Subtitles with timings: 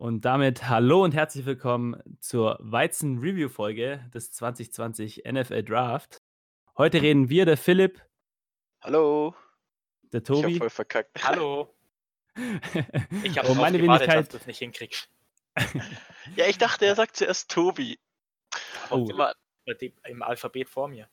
[0.00, 6.22] Und damit hallo und herzlich willkommen zur Weizen-Review-Folge des 2020 NFL Draft.
[6.78, 8.02] Heute reden wir, der Philipp,
[8.80, 9.34] Hallo.
[10.10, 11.10] der Ich hab Tobi voll verkackt.
[11.22, 11.76] Hallo.
[13.24, 14.32] Ich habe oh, meine gewartet, dass Wenigkeit.
[14.32, 15.10] du es nicht hinkriegst.
[16.34, 17.98] Ja, ich dachte, er sagt zuerst Tobi.
[18.88, 19.06] Oh.
[19.06, 19.34] Immer,
[20.06, 21.10] Im Alphabet vor mir.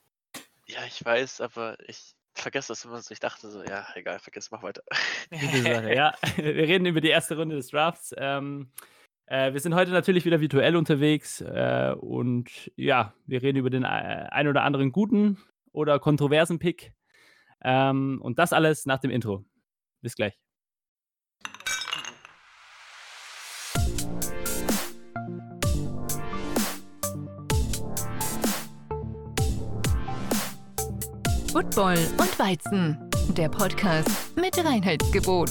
[0.66, 3.12] ja, ich weiß, aber ich vergesse das immer so.
[3.12, 4.84] Ich dachte so, ja, egal, vergiss, mach weiter.
[5.30, 6.14] Gute Sache, ja.
[6.36, 8.14] Wir reden über die erste Runde des Drafts.
[8.18, 8.72] Ähm,
[9.28, 13.84] äh, wir sind heute natürlich wieder virtuell unterwegs äh, und ja, wir reden über den
[13.84, 15.38] äh, ein oder anderen guten
[15.72, 16.94] oder kontroversen Pick.
[17.64, 19.44] Ähm, und das alles nach dem Intro.
[20.02, 20.40] Bis gleich.
[31.58, 35.50] Football und Weizen, der Podcast mit Reinheitsgebot.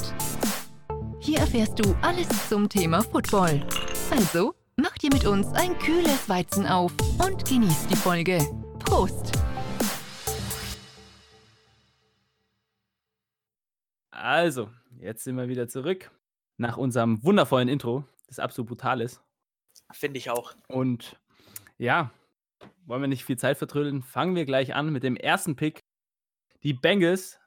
[1.19, 3.66] Hier erfährst du alles zum Thema Football.
[4.12, 8.38] Also, mach dir mit uns ein kühles Weizen auf und genieß die Folge.
[8.79, 9.32] Prost!
[14.12, 16.12] Also, jetzt sind wir wieder zurück
[16.57, 19.21] nach unserem wundervollen Intro, das absolut brutal ist.
[19.90, 20.54] Finde ich auch.
[20.68, 21.21] Und
[21.79, 22.12] ja,
[22.84, 25.82] wollen wir nicht viel Zeit vertrödeln, fangen wir gleich an mit dem ersten Pick.
[26.62, 27.38] Die Bengals,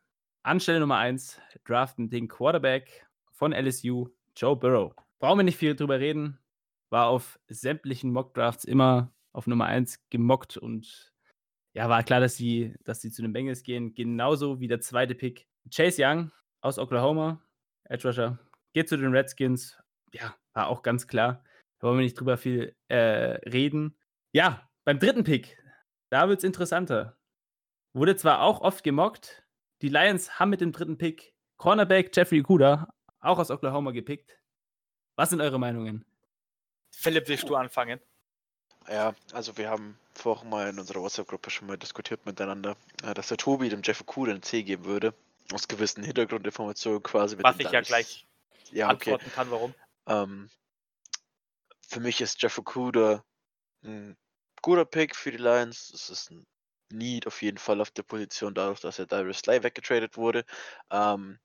[0.44, 4.94] Anstelle Nummer 1, draften den Quarterback von LSU, Joe Burrow.
[5.20, 6.40] Brauchen wir nicht viel drüber reden,
[6.90, 11.12] war auf sämtlichen Mock-Drafts immer auf Nummer 1 gemockt und
[11.74, 13.94] ja, war klar, dass sie, dass sie zu den Bengals gehen.
[13.94, 17.42] Genauso wie der zweite Pick, Chase Young aus Oklahoma,
[17.86, 18.40] Edge Rusher,
[18.74, 19.78] geht zu den Redskins.
[20.14, 21.44] Ja, war auch ganz klar.
[21.80, 22.98] Da wollen wir nicht drüber viel äh,
[23.50, 23.98] reden.
[24.34, 25.58] Ja, beim dritten Pick,
[26.10, 27.19] da wird es interessanter.
[27.94, 29.44] Wurde zwar auch oft gemockt,
[29.82, 32.88] die Lions haben mit dem dritten Pick Cornerback Jeffrey Okuda,
[33.20, 34.40] auch aus Oklahoma, gepickt.
[35.16, 36.06] Was sind eure Meinungen?
[36.92, 38.00] Philipp, willst du anfangen?
[38.88, 43.28] Ja, also wir haben vorhin mal in unserer WhatsApp-Gruppe schon mal diskutiert miteinander, äh, dass
[43.28, 45.14] der Tobi dem Jeff Okuda einen C geben würde.
[45.52, 47.36] Aus gewissen Hintergrundinformationen quasi.
[47.36, 48.28] mit Was ich ja gleich
[48.72, 49.12] Ja, okay.
[49.14, 49.74] antworten kann, warum.
[50.08, 50.50] Ähm,
[51.88, 53.24] für mich ist Jeff Okuda
[53.84, 54.16] ein
[54.62, 55.92] guter Pick für die Lions.
[55.94, 56.46] Es ist ein
[56.92, 60.46] Need auf jeden Fall auf der Position, dadurch, dass er Darius Slay weggetradet wurde.
[60.92, 61.40] Ähm,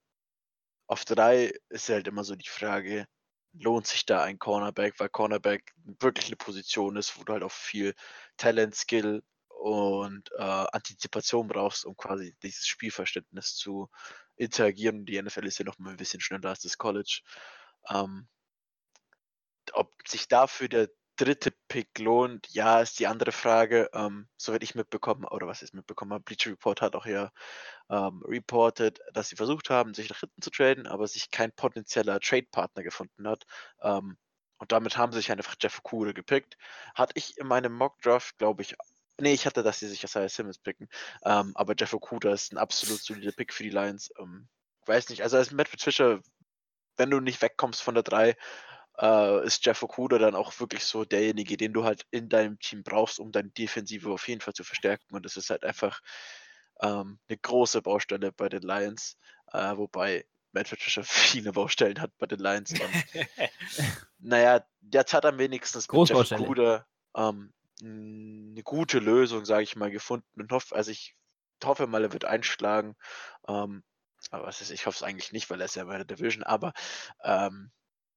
[0.86, 3.06] auf drei ist halt immer so die Frage,
[3.52, 7.52] lohnt sich da ein Cornerback, weil Cornerback wirklich eine Position ist, wo du halt auch
[7.52, 7.94] viel
[8.36, 13.88] Talent, Skill und äh, Antizipation brauchst, um quasi dieses Spielverständnis zu
[14.36, 15.06] interagieren.
[15.06, 17.22] Die NFL ist ja noch mal ein bisschen schneller als das College.
[17.88, 18.28] Ähm,
[19.72, 23.88] ob sich dafür der dritte Pick lohnt, ja, ist die andere Frage.
[23.92, 27.30] Ähm, soweit ich mitbekommen, oder was ich mitbekommen habe, Bleacher Report hat auch ja
[27.90, 32.20] ähm, reported, dass sie versucht haben, sich nach hinten zu traden, aber sich kein potenzieller
[32.20, 33.44] Trade-Partner gefunden hat.
[33.82, 34.18] Ähm,
[34.58, 36.56] und damit haben sie sich einfach Jeff Okuda gepickt.
[36.94, 38.74] Hatte ich in meinem Mock-Draft, glaube ich,
[39.20, 40.88] nee, ich hatte, dass sie sich Isaiah Simmons picken,
[41.24, 44.10] ähm, aber Jeff Okuda ist ein absolut solider Pick für die Lions.
[44.18, 44.48] Ähm,
[44.86, 46.20] weiß nicht, also als Matt Patricia,
[46.96, 48.36] wenn du nicht wegkommst von der 3,
[49.00, 52.82] äh, ist Jeff Okuda dann auch wirklich so derjenige, den du halt in deinem Team
[52.82, 55.14] brauchst, um deine Defensive auf jeden Fall zu verstärken.
[55.14, 56.00] Und das ist halt einfach
[56.80, 59.16] ähm, eine große Baustelle bei den Lions,
[59.52, 62.72] äh, wobei Matt Patricia viele Baustellen hat bei den Lions.
[62.72, 62.80] Und,
[64.18, 66.32] naja, jetzt hat er wenigstens mit Jeff.
[66.32, 70.40] Okuda ähm, eine gute Lösung, sage ich mal, gefunden.
[70.40, 71.16] Und hoffe, also ich
[71.64, 72.96] hoffe mal, er wird einschlagen.
[73.48, 73.82] Ähm,
[74.30, 76.44] aber was ist, ich hoffe es eigentlich nicht, weil er ist ja bei der Division.
[76.44, 76.72] Aber
[77.22, 77.70] ähm,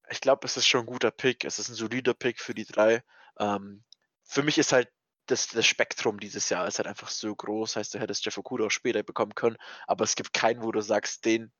[0.10, 1.46] ich glaube, es ist schon ein guter Pick.
[1.46, 3.04] Es ist ein solider Pick für die drei.
[3.40, 3.84] Ähm,
[4.24, 4.90] für mich ist halt
[5.28, 7.76] das, das Spektrum dieses Jahr ist halt einfach so groß.
[7.76, 9.58] Heißt, du hättest Jeff Okuda auch später bekommen können.
[9.86, 11.52] Aber es gibt keinen, wo du sagst, den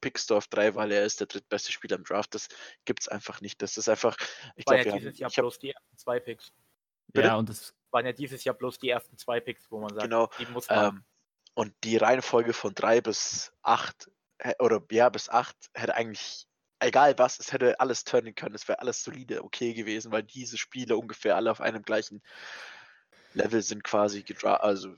[0.00, 2.34] pickst du auf drei, weil er ist der drittbeste Spieler im Draft.
[2.34, 2.48] Das
[2.84, 3.62] gibt es einfach nicht.
[3.62, 4.16] Das ist einfach,
[4.56, 6.52] ich Waren glaube, ja dieses haben, Jahr ich hab, bloß die ersten zwei Picks.
[7.12, 7.28] Bitte?
[7.28, 10.02] Ja, und das Waren ja dieses Jahr bloß die ersten zwei Picks, wo man sagt,
[10.02, 10.96] Genau, die muss man.
[10.96, 11.04] ähm,
[11.54, 14.10] und die Reihenfolge von drei bis acht
[14.58, 16.48] oder ja, bis acht hätte eigentlich,
[16.86, 20.58] egal was, es hätte alles turnen können, es wäre alles solide, okay gewesen, weil diese
[20.58, 22.22] Spiele ungefähr alle auf einem gleichen
[23.32, 24.94] Level sind quasi gedra also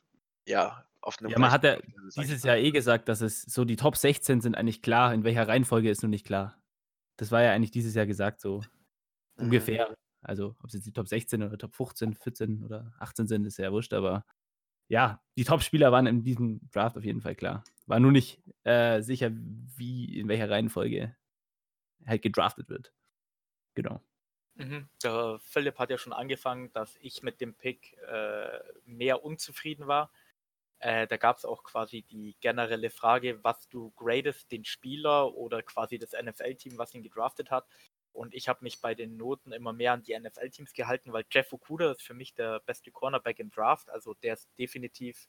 [0.46, 1.78] ja, auf einem Ja, man hat ja
[2.16, 2.42] dieses.
[2.42, 5.12] Jahr eh gesagt, dass es so die Top 16 sind eigentlich klar.
[5.12, 6.62] In welcher Reihenfolge ist noch nicht klar.
[7.16, 8.62] Das war ja eigentlich dieses Jahr gesagt, so
[9.36, 9.44] Mhm.
[9.46, 9.94] ungefähr.
[10.22, 13.58] Also, ob es jetzt die Top 16 oder Top 15, 14 oder 18 sind, ist
[13.58, 14.24] ja wurscht, aber
[14.88, 17.64] ja, die Top-Spieler waren in diesem Draft auf jeden Fall klar.
[17.86, 21.16] War nur nicht äh, sicher, wie, in welcher Reihenfolge
[22.06, 22.92] halt gedraftet wird.
[23.74, 24.00] Genau.
[24.54, 24.88] Mhm.
[25.02, 30.10] Der Philipp hat ja schon angefangen, dass ich mit dem Pick äh, mehr unzufrieden war.
[30.78, 35.62] Äh, da gab es auch quasi die generelle Frage, was du gradest, den Spieler oder
[35.62, 37.66] quasi das NFL-Team, was ihn gedraftet hat.
[38.12, 41.52] Und ich habe mich bei den Noten immer mehr an die NFL-Teams gehalten, weil Jeff
[41.52, 43.90] Okuda ist für mich der beste Cornerback im Draft.
[43.90, 45.28] Also der ist definitiv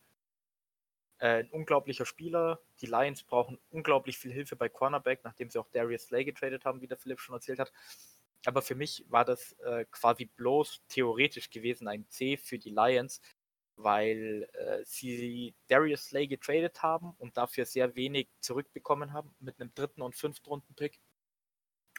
[1.19, 2.59] äh, ein unglaublicher Spieler.
[2.81, 6.81] Die Lions brauchen unglaublich viel Hilfe bei Cornerback, nachdem sie auch Darius Slay getradet haben,
[6.81, 7.71] wie der Philipp schon erzählt hat.
[8.45, 13.21] Aber für mich war das äh, quasi bloß theoretisch gewesen ein C für die Lions,
[13.75, 19.73] weil äh, sie Darius Slay getradet haben und dafür sehr wenig zurückbekommen haben mit einem
[19.73, 20.99] dritten und fünften Runden-Pick.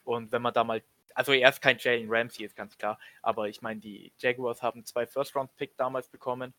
[0.05, 0.82] Und wenn man da mal,
[1.15, 4.85] also er ist kein Jalen Ramsey, ist ganz klar, aber ich meine, die Jaguars haben
[4.87, 6.55] zwei First-Round-Pick damals bekommen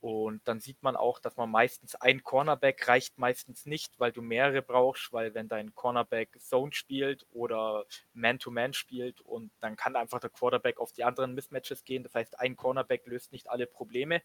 [0.00, 4.22] und dann sieht man auch, dass man meistens ein Cornerback reicht meistens nicht, weil du
[4.22, 9.96] mehrere brauchst, weil wenn dein Cornerback Zone spielt oder Man-to-Man -Man spielt und dann kann
[9.96, 12.04] einfach der Quarterback auf die anderen Mismatches gehen.
[12.04, 14.22] Das heißt, ein Cornerback löst nicht alle Probleme.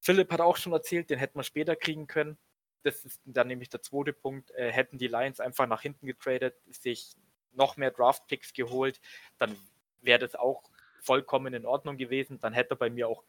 [0.00, 2.38] Philipp hat auch schon erzählt, den hätten wir später kriegen können.
[2.82, 4.50] Das ist dann nämlich der zweite Punkt.
[4.52, 7.14] Äh, hätten die Lions einfach nach hinten getradet, sich
[7.52, 9.00] noch mehr Draft-Picks geholt,
[9.38, 9.56] dann
[10.00, 10.62] wäre das auch
[11.00, 12.38] vollkommen in Ordnung gewesen.
[12.40, 13.24] Dann hätte er bei mir auch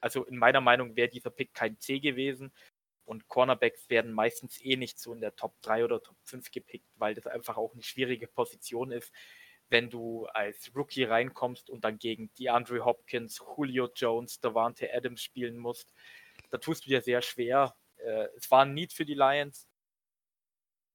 [0.00, 2.52] also in meiner Meinung wäre dieser Pick kein C gewesen.
[3.04, 6.86] Und Cornerbacks werden meistens eh nicht so in der Top 3 oder Top 5 gepickt,
[6.96, 9.12] weil das einfach auch eine schwierige Position ist,
[9.70, 15.56] wenn du als Rookie reinkommst und dann gegen DeAndre Hopkins, Julio Jones, Davante Adams spielen
[15.56, 15.94] musst.
[16.50, 17.76] Da tust du dir sehr schwer.
[17.96, 19.68] Äh, es war ein Need für die Lions.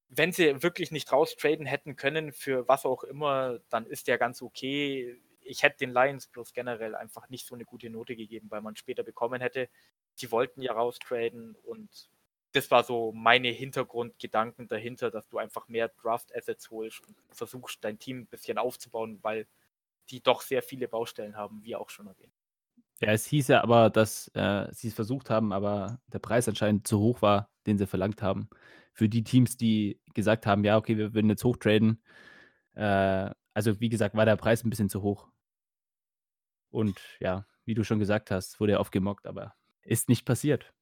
[0.10, 4.44] Wenn sie wirklich nicht raustraden hätten können, für was auch immer, dann ist der ganz
[4.44, 8.62] okay ich hätte den Lions bloß generell einfach nicht so eine gute Note gegeben, weil
[8.62, 9.70] man später bekommen hätte.
[10.16, 12.10] Sie wollten ja raustraden und
[12.54, 17.98] das war so meine Hintergrundgedanken dahinter, dass du einfach mehr Draft-Assets holst und versuchst, dein
[17.98, 19.48] Team ein bisschen aufzubauen, weil
[20.10, 22.34] die doch sehr viele Baustellen haben, wie auch schon erwähnt.
[23.02, 26.88] Ja, es hieß ja aber, dass äh, sie es versucht haben, aber der Preis anscheinend
[26.88, 28.50] zu hoch war, den sie verlangt haben.
[28.94, 32.02] Für die Teams, die gesagt haben, ja, okay, wir würden jetzt hochtraden.
[32.76, 35.28] Äh, also, wie gesagt, war der Preis ein bisschen zu hoch.
[36.74, 39.54] Und ja, wie du schon gesagt hast, wurde er oft gemockt, aber
[39.84, 40.74] ist nicht passiert.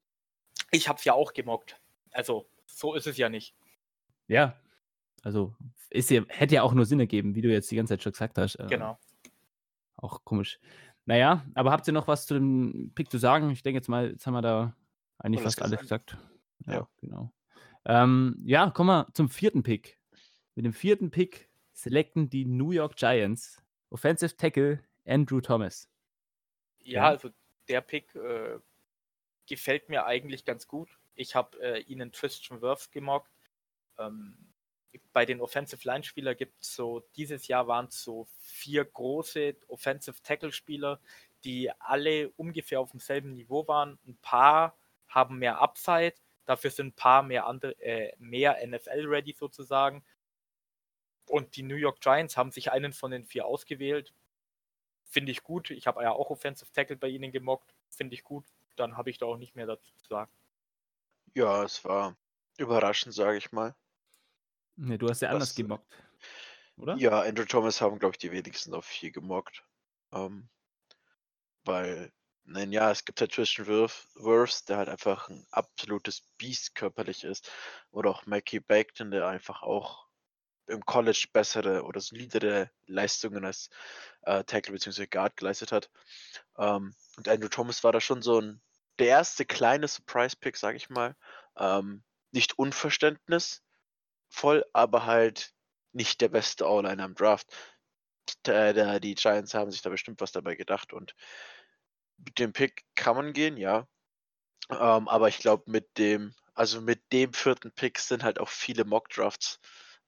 [0.71, 1.79] Ich habe es ja auch gemockt.
[2.11, 3.55] Also, so ist es ja nicht.
[4.27, 4.55] Ja,
[5.23, 5.53] also
[5.89, 8.13] ist ja, hätte ja auch nur Sinn ergeben, wie du jetzt die ganze Zeit schon
[8.13, 8.55] gesagt hast.
[8.55, 8.97] Äh, genau.
[9.97, 10.59] Auch komisch.
[11.05, 13.51] Naja, aber habt ihr noch was zu dem Pick zu sagen?
[13.51, 14.75] Ich denke jetzt mal, jetzt haben wir da
[15.17, 16.17] eigentlich fast alles gesagt.
[16.65, 16.87] Ja, ja.
[17.01, 17.33] genau.
[17.83, 19.99] Ähm, ja, kommen wir zum vierten Pick.
[20.55, 24.79] Mit dem vierten Pick selecten die New York Giants Offensive Tackle
[25.11, 25.89] Andrew Thomas.
[26.79, 27.29] Ja, also
[27.67, 28.59] der Pick äh,
[29.45, 30.89] gefällt mir eigentlich ganz gut.
[31.15, 33.31] Ich habe äh, ihnen Tristan Wirth gemockt.
[33.99, 34.37] Ähm,
[35.13, 39.55] bei den Offensive Line Spieler gibt es so, dieses Jahr waren es so vier große
[39.67, 40.99] Offensive Tackle Spieler,
[41.43, 43.99] die alle ungefähr auf demselben Niveau waren.
[44.05, 44.77] Ein paar
[45.07, 46.13] haben mehr Upside,
[46.45, 50.03] dafür sind ein paar mehr, andere, äh, mehr NFL ready sozusagen.
[51.25, 54.13] Und die New York Giants haben sich einen von den vier ausgewählt
[55.11, 55.69] finde ich gut.
[55.69, 57.75] Ich habe ja auch Offensive Tackle bei ihnen gemockt.
[57.89, 58.45] Finde ich gut.
[58.77, 60.31] Dann habe ich da auch nicht mehr dazu zu sagen.
[61.33, 62.15] Ja, es war
[62.57, 63.75] überraschend, sage ich mal.
[64.77, 65.93] Ne, du hast ja anders Was, gemockt.
[66.77, 66.95] Oder?
[66.95, 69.63] Ja, Andrew Thomas haben, glaube ich, die wenigsten auf vier gemockt.
[70.13, 70.49] Ähm,
[71.65, 72.11] weil,
[72.45, 77.51] nein, ja, es gibt halt Tristan Wirfs, der halt einfach ein absolutes Biest körperlich ist.
[77.91, 80.07] Oder auch Mackie Bagton, der einfach auch
[80.67, 83.69] im College bessere oder solidere Leistungen als
[84.21, 85.07] äh, Tackle bzw.
[85.07, 85.89] Guard geleistet hat.
[86.57, 88.61] Ähm, und Andrew Thomas war da schon so ein
[88.99, 91.15] der erste kleine Surprise-Pick, sag ich mal.
[91.57, 93.63] Ähm, nicht unverständnisvoll,
[94.73, 95.53] aber halt
[95.91, 97.47] nicht der beste All-Liner im Draft.
[98.45, 101.15] Die, die Giants haben sich da bestimmt was dabei gedacht und
[102.17, 103.87] mit dem Pick kann man gehen, ja.
[104.69, 108.85] Ähm, aber ich glaube, mit dem, also mit dem vierten Pick sind halt auch viele
[108.85, 109.59] Mock-Drafts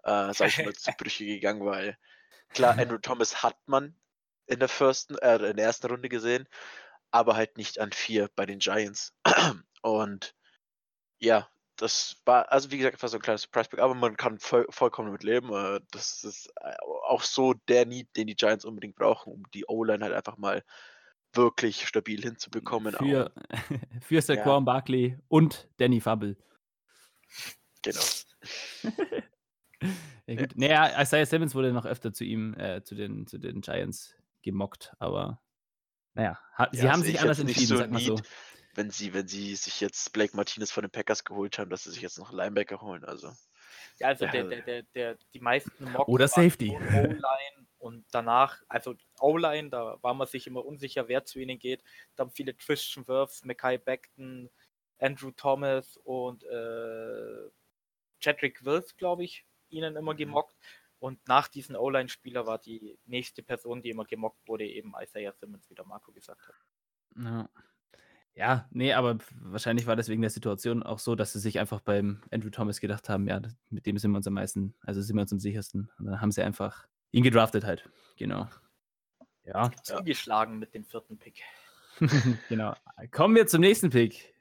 [0.03, 1.97] äh, sag ich mal, zu Brüche gegangen, weil
[2.49, 3.95] klar, Andrew Thomas hat man
[4.45, 6.47] in der, firsten, äh, in der ersten Runde gesehen,
[7.11, 9.13] aber halt nicht an vier bei den Giants.
[9.81, 10.35] Und
[11.19, 14.65] ja, das war, also wie gesagt, war so ein kleines Surprise-Pick, aber man kann voll,
[14.69, 15.53] vollkommen damit leben.
[15.53, 16.75] Äh, das ist äh,
[17.07, 20.63] auch so der Need, den die Giants unbedingt brauchen, um die O-Line halt einfach mal
[21.33, 22.93] wirklich stabil hinzubekommen.
[22.93, 23.31] Für,
[24.01, 24.59] für Saquon ja.
[24.59, 26.37] Barkley und Danny Fubble.
[27.81, 28.01] Genau.
[30.27, 30.55] ja, gut.
[30.55, 34.93] Naja, Isaiah Simmons wurde noch öfter zu ihm, äh, zu, den, zu den Giants gemockt,
[34.99, 35.41] aber
[36.13, 38.19] naja, ha sie ja, haben sich anders entschieden, so sag mal so.
[38.75, 41.91] Wenn sie, wenn sie sich jetzt Blake Martinez von den Packers geholt haben, dass sie
[41.91, 43.31] sich jetzt noch Linebacker holen, also.
[43.99, 46.71] Ja, also der, der, der, der, die meisten Mocks Oder Safety.
[46.71, 51.83] O-Line und danach, also O-Line, da war man sich immer unsicher, wer zu ihnen geht.
[52.15, 54.49] Dann viele Christian Wirfs, Mackay Beckton,
[54.99, 57.49] Andrew Thomas und äh,
[58.19, 60.55] Chadwick Wills, glaube ich, ihnen immer gemockt.
[60.99, 65.69] Und nach diesem O-Line-Spieler war die nächste Person, die immer gemockt wurde, eben Isaiah Simmons,
[65.69, 66.55] wie der Marco gesagt hat.
[67.17, 67.49] Ja.
[68.35, 71.81] Ja, nee, aber wahrscheinlich war das wegen der Situation auch so, dass sie sich einfach
[71.81, 73.39] beim Andrew Thomas gedacht haben, ja,
[73.69, 75.91] mit dem sind wir uns am meisten, also sind wir uns am sichersten.
[75.99, 77.87] Und dann haben sie einfach ihn gedraftet halt.
[78.17, 78.47] Genau.
[79.43, 79.71] Ja.
[79.83, 81.43] Zugeschlagen mit dem vierten Pick.
[82.49, 82.75] genau.
[83.11, 84.33] Kommen wir zum nächsten Pick.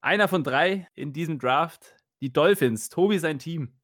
[0.00, 1.96] Einer von drei in diesem Draft.
[2.20, 3.74] Die Dolphins, Tobi sein Team,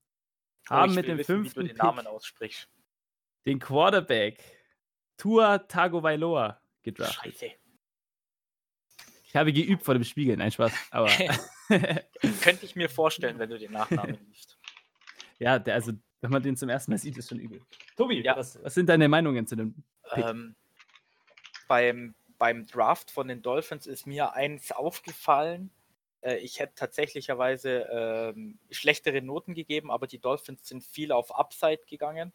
[0.70, 2.68] haben mit dem wissen, wie fünften du den Pick Namen aussprichst.
[3.46, 4.42] den Quarterback
[5.16, 7.34] Tua Tagovailoa gedraftet.
[7.34, 7.50] Scheiße.
[9.24, 11.08] Ich habe geübt vor dem Spiegel, nein Spaß, aber
[12.42, 14.58] Könnte ich mir vorstellen, wenn du den Nachnamen liest.
[15.38, 17.60] ja, der, also wenn man den zum ersten Mal sieht, ist schon übel.
[17.96, 18.36] Tobi, Ja.
[18.36, 19.74] was, was sind deine Meinungen zu dem?
[20.12, 20.24] Pick.
[20.24, 20.54] Ähm,
[21.68, 25.70] beim, beim Draft von den Dolphins ist mir eins aufgefallen.
[26.22, 31.82] Äh, ich hätte tatsächlicherweise ähm, schlechtere Noten gegeben, aber die Dolphins sind viel auf Upside
[31.86, 32.32] gegangen.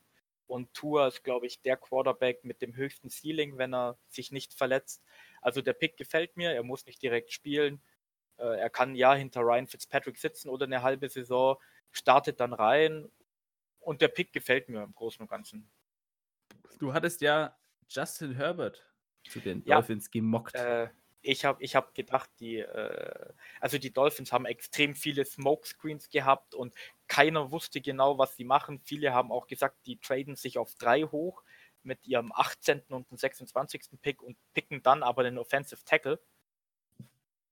[0.47, 4.53] Und Tua ist, glaube ich, der Quarterback mit dem höchsten Ceiling, wenn er sich nicht
[4.53, 5.03] verletzt.
[5.41, 7.81] Also der Pick gefällt mir, er muss nicht direkt spielen.
[8.37, 11.57] Äh, er kann ja hinter Ryan Fitzpatrick sitzen oder eine halbe Saison,
[11.91, 13.09] startet dann rein.
[13.79, 15.71] Und der Pick gefällt mir im Großen und Ganzen.
[16.79, 17.57] Du hattest ja
[17.89, 18.83] Justin Herbert
[19.27, 19.77] zu den Ja.
[19.77, 20.55] Dolphins gemockt.
[20.55, 20.89] Äh,
[21.25, 26.53] ich habe ich hab gedacht, die, äh, also die Dolphins haben extrem viele Smokescreens gehabt
[26.53, 26.73] und
[27.07, 28.79] keiner wusste genau, was sie machen.
[28.83, 31.43] Viele haben auch gesagt, die traden sich auf drei hoch
[31.83, 32.81] mit ihrem 18.
[32.89, 34.01] und dem 26.
[34.01, 36.19] Pick und picken dann aber den Offensive Tackle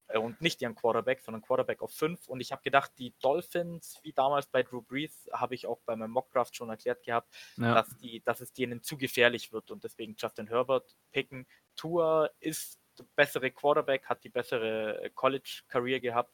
[0.08, 2.28] äh, und nicht ihren Quarterback, sondern Quarterback auf 5.
[2.28, 5.96] Und ich habe gedacht, die Dolphins, wie damals bei Drew Brees, habe ich auch bei
[5.96, 7.74] meinem Mockdraft schon erklärt gehabt, ja.
[7.74, 11.48] dass, die, dass es denen zu gefährlich wird und deswegen Justin Herbert picken.
[11.76, 12.80] Tour ist
[13.16, 16.34] bessere Quarterback, hat die bessere College-Career gehabt.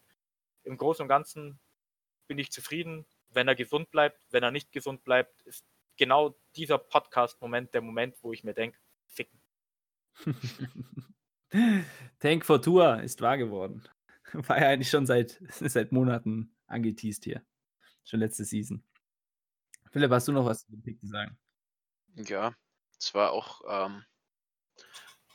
[0.63, 1.60] Im Großen und Ganzen
[2.28, 4.25] bin ich zufrieden, wenn er gesund bleibt.
[4.30, 5.66] Wenn er nicht gesund bleibt, ist
[5.98, 9.42] genau dieser Podcast-Moment der Moment, wo ich mir denke, ficken.
[12.20, 13.84] Tank for Tour ist wahr geworden.
[14.34, 17.44] War ja eigentlich schon seit, seit Monaten angeteased hier.
[18.04, 18.84] Schon letzte Season.
[19.92, 21.38] Philipp, hast du noch was zu dem Pick zu sagen?
[22.16, 22.54] Ja,
[22.98, 24.04] es war auch ähm,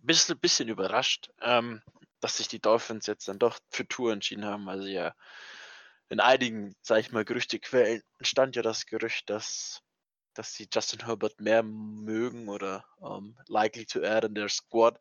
[0.06, 1.82] bisschen, bisschen überrascht, ähm,
[2.20, 4.68] dass sich die Dolphins jetzt dann doch für Tour entschieden haben.
[4.68, 5.14] Also ja,
[6.08, 9.82] in einigen, sag ich mal, Gerüchtequellen stand ja das Gerücht, dass,
[10.34, 14.99] dass sie Justin Herbert mehr mögen oder ähm, likely to add in their squad.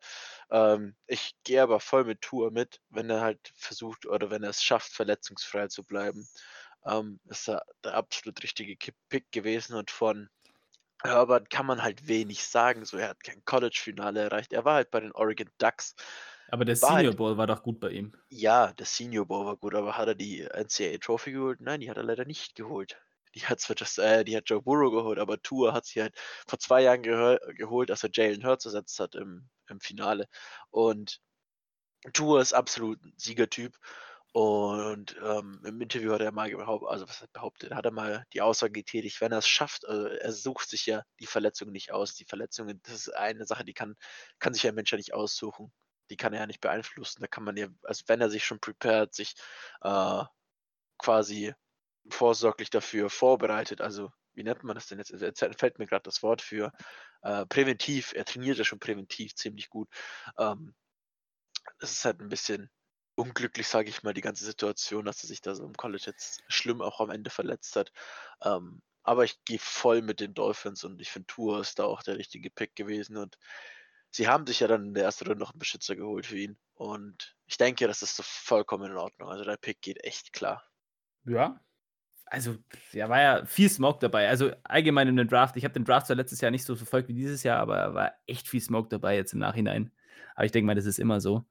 [0.50, 4.50] Ähm, ich gehe aber voll mit Tour mit, wenn er halt versucht oder wenn er
[4.50, 6.28] es schafft, verletzungsfrei zu bleiben.
[6.86, 8.76] Ähm, ist er der absolut richtige
[9.08, 10.28] Pick gewesen und von
[11.04, 12.84] Herbert kann man halt wenig sagen.
[12.84, 14.52] So, er hat kein College-Finale erreicht.
[14.52, 15.94] Er war halt bei den Oregon Ducks.
[16.48, 18.14] Aber der War halt- Senior Bowl war doch gut bei ihm.
[18.30, 21.60] Ja, der Senior Bowl war gut, aber hat er die NCAA Trophy geholt?
[21.60, 22.96] Nein, die hat er leider nicht geholt.
[23.34, 26.14] Die hat zwar just, äh, die hat Joe Burrow geholt, aber Tour hat sie halt
[26.46, 30.28] vor zwei Jahren geholt, als er Jalen Hurts ersetzt hat im, im Finale.
[30.70, 31.20] Und
[32.12, 33.76] Tour ist absolut ein Siegertyp.
[34.34, 38.26] Und ähm, im Interview hat er mal behauptet, also was hat behauptet, hat er mal
[38.32, 41.92] die Aussage getätigt, wenn er es schafft, also er sucht sich ja die Verletzung nicht
[41.92, 42.16] aus.
[42.16, 43.94] Die Verletzungen, das ist eine Sache, die kann,
[44.40, 45.72] kann sich ein Mensch ja nicht aussuchen.
[46.10, 47.20] Die kann er ja nicht beeinflussen.
[47.20, 49.36] Da kann man ja, also wenn er sich schon prepared, sich
[49.82, 50.24] äh,
[50.98, 51.54] quasi
[52.10, 55.12] vorsorglich dafür vorbereitet, also wie nennt man das denn jetzt?
[55.12, 56.72] Jetzt fällt mir gerade das Wort für
[57.22, 58.12] äh, präventiv.
[58.14, 59.88] Er trainiert ja schon präventiv ziemlich gut.
[60.38, 60.74] Ähm,
[61.78, 62.68] es ist halt ein bisschen
[63.16, 66.42] unglücklich, sage ich mal, die ganze Situation, dass er sich da so im College jetzt
[66.48, 67.92] schlimm auch am Ende verletzt hat.
[68.42, 72.02] Ähm, aber ich gehe voll mit den Dolphins und ich finde, Tour ist da auch
[72.02, 73.38] der richtige Pick gewesen und
[74.10, 76.58] sie haben sich ja dann in der ersten Runde noch einen Beschützer geholt für ihn
[76.74, 79.28] und ich denke, das ist so vollkommen in Ordnung.
[79.28, 80.64] Also der Pick geht echt klar.
[81.26, 81.60] Ja.
[82.26, 82.56] Also,
[82.92, 84.28] ja, war ja viel Smoke dabei.
[84.28, 85.56] Also allgemein in den Draft.
[85.56, 88.14] Ich habe den Draft zwar letztes Jahr nicht so verfolgt wie dieses Jahr, aber war
[88.26, 89.92] echt viel Smoke dabei jetzt im Nachhinein.
[90.34, 91.44] Aber ich denke mal, das ist immer so.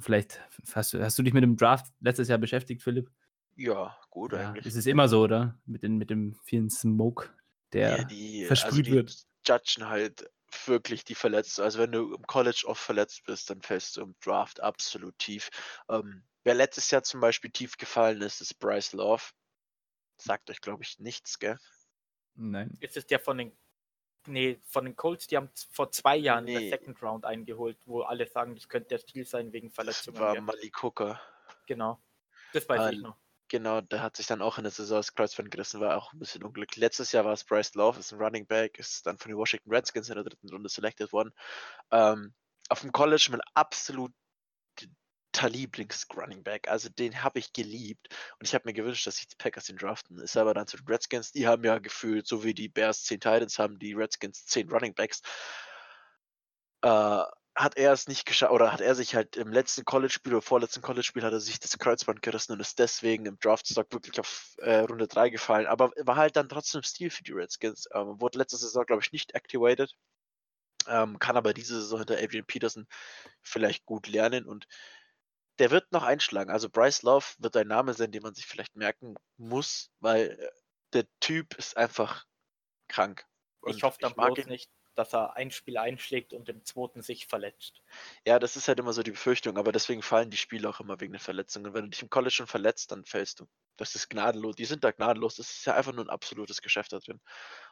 [0.00, 0.40] Vielleicht
[0.74, 3.10] hast du, hast du dich mit dem Draft letztes Jahr beschäftigt, Philipp?
[3.56, 4.64] Ja, gut Ja, eigentlich.
[4.64, 5.60] das ist immer so, oder?
[5.66, 7.30] Mit, den, mit dem vielen Smoke,
[7.72, 9.26] der Ja, die, versprüht die wird.
[9.46, 10.30] judgen halt
[10.66, 11.62] wirklich die Verletzten.
[11.62, 15.50] Also wenn du im College oft verletzt bist, dann fällst du im Draft absolut tief.
[15.88, 19.22] Ähm, wer letztes Jahr zum Beispiel tief gefallen ist, ist Bryce Love.
[20.20, 21.58] Sagt euch, glaube ich, nichts, gell?
[22.36, 22.78] Nein.
[22.80, 23.56] Ist es der von den,
[24.26, 26.70] nee, von den Colts, die haben vor zwei Jahren in Nee.
[26.70, 30.18] der Second Round eingeholt, wo alle sagen, das könnte der Stil sein wegen Das Verletzungen.
[30.18, 31.20] war Ja, Malik Hooker.
[31.66, 32.00] genau.
[32.52, 33.16] Das weiß ich Ah, noch.
[33.48, 36.18] Genau, der hat sich dann auch in der Saison das Kreuzband gerissen, war auch ein
[36.18, 36.78] bisschen unglücklich.
[36.80, 39.70] Letztes Jahr war es Bryce Love, ist ein Running Back, ist dann von den Washington
[39.70, 41.32] Redskins in der dritten Runde selected worden.
[41.90, 42.32] Ähm,
[42.70, 44.12] auf dem College mit absolut
[45.40, 46.68] Lieblings-Running Back.
[46.68, 48.08] Also den habe ich geliebt.
[48.38, 50.18] Und ich habe mir gewünscht, dass sich die Packers den draften.
[50.18, 51.32] Ist aber dann zu den Redskins.
[51.32, 54.94] Die haben ja gefühlt, so wie die Bears 10 Titans haben, die Redskins 10 Running
[54.94, 55.22] Backs.
[56.82, 57.22] Äh,
[57.54, 60.80] hat er es nicht geschafft, oder hat er sich halt im letzten College-Spiel oder vorletzten
[60.80, 64.78] College-Spiel hat er sich das Kreuzband gerissen und ist deswegen im Draftstock wirklich auf äh,
[64.80, 65.66] Runde 3 gefallen.
[65.66, 67.88] Aber war halt dann trotzdem Stil für die Redskins.
[67.92, 69.94] Ähm, wurde letzte Saison, glaube ich, nicht activated.
[70.88, 72.86] Ähm, kann aber diese Saison hinter Adrian Peterson
[73.42, 74.66] vielleicht gut lernen und
[75.62, 76.50] der wird noch einschlagen.
[76.50, 80.50] Also Bryce Love wird ein Name sein, den man sich vielleicht merken muss, weil äh,
[80.92, 82.26] der Typ ist einfach
[82.88, 83.24] krank.
[83.60, 87.28] Und ich hoffe dann bloß nicht, dass er ein Spiel einschlägt und im zweiten sich
[87.28, 87.80] verletzt.
[88.26, 91.00] Ja, das ist halt immer so die Befürchtung, aber deswegen fallen die Spiele auch immer
[91.00, 91.72] wegen den Verletzungen.
[91.74, 93.46] Wenn du dich im College schon verletzt, dann fällst du.
[93.76, 94.56] Das ist gnadenlos.
[94.56, 95.36] Die sind da gnadenlos.
[95.36, 97.20] Das ist ja einfach nur ein absolutes Geschäft da drin.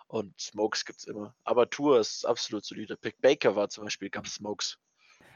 [0.06, 1.34] Und Smokes gibt es immer.
[1.42, 3.20] Aber Tour ist absolut solider Pick.
[3.20, 4.78] Baker war zum Beispiel, gab es Smokes.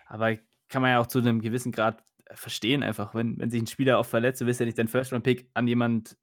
[0.07, 0.37] Aber
[0.69, 3.99] kann man ja auch zu einem gewissen Grad verstehen, einfach, wenn, wenn sich ein Spieler
[3.99, 6.17] auch verletzt, du willst ja nicht deinen First-Round-Pick an jemand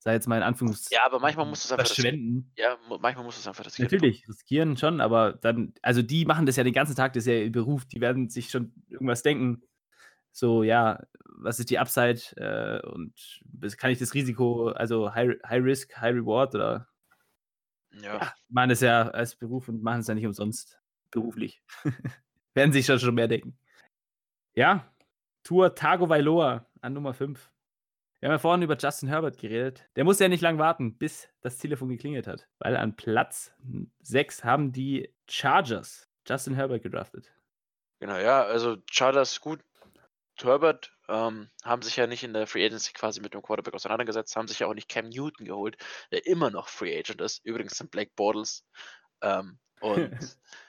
[0.00, 0.96] sei jetzt mal in Anführungszeichen.
[0.96, 2.52] Ja, aber manchmal muss es einfach verschwenden.
[2.56, 3.90] Ja, manchmal muss es einfach riskieren.
[3.90, 7.28] Natürlich, riskieren schon, aber dann, also die machen das ja den ganzen Tag, das ist
[7.28, 9.62] ja ihr Beruf, die werden sich schon irgendwas denken.
[10.30, 13.12] So, ja, was ist die Upside äh, und
[13.76, 16.88] kann ich das Risiko, also High, High Risk, High Reward oder
[17.92, 18.18] ja.
[18.18, 21.62] ja machen es ja als Beruf und machen es ja nicht umsonst beruflich.
[22.54, 23.58] werden sich schon, schon mehr denken.
[24.54, 24.92] Ja,
[25.48, 27.50] Tour Tago Vailoa an Nummer 5.
[28.20, 29.88] Wir haben ja vorhin über Justin Herbert geredet.
[29.96, 32.46] Der musste ja nicht lang warten, bis das Telefon geklingelt hat.
[32.58, 33.54] Weil an Platz
[34.02, 37.32] 6 haben die Chargers Justin Herbert gedraftet.
[37.98, 39.60] Genau, ja, also Chargers gut.
[40.36, 44.36] Herbert ähm, haben sich ja nicht in der Free Agency quasi mit dem Quarterback auseinandergesetzt,
[44.36, 45.78] haben sich ja auch nicht Cam Newton geholt,
[46.12, 47.42] der immer noch Free Agent ist.
[47.42, 48.66] Übrigens sind Blake Bortles
[49.22, 50.12] ähm, und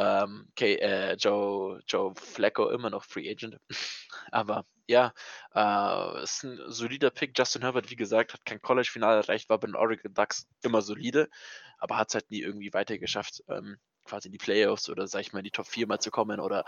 [0.00, 3.58] ähm, okay, äh, Joe, Joe Flacco immer noch Free Agent.
[4.32, 5.12] Aber ja,
[5.54, 7.38] äh, ist ein solider Pick.
[7.38, 11.28] Justin Herbert, wie gesagt, hat kein College-Finale erreicht, war bei den Oregon Ducks immer solide,
[11.78, 15.20] aber hat es halt nie irgendwie weiter geschafft, ähm, quasi in die Playoffs oder sag
[15.20, 16.64] ich mal in die Top 4 mal zu kommen oder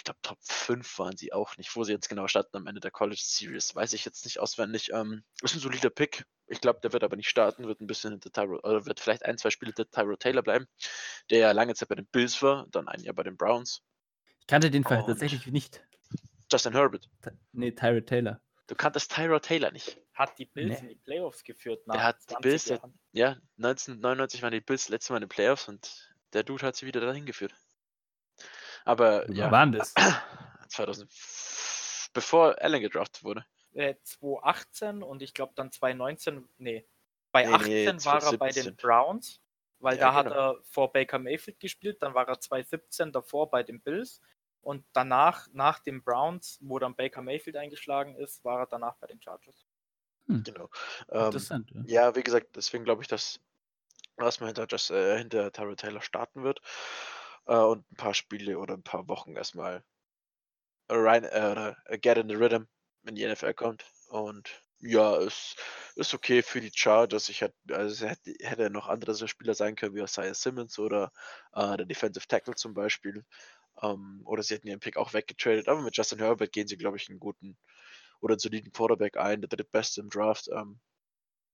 [0.00, 1.76] ich glaube, Top 5 waren sie auch nicht.
[1.76, 4.92] Wo sie jetzt genau standen am Ende der College Series, weiß ich jetzt nicht auswendig.
[4.94, 6.24] Ähm, ist ein solider Pick.
[6.46, 9.26] Ich glaube, der wird aber nicht starten, wird ein bisschen hinter Tyro, oder wird vielleicht
[9.26, 10.66] ein, zwei Spiele hinter Tyro Taylor bleiben,
[11.28, 13.82] der ja lange Zeit bei den Bills war, dann ein Jahr bei den Browns.
[14.40, 15.84] Ich kannte den Fall tatsächlich nicht.
[16.50, 17.10] Justin Herbert.
[17.52, 18.40] Nee, Tyro Taylor.
[18.68, 20.00] Du kanntest Tyro Taylor nicht.
[20.14, 20.88] Hat die Bills nee.
[20.88, 22.98] in die Playoffs geführt nach der hat die Bills, Jahren.
[23.12, 26.86] Ja, 1999 waren die Bills letztes Mal in den Playoffs und der Dude hat sie
[26.86, 27.52] wieder dahin geführt.
[28.84, 29.50] Aber Wann ja.
[29.50, 29.94] waren das?
[30.68, 31.10] 2000,
[32.12, 33.44] bevor Allen gedraftet wurde.
[33.72, 36.86] Äh, 2018 und ich glaube dann 2019, nee,
[37.32, 39.40] bei nee, 18 nee, war er bei den Browns,
[39.78, 40.34] weil ja, da genau.
[40.34, 44.20] hat er vor Baker Mayfield gespielt, dann war er 2017 davor bei den Bills
[44.62, 49.06] und danach, nach den Browns, wo dann Baker Mayfield eingeschlagen ist, war er danach bei
[49.06, 49.66] den Chargers.
[50.26, 50.42] Hm.
[50.42, 50.68] Genau.
[51.10, 51.70] Ähm, Interessant.
[51.70, 51.82] Ja.
[51.86, 52.16] ja.
[52.16, 53.40] wie gesagt, deswegen glaube ich, dass
[54.18, 56.60] erstmal hinter, just, äh, hinter Tyrell Taylor starten wird
[57.46, 59.84] äh, und ein paar Spiele oder ein paar Wochen erstmal
[60.88, 62.64] rein, äh, get in the rhythm,
[63.02, 63.84] wenn die NFL kommt.
[64.08, 65.56] Und ja, es
[65.94, 67.28] ist okay für die Chargers.
[67.28, 71.12] Ich hätte, also hätte, hätte noch andere Spieler sein können, wie Isaiah Simmons oder
[71.52, 73.24] äh, der Defensive Tackle zum Beispiel.
[73.82, 75.68] Ähm, oder sie hätten ihren Pick auch weggetradet.
[75.68, 77.56] Aber mit Justin Herbert gehen sie, glaube ich, einen guten
[78.20, 80.48] oder einen soliden Quarterback ein, der drittbeste im Draft.
[80.48, 80.80] Ähm,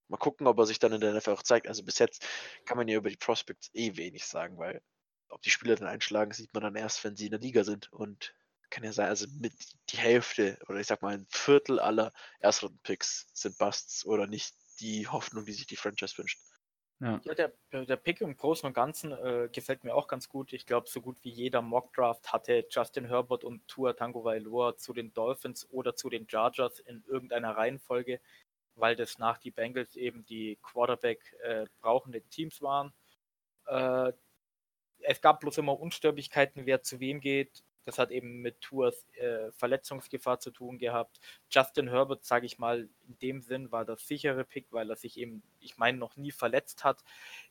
[0.08, 1.68] mal gucken, ob er sich dann in der NFL auch zeigt.
[1.68, 2.26] Also bis jetzt
[2.64, 4.82] kann man ja über die Prospects eh wenig sagen, weil
[5.36, 7.92] ob die Spieler dann einschlagen, sieht man dann erst, wenn sie in der Liga sind.
[7.92, 8.34] Und
[8.70, 9.52] kann ja sein, also mit
[9.90, 15.06] die Hälfte oder ich sag mal ein Viertel aller Erstrunden-Picks sind Busts oder nicht die
[15.06, 16.40] Hoffnung, die sich die Franchise wünscht.
[17.00, 17.52] Ja, ja der,
[17.84, 20.54] der Pick im Großen und Ganzen äh, gefällt mir auch ganz gut.
[20.54, 24.94] Ich glaube, so gut wie jeder Mock-Draft hatte Justin Herbert und Tua Tango Vailoa zu
[24.94, 28.20] den Dolphins oder zu den Chargers in irgendeiner Reihenfolge,
[28.74, 32.94] weil das nach die Bengals eben die Quarterback äh, brauchenden Teams waren.
[33.66, 34.12] Äh,
[35.06, 37.62] es gab bloß immer Unsterbigkeiten, wer zu wem geht.
[37.84, 41.20] Das hat eben mit Tours äh, Verletzungsgefahr zu tun gehabt.
[41.48, 45.16] Justin Herbert, sage ich mal, in dem Sinn war das sichere Pick, weil er sich
[45.16, 47.04] eben, ich meine, noch nie verletzt hat.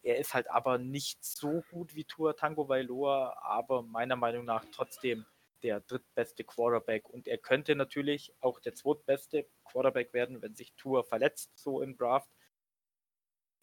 [0.03, 4.65] Er ist halt aber nicht so gut wie Tour Tango Vailoa, aber meiner Meinung nach
[4.73, 5.25] trotzdem
[5.63, 7.09] der drittbeste Quarterback.
[7.09, 11.95] Und er könnte natürlich auch der zweitbeste Quarterback werden, wenn sich Tour verletzt, so im
[11.95, 12.29] Draft.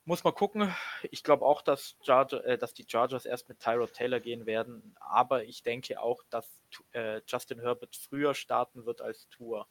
[0.05, 0.75] Muss man gucken.
[1.13, 4.97] Ich glaube auch, dass, Charger, äh, dass die Chargers erst mit Tyrod Taylor gehen werden,
[4.99, 6.61] aber ich denke auch, dass
[6.93, 9.69] äh, Justin Herbert früher starten wird als Tour.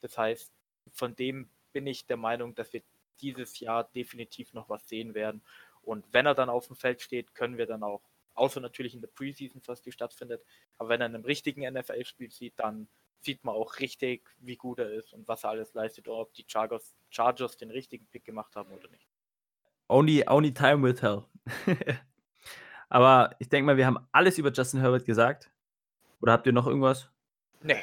[0.00, 0.52] Das heißt,
[0.92, 2.82] von dem bin ich der Meinung, dass wir
[3.20, 5.42] dieses Jahr definitiv noch was sehen werden.
[5.82, 8.02] Und wenn er dann auf dem Feld steht, können wir dann auch,
[8.34, 10.42] außer natürlich in der Preseason, was die stattfindet,
[10.78, 12.88] aber wenn er in einem richtigen NFL-Spiel sieht, dann
[13.20, 16.44] sieht man auch richtig, wie gut er ist und was er alles leistet, ob die
[16.48, 19.06] Chargers, Chargers den richtigen Pick gemacht haben oder nicht.
[19.90, 21.24] Only, only time will tell.
[22.88, 25.50] Aber ich denke mal, wir haben alles über Justin Herbert gesagt.
[26.20, 27.10] Oder habt ihr noch irgendwas?
[27.60, 27.82] Nee.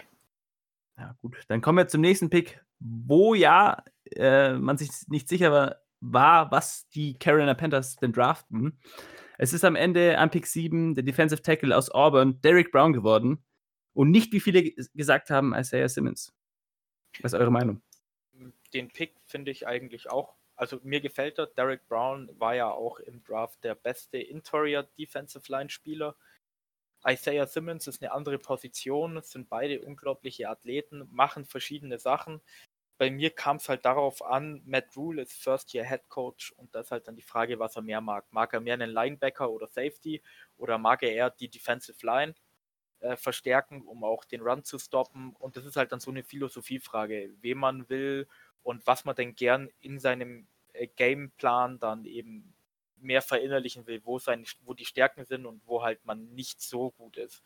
[0.98, 1.44] Ja, gut.
[1.50, 3.84] Dann kommen wir zum nächsten Pick, wo ja
[4.16, 8.80] äh, man sich nicht sicher war, war, was die Carolina Panthers denn draften.
[9.38, 13.44] Es ist am Ende an Pick 7 der Defensive Tackle aus Auburn, Derek Brown, geworden.
[13.94, 16.34] Und nicht, wie viele gesagt haben, Isaiah Simmons.
[17.20, 17.82] Was ist eure Meinung?
[18.74, 20.37] Den Pick finde ich eigentlich auch.
[20.58, 21.48] Also mir gefällt er.
[21.48, 26.16] Derek Brown war ja auch im Draft der beste Interior Defensive Line Spieler.
[27.06, 32.42] Isaiah Simmons ist eine andere Position, sind beide unglaubliche Athleten, machen verschiedene Sachen.
[32.98, 36.74] Bei mir kam es halt darauf an, Matt Rule ist First Year Head Coach und
[36.74, 38.26] das ist halt dann die Frage, was er mehr mag.
[38.32, 40.24] Mag er mehr einen Linebacker oder Safety
[40.58, 42.34] oder mag er eher die Defensive Line?
[43.00, 45.36] Äh, verstärken, um auch den Run zu stoppen.
[45.40, 48.28] Und das ist halt dann so eine Philosophiefrage, wem man will
[48.64, 52.54] und was man denn gern in seinem äh, Gameplan dann eben
[53.00, 56.92] mehr verinnerlichen will, wo, seine, wo die Stärken sind und wo halt man nicht so
[56.92, 57.44] gut ist.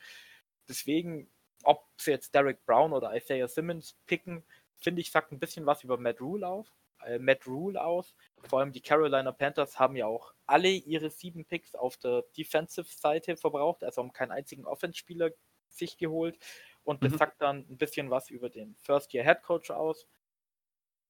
[0.67, 1.29] Deswegen,
[1.63, 4.43] ob sie jetzt Derek Brown oder Isaiah Simmons picken,
[4.77, 6.71] finde ich, sagt ein bisschen was über Matt Rule auf.
[7.05, 8.15] Äh, Matt Rule aus.
[8.49, 13.37] Vor allem die Carolina Panthers haben ja auch alle ihre sieben Picks auf der Defensive-Seite
[13.37, 15.31] verbraucht, also haben keinen einzigen Offense-Spieler
[15.69, 16.37] sich geholt.
[16.83, 17.17] Und das mhm.
[17.17, 20.07] sagt dann ein bisschen was über den First-Year-Head-Coach aus.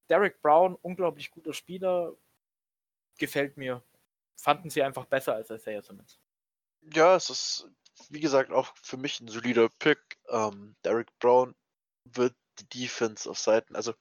[0.10, 2.14] Derek Brown, unglaublich guter Spieler,
[3.18, 3.82] gefällt mir.
[4.36, 6.20] Fanden sie einfach besser als Isaiah Simmons.
[6.94, 7.70] Ja, es ist,
[8.10, 10.18] wie gesagt, auch für mich ein solider Pick.
[10.30, 11.56] Ähm, Derek Brown
[12.06, 13.94] wird die Defense auf Seiten, also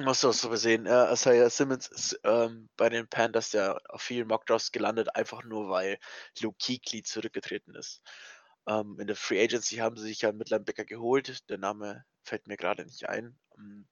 [0.00, 4.00] Musst du auch so sehen, äh, Isaiah Simmons ist ähm, bei den Panthers ja auf
[4.00, 5.98] vielen Mockdrafts gelandet, einfach nur weil
[6.40, 8.02] Luke Kuechly zurückgetreten ist.
[8.66, 12.46] Ähm, in der Free Agency haben sie sich ja einen Linebacker geholt, der Name fällt
[12.46, 13.38] mir gerade nicht ein.
[13.58, 13.86] Ähm,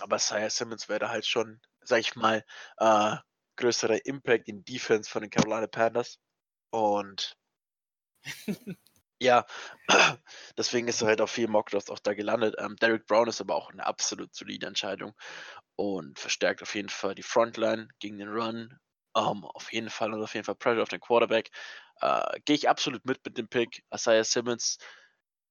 [0.00, 2.44] aber Isaiah Simmons wäre halt schon, sag ich mal,
[2.78, 3.16] äh,
[3.56, 6.18] größerer Impact in Defense von den Carolina Panthers.
[6.70, 7.36] Und
[9.20, 9.46] Ja,
[10.56, 12.54] deswegen ist er halt auf viel Mockdrafts auch da gelandet.
[12.58, 15.14] Ähm, Derek Brown ist aber auch eine absolut solide Entscheidung
[15.76, 18.78] und verstärkt auf jeden Fall die Frontline gegen den Run.
[19.16, 21.50] Ähm, auf jeden Fall und auf jeden Fall Pressure auf den Quarterback.
[22.00, 23.82] Äh, Gehe ich absolut mit mit dem Pick.
[23.92, 24.78] Isaiah Simmons,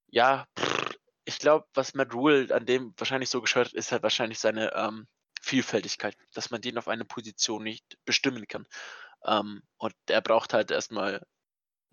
[0.08, 4.39] ja, pff, ich glaube, was Matt Rule an dem wahrscheinlich so hat, ist halt wahrscheinlich
[4.39, 5.08] seine ähm,
[5.41, 8.65] Vielfältigkeit, dass man den auf eine Position nicht bestimmen kann.
[9.25, 11.21] Ähm, und er braucht halt erstmal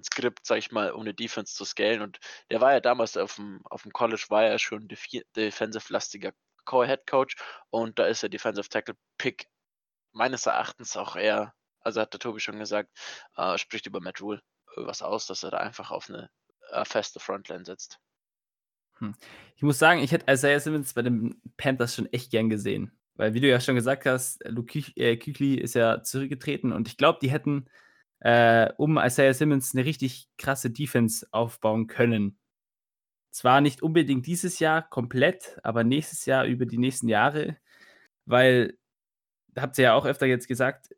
[0.03, 2.03] Skript, sag ich mal, um eine Defense zu scalen.
[2.03, 2.19] Und
[2.51, 4.89] der war ja damals auf dem, auf dem College, war er schon
[5.37, 6.33] defensive-lastiger
[6.65, 7.37] Core-Head Coach
[7.71, 9.47] und da ist der Defensive Tackle Pick
[10.13, 12.91] meines Erachtens auch eher, also hat der Tobi schon gesagt,
[13.37, 14.43] äh, spricht über Matt Rule
[14.77, 16.31] äh, was aus, dass er da einfach auf eine
[16.71, 17.99] äh, feste Frontline setzt.
[18.99, 19.15] Hm.
[19.57, 22.97] Ich muss sagen, ich hätte Isaiah Simmons bei den Panthers schon echt gern gesehen.
[23.17, 27.21] Weil, wie du ja schon gesagt hast, Luke Kuechly ist ja zurückgetreten und ich glaube,
[27.23, 27.67] die hätten
[28.25, 32.39] äh, um Isaiah Simmons eine richtig krasse Defense aufbauen können.
[33.31, 37.59] Zwar nicht unbedingt dieses Jahr komplett, aber nächstes Jahr über die nächsten Jahre,
[38.25, 38.79] weil,
[39.57, 40.95] habt ihr ja auch öfter jetzt gesagt,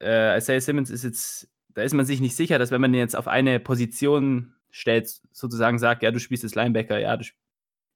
[0.00, 3.00] äh, Isaiah Simmons ist jetzt, da ist man sich nicht sicher, dass wenn man ihn
[3.00, 7.24] jetzt auf eine Position stellt, sozusagen sagt, ja, du spielst das Linebacker, ja, du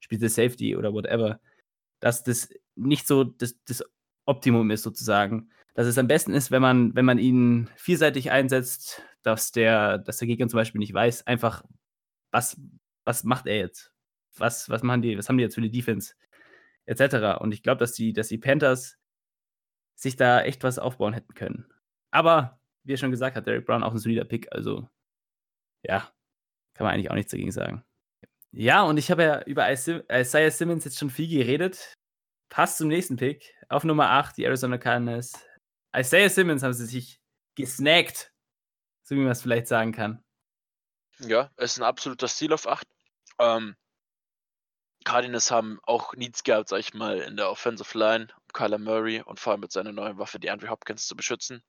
[0.00, 1.38] spielst das Safety oder whatever,
[2.00, 3.84] dass das nicht so das, das
[4.24, 9.02] Optimum ist, sozusagen dass es am besten ist, wenn man, wenn man ihn vielseitig einsetzt,
[9.22, 11.64] dass der, dass der Gegner zum Beispiel nicht weiß, einfach,
[12.30, 12.60] was,
[13.04, 13.92] was macht er jetzt?
[14.36, 16.14] Was, was machen die, was haben die jetzt für eine Defense?
[16.86, 17.40] Etc.
[17.40, 18.98] Und ich glaube, dass die, dass die Panthers
[19.94, 21.66] sich da echt was aufbauen hätten können.
[22.10, 24.88] Aber, wie er schon gesagt hat, Derek Brown auch ein solider Pick, also
[25.82, 26.08] ja,
[26.74, 27.84] kann man eigentlich auch nichts dagegen sagen.
[28.52, 31.94] Ja, und ich habe ja über Isaiah Simmons jetzt schon viel geredet.
[32.48, 33.54] Passt zum nächsten Pick.
[33.68, 35.32] Auf Nummer 8, die Arizona Cardinals.
[35.94, 37.20] Isaiah Simmons haben sie sich
[37.54, 38.32] gesnackt,
[39.02, 40.24] so wie man es vielleicht sagen kann.
[41.20, 42.86] Ja, es ist ein absoluter Stil auf 8.
[43.38, 43.76] Ähm,
[45.04, 49.22] Cardinals haben auch Needs gehabt, sag ich mal, in der Offensive Line, um Kyler Murray
[49.22, 51.62] und vor allem mit seiner neuen Waffe, die Andrew Hopkins, zu beschützen.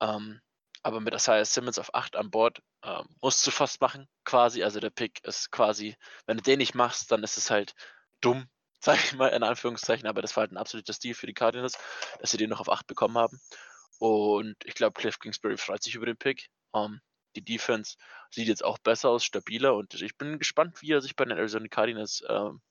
[0.00, 0.40] Ähm,
[0.82, 4.62] aber mit Isaiah Simmons auf 8 an Bord ähm, musst du fast machen, quasi.
[4.62, 5.96] Also der Pick ist quasi,
[6.26, 7.74] wenn du den nicht machst, dann ist es halt
[8.20, 8.48] dumm,
[8.86, 11.76] sage ich mal in Anführungszeichen, aber das war halt ein absoluter Stil für die Cardinals,
[12.20, 13.40] dass sie den noch auf 8 bekommen haben.
[13.98, 16.48] Und ich glaube, Cliff Kingsbury freut sich über den Pick.
[16.70, 17.00] Um, ähm,
[17.34, 17.96] die Defense
[18.30, 21.36] sieht jetzt auch besser aus, stabiler und ich bin gespannt, wie er sich bei den
[21.36, 22.62] Arizona Cardinals ähm,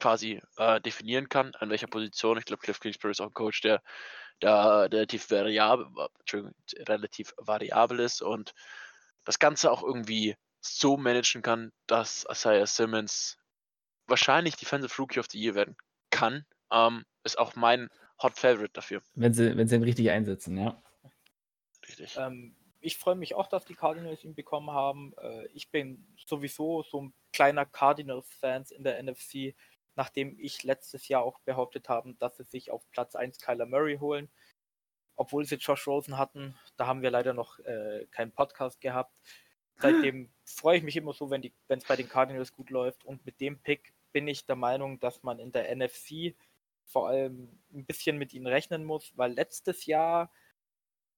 [0.00, 2.38] quasi äh, definieren kann, an welcher Position.
[2.38, 3.82] Ich glaube, Cliff Kingsbury ist auch ein Coach, der
[4.40, 5.88] da relativ variabel,
[6.88, 8.54] relativ variabel ist und
[9.24, 13.38] das Ganze auch irgendwie so managen kann, dass Isaiah Simmons
[14.06, 15.76] wahrscheinlich Defensive Rookie of the Year werden
[16.10, 16.44] kann.
[16.70, 17.88] Ähm, ist auch mein
[18.22, 19.02] Hot Favorite dafür.
[19.14, 20.82] Wenn sie, wenn sie ihn richtig einsetzen, ja.
[21.86, 22.16] Richtig.
[22.16, 25.12] Ähm, ich freue mich auch, dass die Cardinals ihn bekommen haben.
[25.20, 29.54] Äh, ich bin sowieso so ein kleiner Cardinals-Fans in der NFC,
[29.96, 33.98] nachdem ich letztes Jahr auch behauptet habe, dass sie sich auf Platz 1 Kyler Murray
[33.98, 34.28] holen.
[35.16, 39.18] Obwohl sie Josh Rosen hatten, da haben wir leider noch äh, keinen Podcast gehabt.
[39.78, 43.04] Seitdem freue ich mich immer so, wenn es bei den Cardinals gut läuft.
[43.04, 46.34] Und mit dem Pick bin ich der Meinung, dass man in der NFC
[46.86, 50.32] vor allem ein bisschen mit ihnen rechnen muss, weil letztes Jahr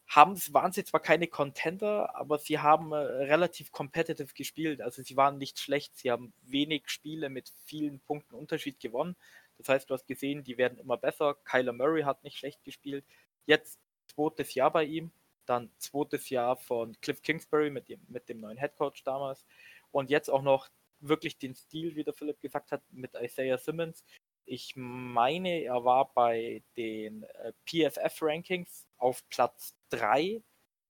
[0.08, 4.80] haben, waren sie zwar keine Contender, aber sie haben äh, relativ competitive gespielt.
[4.80, 5.96] Also sie waren nicht schlecht.
[5.96, 9.14] Sie haben wenig Spiele mit vielen Punkten Unterschied gewonnen.
[9.58, 11.36] Das heißt, du hast gesehen, die werden immer besser.
[11.44, 13.04] Kyler Murray hat nicht schlecht gespielt.
[13.46, 15.12] Jetzt zweites Jahr bei ihm.
[15.46, 19.46] Dann zweites Jahr von Cliff Kingsbury mit dem, mit dem neuen Headcoach damals.
[19.92, 20.68] Und jetzt auch noch
[21.00, 24.04] wirklich den Stil, wie der Philipp gesagt hat, mit Isaiah Simmons.
[24.44, 30.42] Ich meine, er war bei den äh, PFF-Rankings auf Platz 3.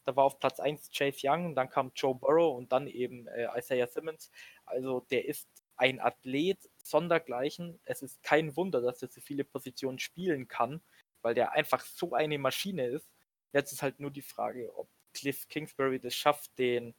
[0.05, 3.49] Da war auf Platz 1 Chase Young, dann kam Joe Burrow und dann eben äh,
[3.59, 4.31] Isaiah Simmons.
[4.65, 7.81] Also der ist ein Athlet sondergleichen.
[7.85, 10.81] Es ist kein Wunder, dass er so viele Positionen spielen kann,
[11.23, 13.11] weil der einfach so eine Maschine ist.
[13.53, 16.95] Jetzt ist halt nur die Frage, ob Cliff Kingsbury das schafft, den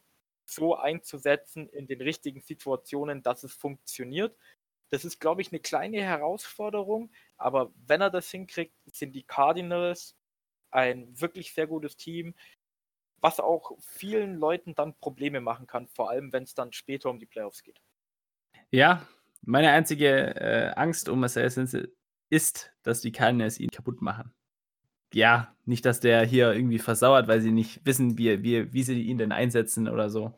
[0.54, 4.36] so einzusetzen in den richtigen Situationen, dass es funktioniert.
[4.90, 10.16] Das ist, glaube ich, eine kleine Herausforderung, aber wenn er das hinkriegt, sind die Cardinals
[10.72, 12.34] ein wirklich sehr gutes Team,
[13.22, 17.20] was auch vielen Leuten dann Probleme machen kann, vor allem wenn es dann später um
[17.20, 17.82] die Playoffs geht.
[18.72, 19.08] Ja,
[19.42, 21.78] meine einzige äh, Angst um Assassins
[22.30, 24.34] ist, dass die Cardinals ihn kaputt machen.
[25.14, 29.02] Ja, nicht, dass der hier irgendwie versauert, weil sie nicht wissen, wie, wie, wie sie
[29.02, 30.38] ihn denn einsetzen oder so.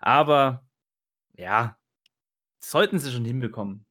[0.00, 0.64] Aber
[1.34, 1.76] ja,
[2.60, 3.86] sollten sie schon hinbekommen.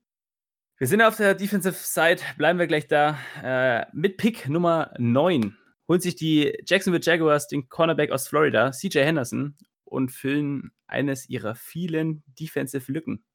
[0.77, 3.17] Wir sind auf der Defensive Side, bleiben wir gleich da.
[3.43, 5.57] Äh, mit Pick Nummer 9
[5.89, 11.55] holt sich die Jacksonville Jaguars den Cornerback aus Florida, CJ Henderson, und füllen eines ihrer
[11.55, 13.25] vielen Defensive Lücken.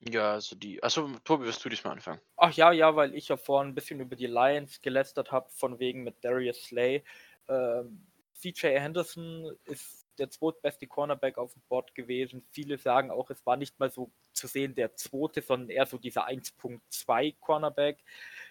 [0.00, 0.82] Ja, also die.
[0.82, 2.20] Achso, Tobi, wirst du diesmal anfangen?
[2.36, 5.78] Ach ja, ja, weil ich ja vorhin ein bisschen über die Lions gelästert habe, von
[5.78, 7.02] wegen mit Darius Slay.
[7.48, 12.44] Ähm, CJ Henderson ist der zweitbeste Cornerback auf dem Board gewesen.
[12.50, 15.98] Viele sagen auch, es war nicht mal so zu sehen der zweite, sondern eher so
[15.98, 18.02] dieser 1.2 Cornerback.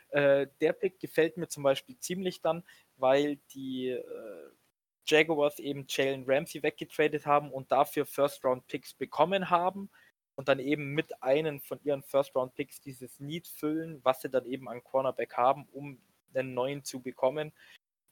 [0.09, 2.63] Äh, der Pick gefällt mir zum Beispiel ziemlich dann,
[2.97, 4.49] weil die äh,
[5.05, 9.89] Jaguars eben Jalen Ramsey weggetradet haben und dafür First-Round-Picks bekommen haben
[10.35, 14.67] und dann eben mit einem von ihren First-Round-Picks dieses Need füllen, was sie dann eben
[14.69, 15.99] an Cornerback haben, um
[16.33, 17.53] einen neuen zu bekommen.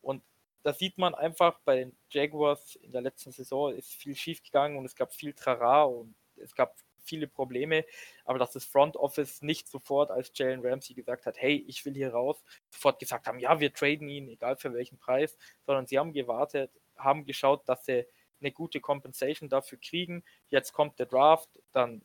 [0.01, 0.23] Und
[0.63, 4.77] da sieht man einfach bei den Jaguars in der letzten Saison ist viel schief gegangen
[4.77, 7.83] und es gab viel Trara und es gab viele Probleme,
[8.23, 11.93] aber dass das Front Office nicht sofort, als Jalen Ramsey gesagt hat, hey, ich will
[11.93, 15.99] hier raus, sofort gesagt haben, ja, wir traden ihn, egal für welchen Preis, sondern sie
[15.99, 18.07] haben gewartet, haben geschaut, dass sie
[18.39, 20.23] eine gute Compensation dafür kriegen.
[20.49, 22.03] Jetzt kommt der Draft, dann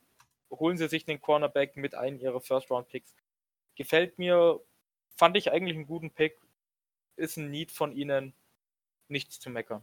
[0.51, 3.15] holen sie sich den Cornerback mit einem ihrer First-Round-Picks.
[3.75, 4.61] Gefällt mir,
[5.17, 6.41] fand ich eigentlich einen guten Pick,
[7.17, 8.33] ist ein Need von ihnen,
[9.09, 9.83] nichts zu meckern.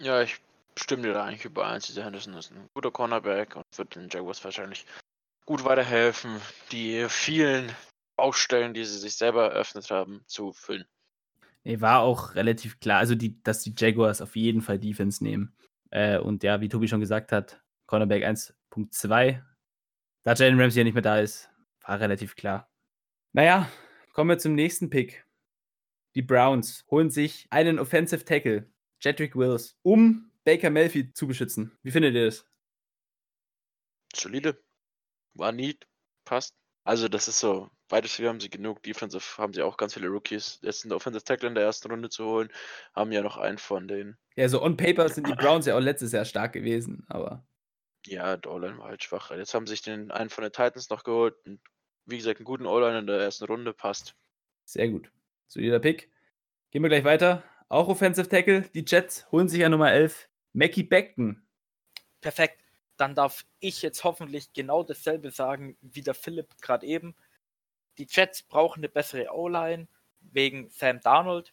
[0.00, 0.40] Ja, ich
[0.78, 1.80] stimme dir da eigentlich überein.
[1.80, 4.86] CJ Henderson ist ein guter Cornerback und wird den Jaguars wahrscheinlich
[5.44, 6.40] gut weiterhelfen,
[6.72, 7.74] die vielen
[8.16, 10.86] Baustellen, die sie sich selber eröffnet haben, zu füllen.
[11.64, 15.54] Nee, war auch relativ klar, also die, dass die Jaguars auf jeden Fall Defense nehmen.
[15.90, 18.24] Äh, und ja, wie Tobi schon gesagt hat, Cornerback
[18.72, 19.42] 1.2,
[20.24, 21.50] da Jalen Ramsey ja nicht mehr da ist,
[21.82, 22.70] war relativ klar.
[23.32, 23.70] Naja,
[24.12, 25.26] kommen wir zum nächsten Pick.
[26.14, 31.76] Die Browns holen sich einen Offensive Tackle, Jedrick Wills, um Baker Melfi zu beschützen.
[31.82, 32.46] Wie findet ihr das?
[34.14, 34.62] Solide.
[35.34, 35.86] War neat.
[36.24, 36.54] Passt.
[36.84, 37.70] Also, das ist so.
[37.88, 38.82] Beides haben sie genug.
[38.82, 40.58] Defensive haben sie auch ganz viele Rookies.
[40.62, 42.48] Jetzt einen Offensive Tackle in der ersten Runde zu holen,
[42.94, 44.18] haben ja noch einen von denen.
[44.36, 47.46] Ja, so on paper sind die Browns ja auch letztes Jahr stark gewesen, aber.
[48.08, 49.30] Ja, der O-Line war halt schwach.
[49.30, 51.34] Jetzt haben sie sich den einen von den Titans noch geholt.
[51.44, 51.60] Und
[52.06, 54.14] wie gesagt, einen guten O-Line in der ersten Runde passt.
[54.64, 55.10] Sehr gut.
[55.46, 56.10] Solider Pick.
[56.70, 57.42] Gehen wir gleich weiter.
[57.68, 58.62] Auch Offensive Tackle.
[58.62, 60.28] Die Jets holen sich ja Nummer 11.
[60.54, 61.46] Mackie Beckton.
[62.20, 62.64] Perfekt.
[62.96, 67.14] Dann darf ich jetzt hoffentlich genau dasselbe sagen wie der Philipp gerade eben.
[67.98, 69.86] Die Jets brauchen eine bessere O-Line
[70.20, 71.52] wegen Sam Darnold,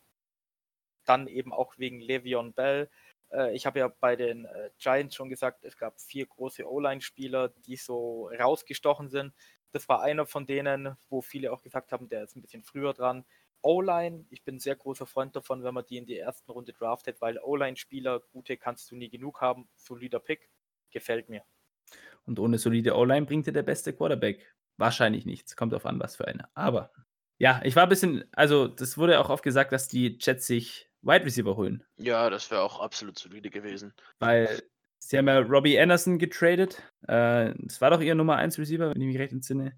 [1.04, 2.90] dann eben auch wegen Le'Veon Bell.
[3.32, 7.50] Äh, ich habe ja bei den äh, Giants schon gesagt, es gab vier große O-Line-Spieler,
[7.50, 9.34] die so rausgestochen sind.
[9.72, 12.94] Das war einer von denen, wo viele auch gesagt haben, der ist ein bisschen früher
[12.94, 13.26] dran.
[13.62, 16.72] O-Line, ich bin ein sehr großer Freund davon, wenn man die in die ersten Runde
[16.72, 19.68] draftet, weil O-Line-Spieler, gute kannst du nie genug haben.
[19.76, 20.50] Solider Pick,
[20.92, 21.44] gefällt mir.
[22.26, 25.56] Und ohne solide O-Line bringt dir der beste Quarterback wahrscheinlich nichts.
[25.56, 26.48] Kommt auf an, was für eine.
[26.56, 26.92] Aber
[27.38, 30.90] ja, ich war ein bisschen, also das wurde auch oft gesagt, dass die Jets sich
[31.06, 31.84] Wide Receiver holen.
[31.98, 33.94] Ja, das wäre auch absolut solide gewesen.
[34.20, 34.64] Weil
[34.98, 36.82] sie haben ja Robbie Anderson getradet.
[37.08, 39.78] Äh, das war doch ihr Nummer 1 Receiver, wenn ich mich recht entsinne.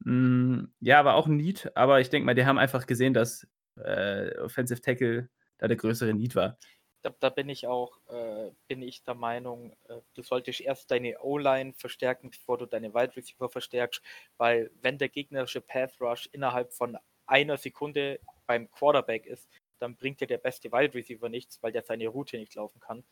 [0.00, 3.46] Mm, ja, war auch ein Need, aber ich denke mal, die haben einfach gesehen, dass
[3.76, 6.58] äh, Offensive Tackle da der größere Need war.
[7.02, 11.18] Da, da bin ich auch, äh, bin ich der Meinung, äh, du solltest erst deine
[11.20, 14.02] O-Line verstärken, bevor du deine Wide Receiver verstärkst,
[14.36, 20.20] weil wenn der gegnerische Path Rush innerhalb von einer Sekunde beim Quarterback ist, dann bringt
[20.20, 23.04] dir der beste Wide Receiver nichts, weil der seine Route nicht laufen kann.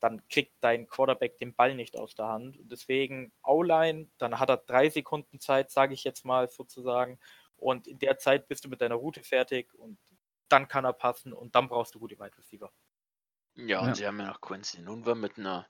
[0.00, 2.58] Dann kriegt dein Quarterback den Ball nicht aus der Hand.
[2.60, 7.18] Deswegen O-Line, dann hat er drei Sekunden Zeit, sage ich jetzt mal sozusagen.
[7.56, 9.98] Und in der Zeit bist du mit deiner Route fertig und
[10.48, 12.70] dann kann er passen und dann brauchst du gute Wide Receiver.
[13.56, 15.66] Ja, und sie haben ja noch Quincy Nunva mit einer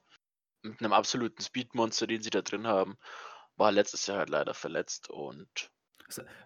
[0.63, 2.97] mit einem absoluten Speedmonster, den sie da drin haben.
[3.57, 5.71] War letztes Jahr halt leider verletzt und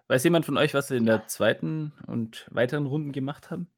[0.07, 3.69] Weiß jemand von euch, was sie in der zweiten und weiteren Runden gemacht haben?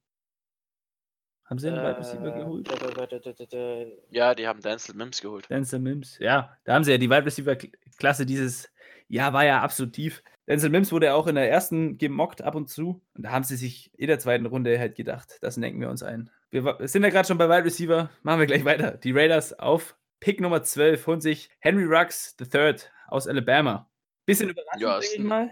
[1.52, 2.70] Haben sie einen Wide Receiver Äh, geholt?
[2.72, 5.50] da, da, da, ja, die haben Denzel Mims geholt.
[5.50, 7.58] Denzel Mims, ja, da haben sie ja die Wide Receiver
[7.98, 8.72] Klasse dieses
[9.10, 10.24] Jahr war ja absolut tief.
[10.48, 13.44] Denzel Mims wurde ja auch in der ersten gemockt ab und zu und da haben
[13.44, 16.30] sie sich in der zweiten Runde halt gedacht, das denken wir uns ein.
[16.52, 18.92] Wir sind ja gerade schon bei Wide Receiver, machen wir gleich weiter.
[18.92, 22.76] Die Raiders auf Pick Nummer 12 holen sich Henry Ruggs III
[23.08, 23.90] aus Alabama.
[24.26, 25.50] Bisschen überraschend, Ja, denke ich mal.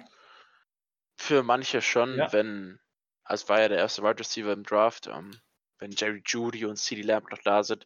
[1.17, 2.31] Für manche schon, Ja.
[2.31, 2.79] wenn,
[3.25, 5.31] also es war ja der erste Wide Receiver im Draft, ähm,
[5.79, 7.85] wenn Jerry Judy und CeeDee Lamb noch da sind.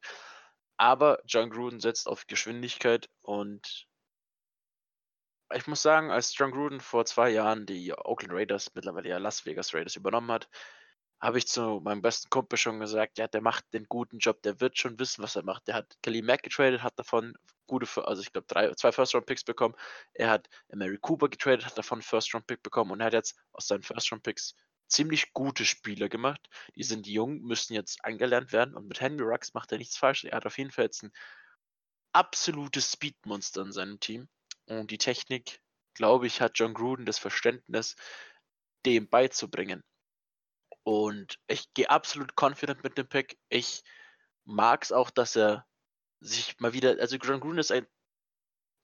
[0.77, 3.87] Aber John Gruden setzt auf Geschwindigkeit und
[5.53, 9.45] ich muss sagen, als John Gruden vor zwei Jahren die Oakland Raiders, mittlerweile ja Las
[9.45, 10.49] Vegas Raiders übernommen hat,
[11.21, 14.59] habe ich zu meinem besten Kumpel schon gesagt, ja, der macht den guten Job, der
[14.59, 15.67] wird schon wissen, was er macht.
[15.67, 17.33] Der hat Kelly Mack getradet, hat davon
[17.65, 19.75] gute, also ich glaube, zwei First-Round-Picks bekommen.
[20.13, 23.83] Er hat Mary Cooper getradet, hat davon First-Round-Pick bekommen und er hat jetzt aus seinen
[23.83, 24.55] First-Round-Picks
[24.93, 26.49] ziemlich gute Spieler gemacht.
[26.75, 30.23] Die sind jung, müssen jetzt angelernt werden und mit Henry Ruggs macht er nichts falsch.
[30.23, 31.11] Er hat auf jeden Fall jetzt ein
[32.13, 34.29] absolutes Speedmonster in seinem Team
[34.67, 35.59] und die Technik,
[35.93, 37.95] glaube ich, hat John Gruden das Verständnis,
[38.85, 39.83] dem beizubringen.
[40.83, 43.37] Und ich gehe absolut confident mit dem Pick.
[43.49, 43.83] Ich
[44.45, 45.65] mag es auch, dass er
[46.19, 47.87] sich mal wieder, also John Gruden ist ein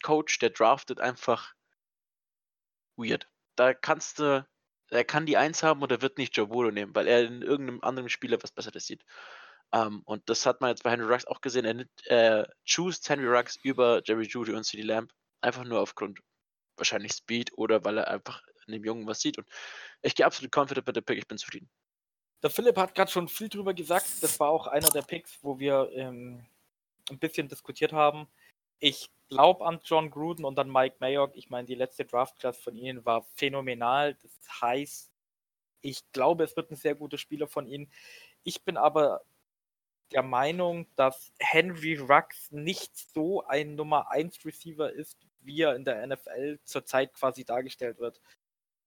[0.02, 1.54] Coach, der draftet einfach
[2.96, 3.30] weird.
[3.56, 4.48] Da kannst du,
[4.90, 7.42] er kann die Eins haben und er wird nicht Joe Burrow nehmen, weil er in
[7.42, 9.04] irgendeinem anderen Spieler was Besseres sieht.
[9.72, 11.66] Ähm, und das hat man jetzt bei Henry Ruggs auch gesehen.
[11.66, 15.12] Er nimmt, äh, choose Henry Ruggs über Jerry Judy und CD Lamb.
[15.42, 16.20] Einfach nur aufgrund
[16.76, 19.38] wahrscheinlich Speed oder weil er einfach in dem Jungen was sieht.
[19.38, 19.48] Und
[20.02, 21.18] ich gehe absolut confident mit dem Pick.
[21.18, 21.70] Ich bin zufrieden.
[22.42, 24.24] Der Philipp hat gerade schon viel drüber gesagt.
[24.24, 26.46] Das war auch einer der Picks, wo wir ähm,
[27.10, 28.28] ein bisschen diskutiert haben.
[28.80, 31.36] Ich glaube an John Gruden und an Mike Mayock.
[31.36, 34.16] Ich meine, die letzte Draft-Class von ihnen war phänomenal.
[34.16, 35.12] Das heißt,
[35.82, 37.92] ich glaube, es wird ein sehr guter Spieler von ihnen.
[38.44, 39.22] Ich bin aber
[40.12, 45.86] der Meinung, dass Henry Ruggs nicht so ein Nummer 1 Receiver ist, wie er in
[45.86, 48.20] der NFL zurzeit quasi dargestellt wird.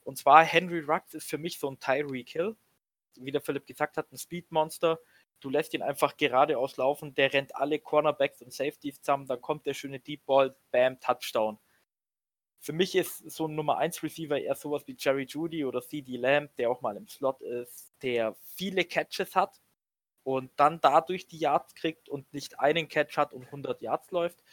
[0.04, 2.56] Und zwar Henry Ruggs ist für mich so ein Tyreek Hill,
[3.16, 4.98] wie der Philipp gesagt hat, ein Speedmonster.
[5.42, 9.66] Du lässt ihn einfach geradeaus laufen, der rennt alle Cornerbacks und Safeties zusammen, dann kommt
[9.66, 11.58] der schöne Deep Ball, Bam, Touchdown.
[12.60, 16.16] Für mich ist so ein Nummer 1 Receiver eher sowas wie Jerry Judy oder CD
[16.16, 19.60] Lamb, der auch mal im Slot ist, der viele Catches hat
[20.22, 24.44] und dann dadurch die Yards kriegt und nicht einen Catch hat und 100 Yards läuft.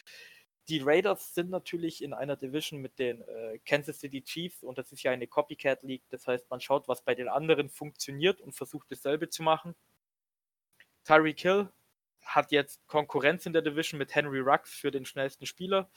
[0.70, 4.92] Die Raiders sind natürlich in einer Division mit den äh, Kansas City Chiefs und das
[4.92, 6.04] ist ja eine Copycat League.
[6.10, 9.76] Das heißt, man schaut, was bei den anderen funktioniert und versucht dasselbe zu machen.
[11.10, 11.70] Tyreek Hill
[12.22, 15.90] hat jetzt Konkurrenz in der Division mit Henry Ruggs für den schnellsten Spieler.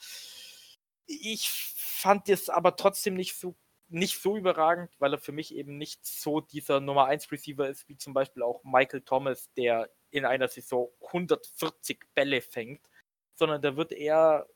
[1.05, 3.55] Ich fand es aber trotzdem nicht so,
[3.89, 7.87] nicht so überragend, weil er für mich eben nicht so dieser Nummer 1 Receiver ist,
[7.87, 12.89] wie zum Beispiel auch Michael Thomas, der in einer Saison 140 Bälle fängt,
[13.35, 14.47] sondern der wird eher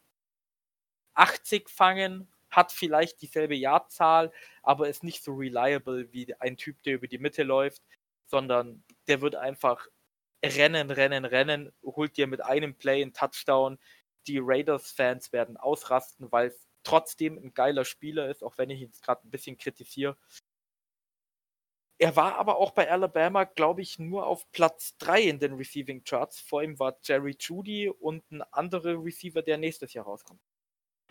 [1.14, 4.32] 80 fangen, hat vielleicht dieselbe Jahrzahl,
[4.64, 7.84] aber ist nicht so reliable wie ein Typ, der über die Mitte läuft,
[8.26, 9.88] sondern der wird einfach
[10.44, 13.78] rennen, rennen, rennen, holt dir mit einem Play einen Touchdown.
[14.28, 18.92] Die Raiders-Fans werden ausrasten, weil es trotzdem ein geiler Spieler ist, auch wenn ich ihn
[19.02, 20.18] gerade ein bisschen kritisiere.
[22.00, 26.04] Er war aber auch bei Alabama, glaube ich, nur auf Platz 3 in den Receiving
[26.04, 26.40] Charts.
[26.40, 30.40] Vor ihm war Jerry Judy und ein anderer Receiver, der nächstes Jahr rauskommt.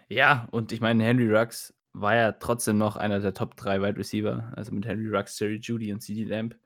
[0.08, 3.98] Ja, und ich meine, Henry Ruggs war ja trotzdem noch einer der Top 3 Wide
[3.98, 6.56] Receiver, also mit Henry Ruggs, Jerry Judy und CD Lamb.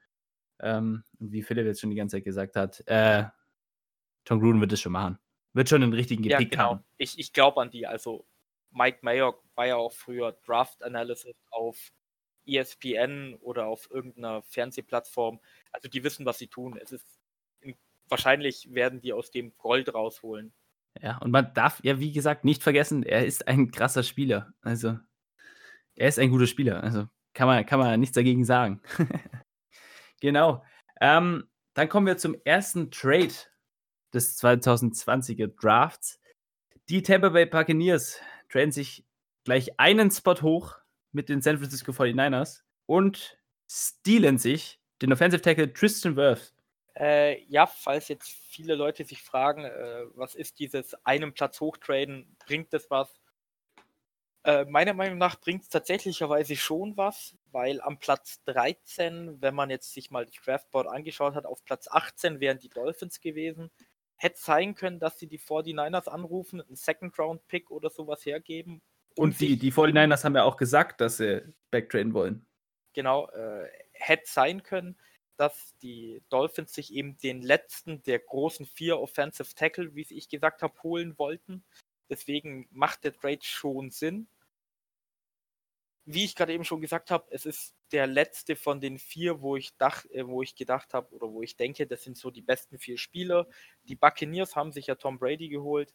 [0.63, 3.25] Ähm, und wie Philipp jetzt schon die ganze Zeit gesagt hat, äh,
[4.25, 5.19] Tom Gruden wird es schon machen.
[5.53, 6.63] wird schon einen richtigen Ja, Pick genau.
[6.63, 6.85] haben.
[6.99, 7.87] Ich, ich glaube an die.
[7.87, 8.27] Also
[8.71, 11.93] Mike Mayock war ja auch früher Draft Analysis auf
[12.47, 15.41] ESPN oder auf irgendeiner Fernsehplattform.
[15.73, 16.79] Also die wissen, was sie tun.
[16.81, 17.07] Es ist
[18.09, 20.53] wahrscheinlich werden die aus dem Gold rausholen.
[21.01, 24.53] Ja, und man darf ja, wie gesagt, nicht vergessen, er ist ein krasser Spieler.
[24.61, 24.99] Also,
[25.95, 26.83] er ist ein guter Spieler.
[26.83, 28.81] Also, kann man, kann man nichts dagegen sagen.
[30.21, 30.65] genau.
[31.01, 33.35] Ähm, dann kommen wir zum ersten Trade
[34.13, 36.21] des 2020er Drafts.
[36.89, 39.05] Die Tampa Bay Buccaneers traden sich
[39.45, 40.77] gleich einen Spot hoch
[41.13, 46.53] mit den San Francisco 49ers und stehlen sich den Offensive Tackle Tristan Wirth.
[46.97, 52.37] Äh, ja, falls jetzt viele Leute sich fragen, äh, was ist dieses einen Platz hochtraden,
[52.45, 53.15] bringt das was?
[54.45, 59.71] Äh, meiner Meinung nach bringt es tatsächlicherweise schon was, weil am Platz 13, wenn man
[59.71, 63.71] jetzt sich mal das Draftboard angeschaut hat, auf Platz 18 wären die Dolphins gewesen.
[64.17, 68.83] Hätte sein können, dass sie die 49ers anrufen, einen Second-Round-Pick oder sowas hergeben.
[69.17, 72.47] Und die, sich- die 49ers haben ja auch gesagt, dass sie backtraden wollen.
[72.93, 74.99] genau, äh, hätte sein können,
[75.37, 80.61] dass die Dolphins sich eben den letzten der großen vier Offensive Tackle, wie ich gesagt
[80.63, 81.65] habe, holen wollten.
[82.11, 84.29] Deswegen macht der Trade schon Sinn.
[86.05, 89.57] Wie ich gerade eben schon gesagt habe, es ist der letzte von den vier, wo
[89.57, 92.43] ich, dach, äh, wo ich gedacht habe oder wo ich denke, das sind so die
[92.43, 93.47] besten vier Spieler.
[93.85, 95.93] Die Buccaneers haben sich ja Tom Brady geholt,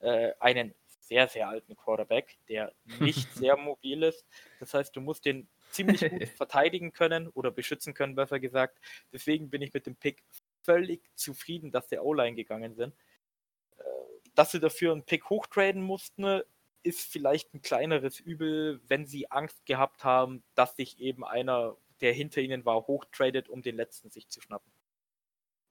[0.00, 4.26] äh, einen sehr, sehr alten Quarterback, der nicht sehr mobil ist.
[4.60, 8.78] Das heißt, du musst den ziemlich gut verteidigen können oder beschützen können, besser gesagt.
[9.12, 10.22] Deswegen bin ich mit dem Pick
[10.62, 12.94] völlig zufrieden, dass der O-Line gegangen sind.
[13.78, 13.82] Äh,
[14.34, 16.42] Dass sie dafür einen Pick hochtraden mussten,
[16.82, 22.12] ist vielleicht ein kleineres Übel, wenn sie Angst gehabt haben, dass sich eben einer, der
[22.12, 24.70] hinter ihnen war, hochtradet, um den letzten sich zu schnappen.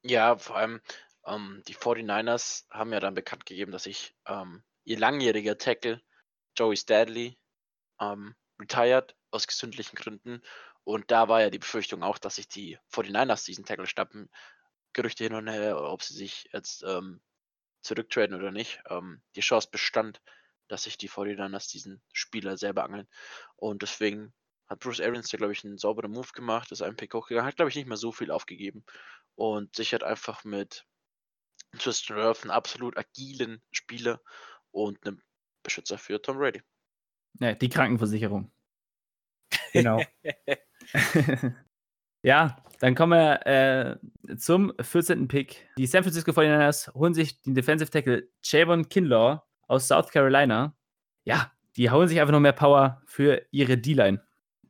[0.04, 0.82] Ja, vor allem
[1.26, 6.02] ähm, die 49ers haben ja dann bekannt gegeben, dass sich ähm, ihr langjähriger Tackle
[6.56, 7.38] Joey Stadley
[8.00, 10.42] ähm, retired aus gesundlichen Gründen.
[10.84, 14.30] Und da war ja die Befürchtung auch, dass sich die 49ers diesen Tackle schnappen.
[14.94, 17.22] Gerüchte hin und her, ob sie sich jetzt ähm,
[17.82, 18.82] zurücktraden oder nicht.
[18.90, 20.22] Ähm, die Chance bestand,
[20.68, 23.08] dass sich die 49ers diesen Spieler selber angeln.
[23.56, 24.34] Und deswegen
[24.68, 27.56] hat Bruce Arians da, glaube ich, einen sauberen Move gemacht, ist einen Pick hochgegangen, hat,
[27.56, 28.84] glaube ich, nicht mehr so viel aufgegeben
[29.36, 30.86] und sichert einfach mit
[31.78, 34.22] Tristan Wirth einen absolut agilen Spieler
[34.72, 35.22] und einen
[35.64, 36.62] Beschützer für Tom Brady.
[37.40, 38.52] Ja, die Krankenversicherung.
[39.74, 40.02] Genau.
[42.24, 45.28] ja, dann kommen wir äh, zum 14.
[45.28, 45.68] Pick.
[45.78, 50.76] Die San Francisco 49ers holen sich den Defensive Tackle Javon Kinlaw aus South Carolina.
[51.24, 54.22] Ja, die hauen sich einfach noch mehr Power für ihre D-Line.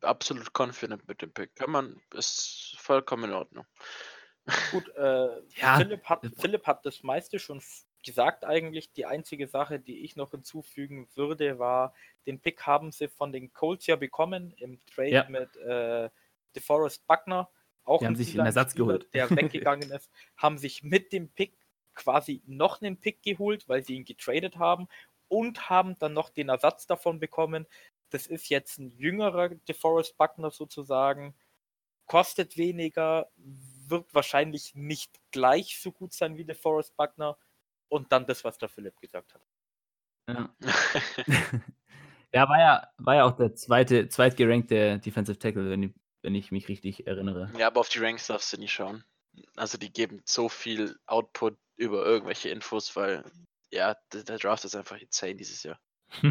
[0.02, 1.56] Absolut confident mit dem Pick.
[1.56, 3.66] Kann man, ist vollkommen in Ordnung.
[4.72, 5.28] Gut, äh,
[5.58, 5.78] Ja.
[5.78, 7.62] Philipp, hat, Philipp hat das meiste schon
[8.04, 8.94] gesagt eigentlich.
[8.94, 11.94] Die einzige Sache, die ich noch hinzufügen würde, war,
[12.28, 15.26] den Pick haben sie von den Colts ja bekommen im Trade Ja.
[15.30, 16.10] mit äh,
[16.56, 17.50] DeForest Buckner.
[17.84, 19.08] Auch Die haben sich einen Ersatz geholt.
[19.14, 21.58] der weggegangen ist, haben sich mit dem Pick
[21.96, 24.88] quasi noch einen Pick geholt, weil sie ihn getradet haben
[25.28, 27.66] und haben dann noch den Ersatz davon bekommen.
[28.10, 31.36] Das ist jetzt ein jüngerer DeForest Buckner sozusagen
[32.06, 37.38] kostet weniger, wird wahrscheinlich nicht gleich so gut sein wie der Forest Buckner
[37.90, 39.42] und dann das, was der Philipp gesagt hat.
[40.30, 40.56] Ja.
[42.34, 46.52] ja, war ja, war ja auch der zweite, zweitgerankte Defensive Tackle, wenn ich, wenn ich
[46.52, 47.52] mich richtig erinnere.
[47.58, 49.04] ja, aber auf die Ranks darfst du nicht schauen.
[49.56, 53.24] Also die geben so viel Output über irgendwelche Infos, weil
[53.72, 55.80] ja, der, der Draft ist einfach insane dieses Jahr.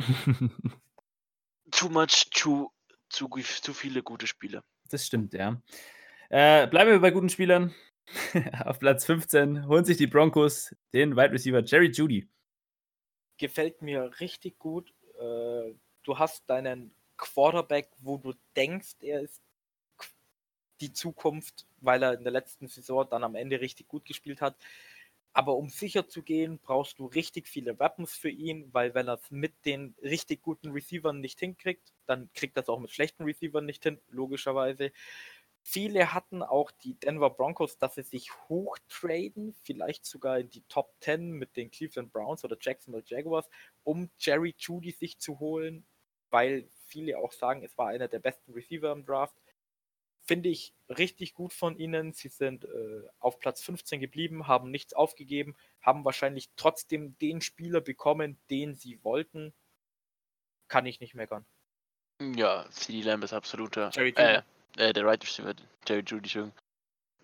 [1.71, 2.71] Too much, too,
[3.09, 4.63] zu, zu viele gute Spiele.
[4.91, 5.61] Das stimmt, ja.
[6.29, 7.75] Äh, bleiben wir bei guten Spielern.
[8.65, 12.29] Auf Platz 15 holen sich die Broncos den Wide Receiver Jerry Judy.
[13.39, 14.93] Gefällt mir richtig gut.
[15.19, 15.75] Äh,
[16.05, 19.43] du hast deinen Quarterback, wo du denkst, er ist
[20.85, 24.57] die Zukunft, weil er in der letzten Saison dann am Ende richtig gut gespielt hat.
[25.32, 29.14] Aber um sicher zu gehen, brauchst du richtig viele Weapons für ihn, weil wenn er
[29.14, 33.24] es mit den richtig guten Receivern nicht hinkriegt, dann kriegt er es auch mit schlechten
[33.24, 34.93] Receivern nicht hin, logischerweise.
[35.62, 40.95] Viele hatten auch die Denver Broncos, dass sie sich hochtraden, vielleicht sogar in die Top
[41.01, 43.49] 10 mit den Cleveland Browns oder Jacksonville Jaguars,
[43.82, 45.85] um Jerry Judy sich zu holen,
[46.30, 49.35] weil viele auch sagen, es war einer der besten Receiver im Draft.
[50.27, 52.12] Finde ich richtig gut von ihnen.
[52.12, 57.83] Sie sind äh, auf Platz 15 geblieben, haben nichts aufgegeben, haben wahrscheinlich trotzdem den Spieler
[57.83, 59.53] bekommen, den sie wollten.
[60.68, 61.45] Kann ich nicht meckern.
[62.20, 63.91] Ja, CD Lamb ist absoluter.
[63.93, 64.22] Jerry Judy.
[64.22, 64.43] Äh,
[64.77, 65.55] äh, der Right Receiver,
[65.87, 66.51] Jerry Judy,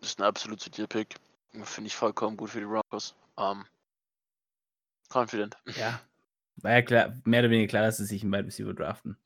[0.01, 1.17] ist ein absolut solider Pick.
[1.65, 3.17] Finde ich vollkommen gut für die Broncos.
[3.39, 3.65] Ähm,
[5.09, 5.57] confident.
[5.77, 6.01] Ja.
[6.57, 9.17] War ja klar, mehr oder weniger klar, dass sie sich einen Wide Receiver draften.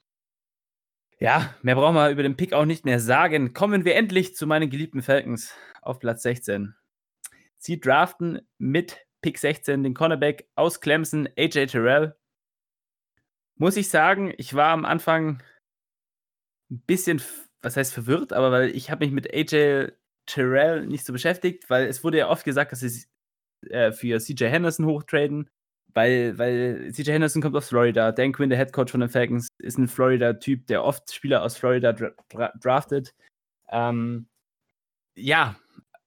[1.20, 3.54] Ja, mehr brauchen wir über den Pick auch nicht mehr sagen.
[3.54, 6.74] Kommen wir endlich zu meinen geliebten Falcons auf Platz 16.
[7.56, 12.16] Sie draften mit Pick 16 den Cornerback aus Clemson, AJ Terrell.
[13.56, 15.42] Muss ich sagen, ich war am Anfang
[16.70, 17.22] ein bisschen,
[17.62, 19.92] was heißt verwirrt, aber weil ich habe mich mit AJ
[20.26, 23.06] Terrell nicht so beschäftigt, weil es wurde ja oft gesagt, dass sie
[23.70, 25.48] äh, für CJ Henderson hochtraden,
[25.94, 28.12] weil, weil CJ Henderson kommt aus Florida.
[28.12, 31.56] Dan Quinn, der Head Coach von den Falcons, ist ein Florida-Typ, der oft Spieler aus
[31.56, 33.14] Florida dra dra draftet.
[33.70, 34.28] Ähm,
[35.16, 35.56] ja,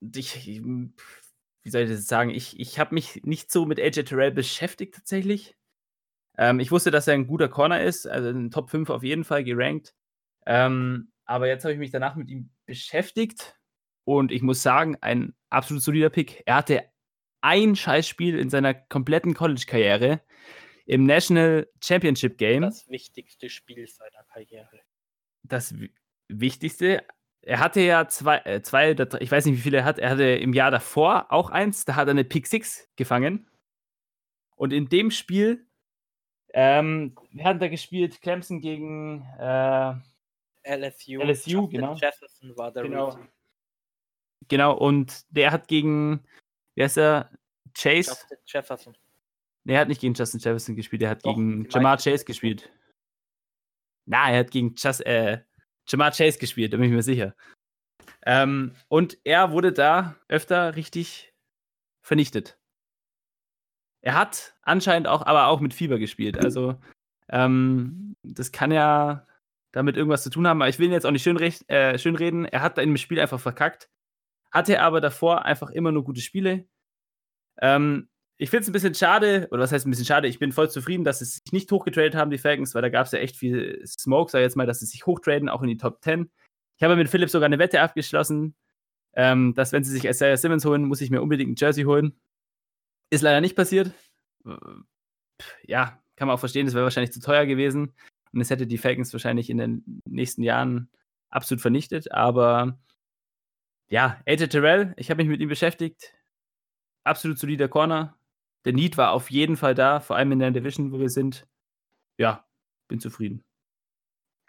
[0.02, 2.30] ich, wie soll ich das sagen?
[2.30, 5.56] Ich, ich habe mich nicht so mit AJ Terrell beschäftigt tatsächlich.
[6.38, 9.24] Ähm, ich wusste, dass er ein guter Corner ist, also in Top 5 auf jeden
[9.24, 9.96] Fall gerankt.
[10.46, 13.58] Ähm, aber jetzt habe ich mich danach mit ihm beschäftigt
[14.06, 16.44] und ich muss sagen, ein absolut solider Pick.
[16.46, 16.84] Er hatte
[17.42, 20.22] ein Scheißspiel in seiner kompletten College-Karriere
[20.86, 22.62] im National Championship Game.
[22.62, 24.82] Das wichtigste Spiel seiner Karriere.
[25.44, 25.74] Das
[26.28, 27.04] wichtigste.
[27.42, 30.00] Er hatte ja zwei, äh, zwei, ich weiß nicht, wie viele er hat.
[30.00, 33.50] Er hatte im Jahr davor auch eins, da hat er eine Pick Six gefangen.
[34.56, 35.68] Und in dem Spiel,
[36.54, 39.94] ähm, wir hatten da gespielt, Clemson gegen äh,
[40.64, 41.22] LSU.
[41.22, 41.94] LSU, Justin genau.
[41.96, 43.18] Jefferson war der Genau.
[44.50, 46.24] Genau, und der hat gegen,
[46.78, 47.30] wer ist er?
[47.74, 48.12] Chase?
[48.12, 48.98] Justin Jefferson.
[49.66, 52.72] Nee, er hat nicht gegen Justin Jefferson gespielt, er hat Doch, gegen Jamar Chase gespielt.
[54.06, 55.42] Na, er hat gegen Just, äh,
[55.88, 57.36] Jamar Chase gespielt, da bin ich mir sicher.
[58.26, 61.34] Ähm, und er wurde da öfter richtig
[62.02, 62.58] vernichtet.
[64.02, 66.38] Er hat anscheinend auch, aber auch mit Fieber gespielt.
[66.38, 66.80] Also,
[67.30, 69.28] ähm, das kann ja
[69.72, 70.62] damit irgendwas zu tun haben.
[70.62, 72.46] Aber ich will ihn jetzt auch nicht schön, recht, äh, schön reden.
[72.46, 73.90] Er hat da in dem Spiel einfach verkackt.
[74.58, 76.66] Hatte aber davor einfach immer nur gute Spiele.
[77.62, 80.28] Ähm, ich finde es ein bisschen schade, oder was heißt ein bisschen schade?
[80.28, 83.06] Ich bin voll zufrieden, dass sie sich nicht hochgetradet haben, die Falcons, weil da gab
[83.06, 85.68] es ja echt viel Smoke, sag ich jetzt mal, dass sie sich hochtraden, auch in
[85.68, 86.32] die Top 10.
[86.76, 88.56] Ich habe mit Philipp sogar eine Wette abgeschlossen,
[89.14, 92.20] ähm, dass wenn sie sich Isaiah Simmons holen, muss ich mir unbedingt ein Jersey holen.
[93.12, 93.92] Ist leider nicht passiert.
[95.68, 97.94] Ja, kann man auch verstehen, das wäre wahrscheinlich zu teuer gewesen.
[98.34, 100.90] Und es hätte die Falcons wahrscheinlich in den nächsten Jahren
[101.30, 102.12] absolut vernichtet.
[102.12, 102.80] Aber
[103.90, 106.14] ja, AJ Terrell, ich habe mich mit ihm beschäftigt.
[107.04, 108.18] Absolut solider Corner.
[108.66, 111.48] Der Need war auf jeden Fall da, vor allem in der Division, wo wir sind.
[112.18, 112.46] Ja,
[112.88, 113.44] bin zufrieden.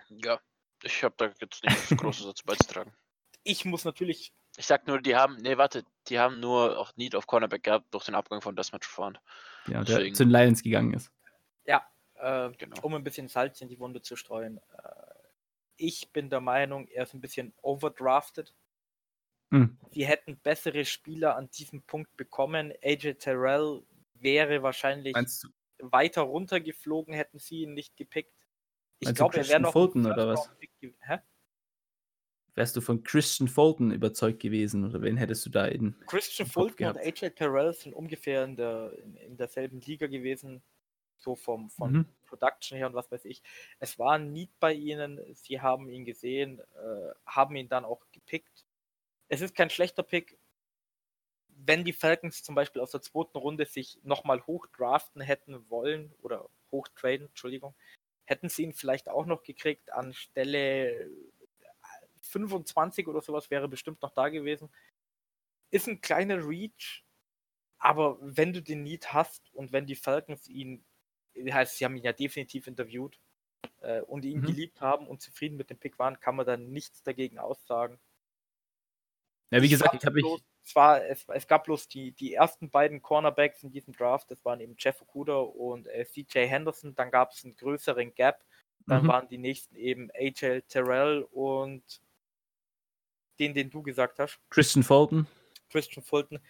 [0.08, 0.40] Ja,
[0.82, 2.92] ich habe da jetzt nichts Großes dazu beizutragen.
[3.44, 7.14] Ich muss natürlich, Ich sag nur, die haben, nee, warte, die haben nur auch Need
[7.14, 9.20] auf Cornerback gehabt durch den Abgang von Desmond Trufant.
[9.68, 10.14] Ja, der Deswegen.
[10.14, 11.10] zu den Lions gegangen ist.
[12.20, 12.80] äh, Genau.
[12.82, 15.14] um ein bisschen Salz in die Wunde zu streuen, äh,
[15.76, 18.52] ich bin der Meinung, er ist ein bisschen overdrafted.
[19.50, 19.78] Hm.
[19.90, 22.72] Sie hätten bessere Spieler an diesem Punkt bekommen.
[22.82, 23.82] AJ Terrell
[24.14, 25.16] wäre wahrscheinlich
[25.78, 28.34] weiter runtergeflogen, hätten sie ihn nicht gepickt.
[29.00, 30.50] Ich glaube, er wäre Christian noch Fulton oder was?
[31.00, 31.18] Hä?
[32.58, 35.94] wärst du von Christian Fulton überzeugt gewesen oder wen hättest du da in?
[36.06, 36.98] Christian im Kopf Fulton und.
[36.98, 40.60] AJ Terrell sind ungefähr in, der, in, in derselben Liga gewesen,
[41.16, 42.06] so vom, von Mhm.
[42.26, 43.42] Production her und was weiß ich.
[43.78, 48.04] Es war ein Need bei ihnen, sie haben ihn gesehen, äh, haben ihn dann auch
[48.12, 48.66] gepickt.
[49.28, 50.38] Es ist kein schlechter Pick.
[51.48, 56.48] Wenn die Falcons zum Beispiel aus der zweiten Runde sich nochmal hochdraften hätten wollen oder
[56.70, 57.74] hochtraden, Entschuldigung,
[58.24, 61.10] hätten sie ihn vielleicht auch noch gekriegt an Stelle
[62.20, 64.70] 25 oder sowas wäre bestimmt noch da gewesen.
[65.70, 67.04] Ist ein kleiner Reach,
[67.78, 70.84] aber wenn du den Need hast und wenn die Falcons ihn,
[71.36, 73.20] heißt, sie haben ihn ja definitiv interviewt
[73.80, 74.44] äh, und ihn Mhm.
[74.44, 78.00] geliebt haben und zufrieden mit dem Pick waren, kann man dann nichts dagegen aussagen.
[79.50, 80.24] Ja, wie Ich gesagt, ich habe mich.
[80.24, 84.30] bloß, es, war, es, es gab bloß die, die ersten beiden Cornerbacks in diesem Draft,
[84.30, 88.44] das waren eben Jeff Okuda und äh, CJ Henderson, dann gab es einen größeren Gap,
[88.86, 89.08] dann Mhm.
[89.08, 91.82] waren die nächsten eben AJ Terrell und
[93.38, 95.26] den, den du gesagt hast, Christian Fulton.
[95.70, 96.40] Christian Fulton.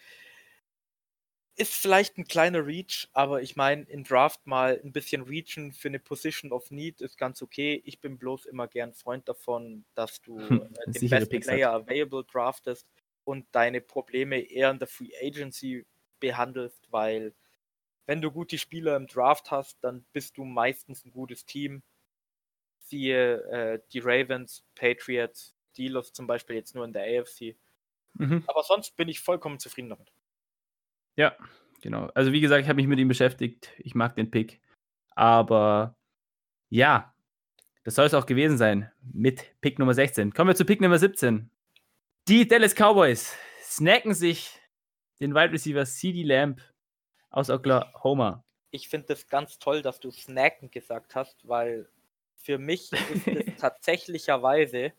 [1.59, 5.89] Ist vielleicht ein kleiner Reach, aber ich meine, in Draft mal ein bisschen reachen für
[5.89, 7.83] eine Position of Need ist ganz okay.
[7.85, 11.73] Ich bin bloß immer gern Freund davon, dass du Hm, äh, den besten Picks Player
[11.73, 12.87] available draftest
[13.25, 15.85] und deine Probleme eher in der Free Agency
[16.21, 17.35] behandelst, weil
[18.07, 21.83] wenn du gute Spieler im Draft hast, dann bist du meistens ein gutes Team.
[22.79, 27.57] Siehe äh, die Ravens, Patriots, Steelers zum Beispiel jetzt nur in der AFC.
[28.15, 28.45] Mhm.
[28.47, 30.13] Aber sonst bin ich vollkommen zufrieden damit.
[31.19, 31.37] Ja,
[31.83, 32.07] genau.
[32.15, 33.73] Also wie gesagt, ich habe mich mit ihm beschäftigt.
[33.79, 34.61] Ich mag den Pick.
[35.17, 35.97] Aber
[36.71, 37.13] ja,
[37.83, 40.33] das soll es auch gewesen sein mit Pick Nummer 16.
[40.33, 41.51] Kommen wir zu Pick Nummer 17.
[42.29, 44.61] Die Dallas Cowboys snacken sich
[45.21, 46.61] den Wide Receiver CD Lamb
[47.31, 48.45] aus Oklahoma.
[48.71, 51.89] ich finde es ganz toll, dass du snacken gesagt hast, weil
[52.37, 54.93] für mich ist es tatsächlicherweise,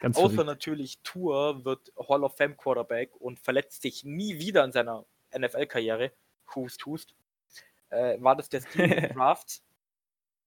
[0.00, 0.46] Ganz außer verrückt.
[0.46, 5.04] natürlich Tour wird Hall of Fame Quarterback und verletzt sich nie wieder in seiner
[5.36, 6.12] NFL-Karriere,
[6.54, 7.14] hust, hust,
[7.90, 9.64] äh, war das der Stil des Drafts,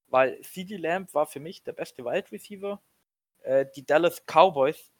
[0.07, 2.82] weil CD Lamb war für mich der beste Wide Receiver.
[3.43, 4.91] Äh, die Dallas Cowboys,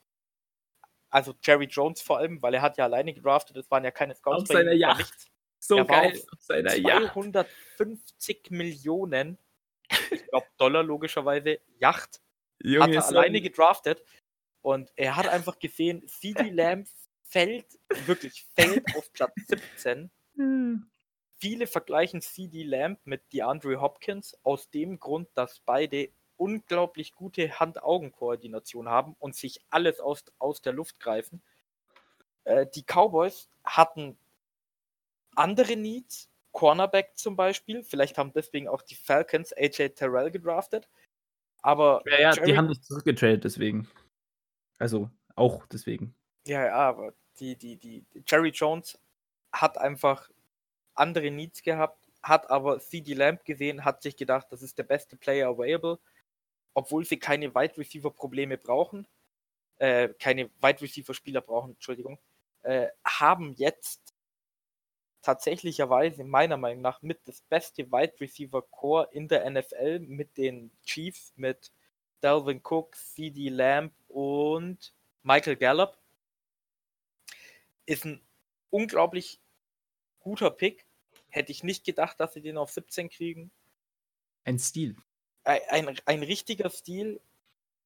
[1.10, 4.16] also Jerry Jones vor allem, weil er hat ja alleine gedraftet, es waren ja keine
[4.16, 5.30] Scouts Auf seiner Yacht.
[5.60, 6.12] So Er geil.
[6.14, 7.14] auf Auf seiner Yacht.
[7.14, 9.38] 250 Millionen,
[10.10, 12.22] ich glaube Dollar logischerweise, Yacht, hat
[12.64, 14.04] Junge, er so alleine ein- gedraftet
[14.62, 16.88] und er hat einfach gesehen, CD Lamb
[17.32, 17.66] fällt,
[18.06, 20.12] wirklich fällt auf Platz 17.
[21.38, 28.90] Viele vergleichen CD Lamb mit DeAndre Hopkins aus dem Grund, dass beide unglaublich gute Hand-Augen-Koordination
[28.90, 31.42] haben und sich alles aus, aus der Luft greifen.
[32.44, 34.18] Äh, die Cowboys hatten
[35.36, 37.84] andere Needs, Cornerback zum Beispiel.
[37.84, 40.90] Vielleicht haben deswegen auch die Falcons AJ Terrell gedraftet.
[41.62, 43.88] Aber Ja, ja, die Jerry- haben dich zurückgetradet deswegen.
[44.80, 46.16] Also auch deswegen.
[46.46, 48.98] Ja, ja, aber die, die, die, Jerry Jones
[49.52, 50.30] hat einfach
[50.94, 55.18] andere Needs gehabt, hat aber CD Lamb gesehen, hat sich gedacht, das ist der beste
[55.18, 56.00] Player available,
[56.74, 59.08] obwohl sie keine Wide Receiver Probleme brauchen,
[59.80, 62.20] äh, keine Wide Receiver Spieler brauchen, Entschuldigung,
[62.62, 64.14] äh, haben jetzt
[65.24, 70.72] tatsächlicherweise meiner Meinung nach mit das beste Wide Receiver Core in der NFL mit den
[70.84, 71.72] Chiefs, mit
[72.22, 75.98] Dalvin Cook, CD Lamb und Michael Gallup.
[77.92, 78.22] Ist ein
[78.70, 79.42] unglaublich
[80.22, 80.86] guter Pick.
[81.28, 83.52] Hätte ich nicht gedacht, dass sie den auf 17 kriegen.
[84.46, 84.96] Ein Stil.
[85.44, 87.20] Ein, ein, ein richtiger Stil.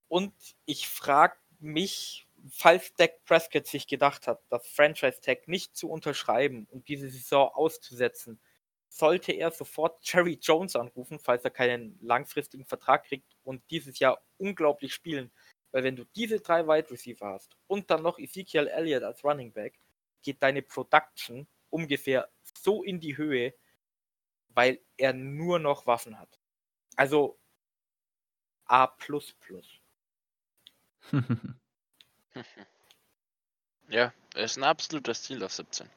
[0.07, 0.31] Und
[0.65, 6.67] ich frage mich, falls Dak Prescott sich gedacht hat, das Franchise Tag nicht zu unterschreiben
[6.69, 8.39] und diese Saison auszusetzen,
[8.89, 14.23] sollte er sofort Jerry Jones anrufen, falls er keinen langfristigen Vertrag kriegt und dieses Jahr
[14.37, 15.31] unglaublich spielen.
[15.71, 19.51] Weil wenn du diese drei Wide Receiver hast und dann noch Ezekiel Elliott als Running
[19.51, 19.79] Back,
[20.25, 23.53] geht deine Production ungefähr so in die Höhe,
[24.49, 26.39] weil er nur noch Waffen hat.
[26.97, 27.39] Also
[28.65, 28.93] A.
[33.87, 35.87] Ja, er ist ein absoluter Stil auf 17.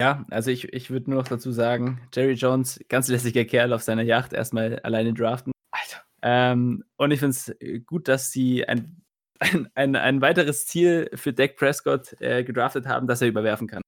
[0.00, 3.82] Ja, also ich, ich würde nur noch dazu sagen, Jerry Jones, ganz lässiger Kerl auf
[3.82, 5.52] seiner Yacht, erstmal alleine draften.
[5.70, 6.02] Alter.
[6.22, 9.05] Ähm, und ich finde es gut, dass sie ein,
[9.40, 13.82] ein, ein, ein weiteres Ziel für Dak Prescott äh, gedraftet haben, das er überwerfen kann.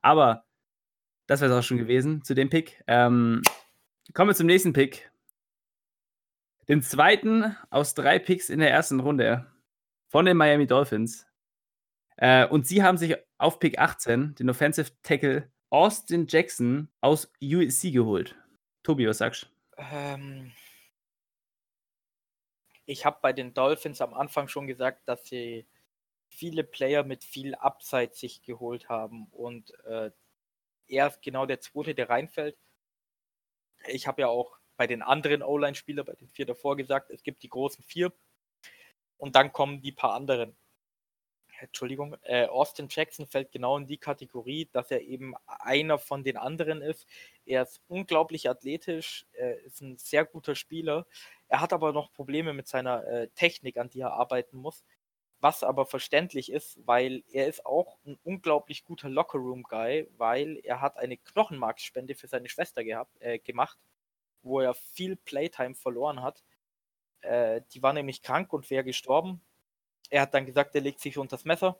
[0.00, 0.44] Aber
[1.26, 2.82] das wäre es auch schon gewesen zu dem Pick.
[2.86, 3.42] Ähm,
[4.14, 5.10] kommen wir zum nächsten Pick.
[6.68, 9.46] Den zweiten aus drei Picks in der ersten Runde
[10.08, 11.26] von den Miami Dolphins.
[12.16, 17.92] Äh, und sie haben sich auf Pick 18 den Offensive Tackle Austin Jackson aus USC
[17.92, 18.36] geholt.
[18.82, 19.46] Tobi, was sagst du?
[19.78, 20.52] Ähm,
[22.86, 25.66] ich habe bei den Dolphins am Anfang schon gesagt, dass sie
[26.28, 30.10] viele Player mit viel Upside sich geholt haben und äh,
[30.88, 32.56] er ist genau der zweite, der reinfällt.
[33.86, 37.42] Ich habe ja auch bei den anderen O-Line-Spielern, bei den vier davor gesagt, es gibt
[37.42, 38.12] die großen vier
[39.16, 40.56] und dann kommen die paar anderen.
[41.60, 46.36] Entschuldigung, äh, Austin Jackson fällt genau in die Kategorie, dass er eben einer von den
[46.36, 47.06] anderen ist.
[47.46, 51.06] Er ist unglaublich athletisch, er ist ein sehr guter Spieler.
[51.52, 54.86] Er hat aber noch Probleme mit seiner äh, Technik, an die er arbeiten muss.
[55.38, 60.96] Was aber verständlich ist, weil er ist auch ein unglaublich guter Lockerroom-Guy, weil er hat
[60.96, 63.76] eine Knochenmarksspende für seine Schwester gehabt, äh, gemacht,
[64.40, 66.42] wo er viel Playtime verloren hat.
[67.20, 69.42] Äh, die war nämlich krank und wäre gestorben.
[70.08, 71.78] Er hat dann gesagt, er legt sich unter das Messer.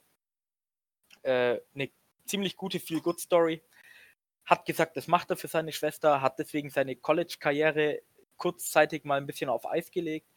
[1.22, 1.90] Äh, eine
[2.26, 3.62] ziemlich gute Feel-Good-Story.
[4.44, 8.02] Hat gesagt, das macht er für seine Schwester, hat deswegen seine College-Karriere
[8.36, 10.28] kurzzeitig mal ein bisschen auf Eis gelegt.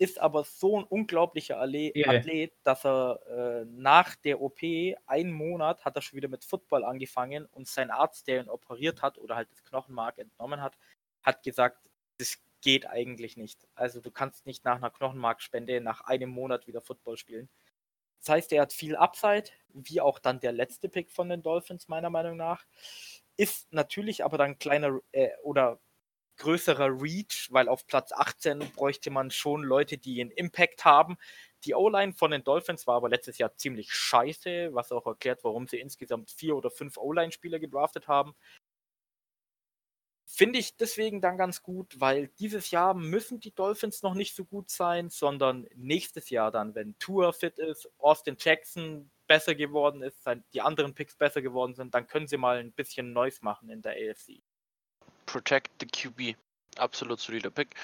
[0.00, 1.58] Ist aber so ein unglaublicher.
[1.60, 4.60] Athlet, dass er äh, nach der OP,
[5.06, 9.02] einen Monat, hat er schon wieder mit Football angefangen und sein Arzt, der ihn operiert
[9.02, 10.78] hat oder halt das Knochenmark entnommen hat,
[11.22, 13.66] hat gesagt, das geht eigentlich nicht.
[13.74, 17.48] Also du kannst nicht nach einer Knochenmarkspende nach einem Monat wieder Football spielen.
[18.20, 21.88] Das heißt, er hat viel Upside, wie auch dann der letzte Pick von den Dolphins,
[21.88, 22.64] meiner Meinung nach.
[23.36, 25.80] Ist natürlich aber dann kleiner äh, oder
[26.38, 31.16] größerer Reach, weil auf Platz 18 bräuchte man schon Leute, die einen Impact haben.
[31.64, 35.66] Die O-Line von den Dolphins war aber letztes Jahr ziemlich scheiße, was auch erklärt, warum
[35.66, 38.34] sie insgesamt vier oder fünf O-Line-Spieler gedraftet haben.
[40.30, 44.44] Finde ich deswegen dann ganz gut, weil dieses Jahr müssen die Dolphins noch nicht so
[44.44, 50.26] gut sein, sondern nächstes Jahr dann, wenn Tour fit ist, Austin Jackson besser geworden ist,
[50.52, 53.80] die anderen Picks besser geworden sind, dann können sie mal ein bisschen Neues machen in
[53.80, 54.42] der AFC.
[55.28, 56.36] Protect the QB.
[56.76, 57.74] Absolut solider Pick.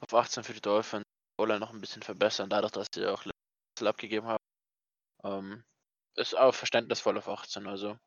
[0.00, 1.04] Auf 18 für die Dolphins.
[1.38, 4.44] Oder noch ein bisschen verbessern, dadurch, dass sie auch Little abgegeben haben.
[5.24, 5.64] Ähm,
[6.14, 7.98] ist aber verständnisvoll auf 18, also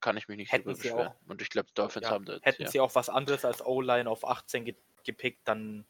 [0.00, 1.08] kann ich mich nicht hätten beschweren.
[1.08, 2.40] Auch, Und ich glaube, die Dolphins ja, haben das.
[2.42, 2.70] Hätten ja.
[2.70, 4.74] sie auch was anderes als O-Line auf 18 ge
[5.04, 5.86] gepickt, dann.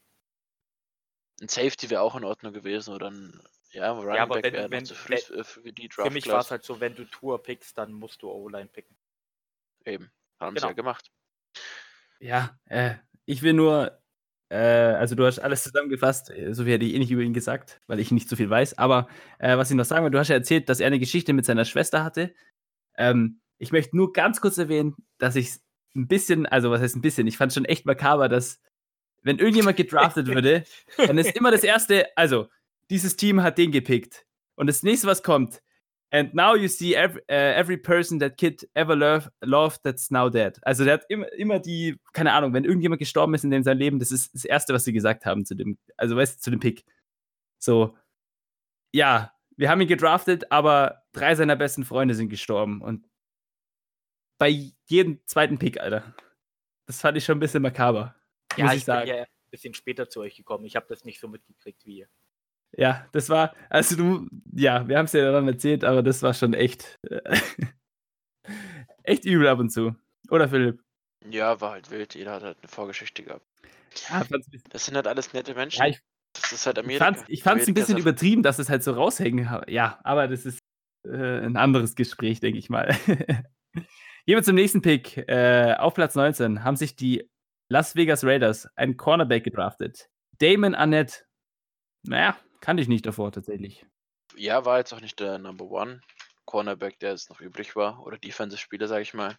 [1.41, 3.41] Ein Safety wäre auch in Ordnung gewesen oder ein
[3.71, 6.07] ja, Running ja, Back wäre zu früh wenn, für die Draft.
[6.07, 8.95] Für mich war es halt so, wenn du Tour pickst, dann musst du O-Line picken.
[9.83, 10.09] Eben,
[10.39, 10.67] haben genau.
[10.67, 11.11] sie ja gemacht.
[12.19, 12.95] Ja, äh,
[13.25, 13.99] ich will nur,
[14.49, 17.33] äh, also du hast alles zusammengefasst, äh, so wie hätte ich eh nicht über ihn
[17.33, 19.07] gesagt, weil ich nicht so viel weiß, aber
[19.39, 21.45] äh, was ich noch sagen will, du hast ja erzählt, dass er eine Geschichte mit
[21.45, 22.33] seiner Schwester hatte.
[22.97, 25.55] Ähm, ich möchte nur ganz kurz erwähnen, dass ich
[25.95, 28.59] ein bisschen, also was heißt ein bisschen, ich fand schon echt makaber, dass
[29.23, 30.63] wenn irgendjemand gedraftet würde,
[30.97, 32.47] dann ist immer das erste, also
[32.89, 34.25] dieses Team hat den gepickt.
[34.55, 35.61] Und das nächste, was kommt,
[36.11, 40.29] and now you see every, uh, every person that kid ever love, loved that's now
[40.29, 40.59] dead.
[40.63, 43.77] Also der hat immer, immer die, keine Ahnung, wenn irgendjemand gestorben ist in dem sein
[43.77, 46.51] Leben, das ist das Erste, was sie gesagt haben zu dem, also weißt du, zu
[46.51, 46.85] dem Pick.
[47.59, 47.97] So,
[48.93, 52.81] ja, wir haben ihn gedraftet, aber drei seiner besten Freunde sind gestorben.
[52.81, 53.07] Und
[54.37, 56.15] bei jedem zweiten Pick, Alter.
[56.85, 58.15] Das fand ich schon ein bisschen makaber.
[58.57, 60.65] Ja, ich, ich bin ja ein bisschen später zu euch gekommen.
[60.65, 62.09] Ich habe das nicht so mitgekriegt wie ihr.
[62.77, 66.33] Ja, das war, also du, ja, wir haben es ja dann erzählt, aber das war
[66.33, 66.99] schon echt,
[69.03, 69.95] echt übel ab und zu.
[70.29, 70.81] Oder Philipp?
[71.29, 72.15] Ja, war halt wild.
[72.15, 73.45] Jeder hat halt eine Vorgeschichte gehabt.
[74.09, 74.23] Ja,
[74.69, 75.79] das sind halt alles nette Menschen.
[75.79, 76.01] Ja, ich,
[76.33, 77.15] das ist halt Amerika.
[77.27, 79.49] Ich fand es ein bisschen übertrieben, dass es halt so raushängen.
[79.67, 80.59] Ja, aber das ist
[81.05, 82.95] äh, ein anderes Gespräch, denke ich mal.
[84.25, 85.17] Gehen wir zum nächsten Pick.
[85.29, 87.29] Äh, auf Platz 19 haben sich die
[87.69, 90.09] Las Vegas Raiders einen Cornerback gedraftet.
[90.39, 91.23] Damon Annette.
[92.03, 93.85] Naja, kannte ich nicht davor tatsächlich.
[94.35, 96.01] Ja, war jetzt auch nicht der Number One
[96.45, 98.03] Cornerback, der jetzt noch übrig war.
[98.03, 99.37] Oder Defensive-Spieler, sage ich mal.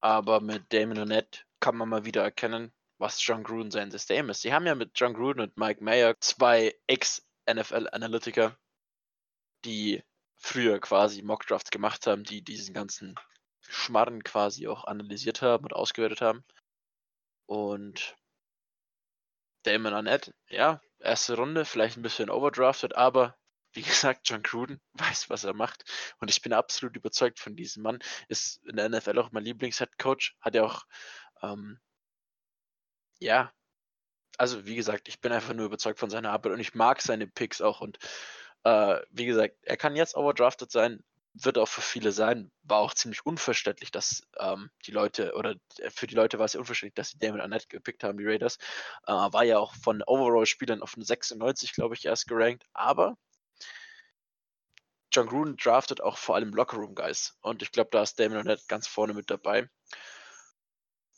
[0.00, 4.40] Aber mit Damon Annette kann man mal wieder erkennen, was John Gruden sein System ist.
[4.40, 8.56] Sie haben ja mit John Gruden und Mike Mayer zwei Ex-NFL-Analytiker,
[9.66, 10.02] die
[10.36, 13.14] früher quasi Mockdrafts gemacht haben, die diesen ganzen
[13.60, 16.44] Schmarren quasi auch analysiert haben und ausgewertet haben.
[17.44, 18.16] Und
[19.62, 23.36] Damon Arnett, ja, erste Runde, vielleicht ein bisschen overdrafted, aber
[23.72, 25.84] wie gesagt, John Gruden weiß, was er macht.
[26.18, 27.98] Und ich bin absolut überzeugt von diesem Mann.
[28.28, 30.36] Ist in der NFL auch mein Lieblings-Head-Coach.
[30.40, 30.84] Hat ja auch,
[31.42, 31.78] ähm,
[33.20, 33.52] ja,
[34.38, 37.26] also wie gesagt, ich bin einfach nur überzeugt von seiner Arbeit und ich mag seine
[37.26, 37.80] Picks auch.
[37.80, 37.98] Und
[38.64, 41.02] äh, wie gesagt, er kann jetzt overdrafted sein,
[41.34, 45.54] wird auch für viele sein, war auch ziemlich unverständlich, dass ähm, die Leute, oder
[45.90, 48.58] für die Leute war es ja unverständlich, dass sie Damon Arnett gepickt haben, die Raiders.
[49.06, 53.16] Äh, war ja auch von Overall-Spielern auf eine 96, glaube ich, erst gerankt, aber
[55.10, 58.86] John Gruden draftet auch vor allem Lockerroom-Guys und ich glaube, da ist Damon Arnett ganz
[58.86, 59.68] vorne mit dabei.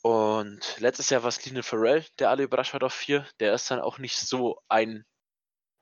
[0.01, 3.27] Und letztes Jahr war es Clean Farrell, der alle überrascht hat auf vier.
[3.39, 5.03] Der ist dann auch nicht so ein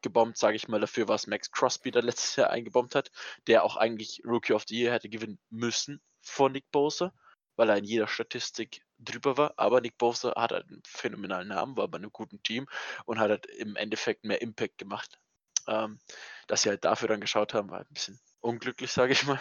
[0.04, 3.12] gebombt, sage ich mal, dafür, was Max Crosby da letztes Jahr eingebombt hat,
[3.48, 7.14] der auch eigentlich Rookie of the Year hätte gewinnen müssen vor Nick Bosa,
[7.56, 9.54] weil er in jeder Statistik drüber war.
[9.58, 12.68] Aber Nick Bosa hat halt einen phänomenalen Namen, war bei einem guten Team
[13.06, 15.20] und hat halt im Endeffekt mehr Impact gemacht.
[15.66, 16.00] Ähm,
[16.48, 19.40] dass sie halt dafür dann geschaut haben, war ein bisschen unglücklich, sage ich mal.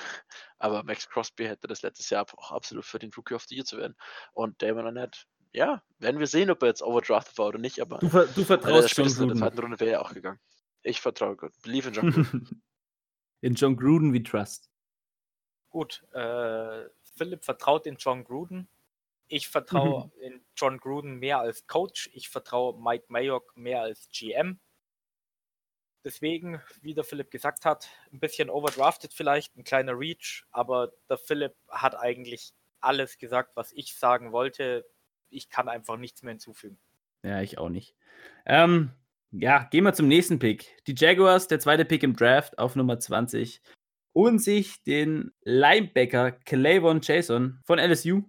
[0.59, 3.65] Aber Max Crosby hätte das letztes Jahr auch absolut für den Rookie of the Year
[3.65, 3.97] zu werden.
[4.33, 7.99] Und Damon Arnett ja, werden wir sehen, ob er jetzt overdrafted war oder nicht, aber
[7.99, 9.23] du, ver du vertraust Gruden.
[9.23, 10.41] In der zweiten Runde wäre er auch gegangen.
[10.83, 11.53] Ich vertraue Gott.
[11.63, 12.63] Believe in John Gruden.
[13.41, 14.71] in John Gruden we trust.
[15.71, 16.85] Gut, äh,
[17.17, 18.69] Philipp vertraut in John Gruden.
[19.29, 20.23] Ich vertraue mhm.
[20.23, 22.11] in John Gruden mehr als Coach.
[22.13, 24.61] Ich vertraue Mike Mayock mehr als GM.
[26.05, 31.17] Deswegen, wie der Philipp gesagt hat, ein bisschen overdrafted vielleicht, ein kleiner Reach, aber der
[31.17, 34.85] Philipp hat eigentlich alles gesagt, was ich sagen wollte
[35.33, 36.79] ich kann einfach nichts mehr hinzufügen.
[37.23, 37.95] Ja, ich auch nicht.
[38.47, 38.93] Ähm,
[39.33, 40.77] ja, gehen wir zum nächsten Pick.
[40.87, 43.63] Die Jaguars, der zweite Pick im Draft auf Nummer 20,
[44.15, 48.23] holen sich den Linebacker Clayvon Jason von LSU.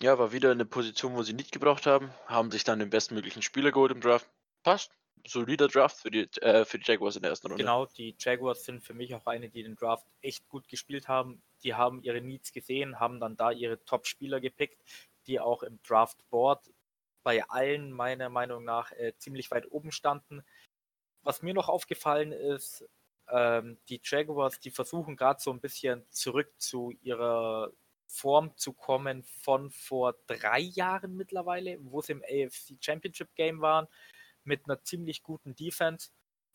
[0.00, 3.42] Ja, war wieder eine Position, wo sie nicht gebraucht haben, haben sich dann den bestmöglichen
[3.42, 4.28] Spieler geholt im Draft.
[4.62, 4.92] Passt.
[5.26, 7.62] Solider Draft für die, äh, für die Jaguars in der ersten Runde.
[7.62, 11.40] Genau, die Jaguars sind für mich auch eine, die den Draft echt gut gespielt haben.
[11.62, 14.78] Die haben ihre Needs gesehen, haben dann da ihre Top-Spieler gepickt
[15.26, 16.70] die auch im Draft Board
[17.24, 20.44] bei allen meiner Meinung nach äh, ziemlich weit oben standen.
[21.22, 22.84] Was mir noch aufgefallen ist,
[23.28, 27.72] ähm, die Jaguars, die versuchen gerade so ein bisschen zurück zu ihrer
[28.06, 33.88] Form zu kommen von vor drei Jahren mittlerweile, wo sie im AFC Championship Game waren,
[34.44, 36.10] mit einer ziemlich guten Defense.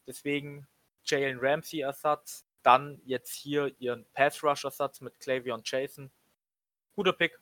[0.07, 0.67] Deswegen
[1.03, 6.11] Jalen Ramsey Ersatz, Dann jetzt hier ihren Pass-Rush-Ersatz mit Clavion Jason.
[6.93, 7.39] Guter Pick.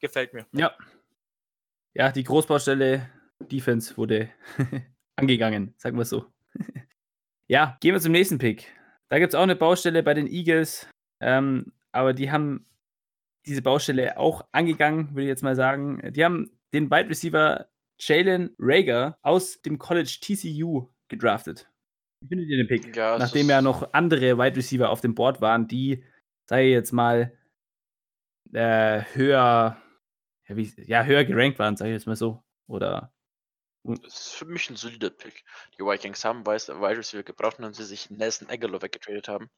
[0.00, 0.46] Gefällt mir.
[0.52, 0.76] Ja.
[1.94, 3.08] Ja, die Großbaustelle
[3.40, 4.30] Defense wurde
[5.16, 6.26] angegangen, sagen wir es so.
[7.48, 8.72] ja, gehen wir zum nächsten Pick.
[9.08, 10.88] Da gibt es auch eine Baustelle bei den Eagles,
[11.20, 12.66] ähm, aber die haben
[13.46, 16.12] diese Baustelle auch angegangen, würde ich jetzt mal sagen.
[16.12, 17.68] Die haben den Wide Receiver
[17.98, 21.68] Jalen Rager aus dem College TCU gedraftet.
[22.22, 22.94] Wie findet ihr den Pick?
[22.94, 26.04] Ja, Nachdem ja noch andere Wide Receiver auf dem Board waren, die,
[26.48, 27.36] sei jetzt mal,
[28.52, 29.76] äh, höher,
[30.50, 32.42] ja, wie, ja, höher gerankt waren, sage ich jetzt mal so.
[32.66, 33.12] Oder
[33.84, 35.44] Das ist für mich ein solider Pick.
[35.78, 39.48] Die Vikings haben Wide Receiver gebraucht, und sie sich Nelson Aguilar weggetradet haben.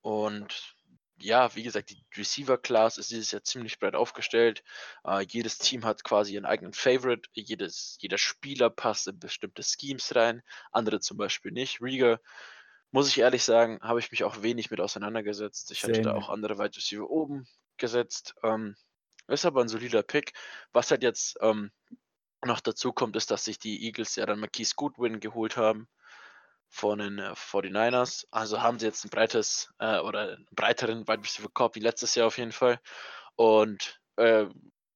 [0.00, 0.74] Und
[1.18, 4.64] ja, wie gesagt, die Receiver-Class ist dieses Jahr ziemlich breit aufgestellt.
[5.04, 7.28] Äh, jedes Team hat quasi ihren eigenen Favorite.
[7.34, 11.82] Jedes, jeder Spieler passt in bestimmte Schemes rein, andere zum Beispiel nicht.
[11.82, 12.18] Rieger,
[12.90, 15.70] muss ich ehrlich sagen, habe ich mich auch wenig mit auseinandergesetzt.
[15.70, 18.34] Ich hatte da auch andere Wide Receiver oben gesetzt.
[18.42, 18.74] Ähm,
[19.28, 20.32] ist aber ein solider Pick.
[20.72, 21.70] Was halt jetzt ähm,
[22.44, 25.88] noch dazu kommt, ist, dass sich die Eagles ja dann Marquise Goodwin geholt haben
[26.68, 28.26] von den äh, 49ers.
[28.30, 32.14] Also haben sie jetzt ein breites äh, oder einen breiteren Wide Receiver Corp wie letztes
[32.14, 32.80] Jahr auf jeden Fall.
[33.36, 34.46] Und äh,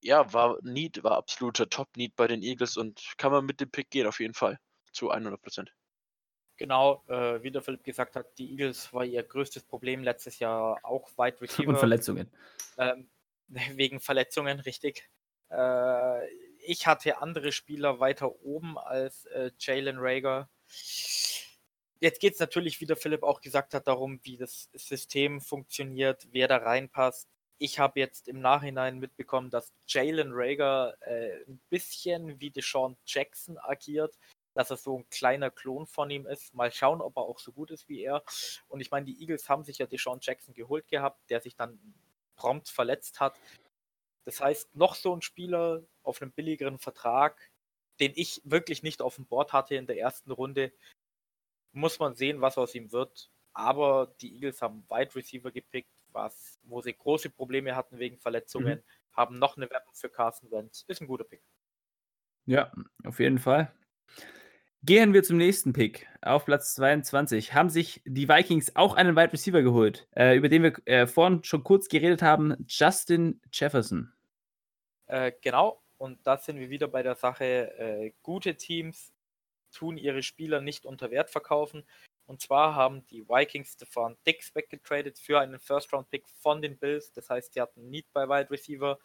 [0.03, 3.91] ja, war Need, war absoluter Top-Need bei den Eagles und kann man mit dem Pick
[3.91, 4.59] gehen auf jeden Fall.
[4.93, 5.75] Zu 100 Prozent.
[6.57, 10.79] Genau, äh, wie der Philipp gesagt hat, die Eagles war ihr größtes Problem letztes Jahr
[10.83, 11.69] auch Wide Receiver.
[11.69, 12.31] und Verletzungen.
[12.79, 13.11] Ähm,
[13.75, 15.09] wegen Verletzungen, richtig.
[15.51, 16.29] Äh,
[16.61, 20.49] ich hatte andere Spieler weiter oben als äh, Jalen Rager.
[22.01, 26.27] Jetzt geht es natürlich, wie der Philipp auch gesagt hat, darum, wie das System funktioniert,
[26.33, 27.29] wer da reinpasst.
[27.59, 33.57] Ich habe jetzt im Nachhinein mitbekommen, dass Jalen Rager äh, ein bisschen wie Deshaun Jackson
[33.57, 34.19] agiert,
[34.53, 36.53] dass er so ein kleiner Klon von ihm ist.
[36.55, 38.23] Mal schauen, ob er auch so gut ist wie er.
[38.69, 41.79] Und ich meine, die Eagles haben sich ja Deshaun Jackson geholt gehabt, der sich dann
[42.37, 43.39] prompt verletzt hat.
[44.25, 47.51] Das heißt, noch so ein Spieler auf einem billigeren Vertrag,
[48.01, 50.73] den ich wirklich nicht auf dem Board hatte in der ersten Runde,
[51.73, 53.31] muss man sehen, was aus ihm wird.
[53.53, 58.83] Aber die Eagles haben Wide Receiver gepickt, was, wo sie große Probleme hatten wegen Verletzungen,
[59.13, 60.85] haben noch eine Weapon für Carson Wentz.
[60.89, 61.43] Ist ein guter Pick.
[62.47, 62.73] Ja,
[63.05, 63.73] auf jeden Fall.
[64.87, 66.07] Gehen wir zum nächsten Pick.
[66.23, 70.63] Auf Platz 22 haben sich die Vikings auch einen Wide Receiver geholt, äh, über den
[70.63, 74.13] wir äh, vorhin schon kurz geredet haben, Justin Jefferson.
[75.07, 77.45] Äh, genau, und da sind wir wieder bei der Sache,
[77.77, 79.13] äh, gute Teams
[79.73, 81.85] tun ihre Spieler nicht unter Wert verkaufen.
[82.27, 87.11] Und zwar haben die Vikings Stefan Dix weggetradet für einen First-Round-Pick von den Bills.
[87.13, 89.01] Das heißt, sie hatten Need bei Wide Receiver,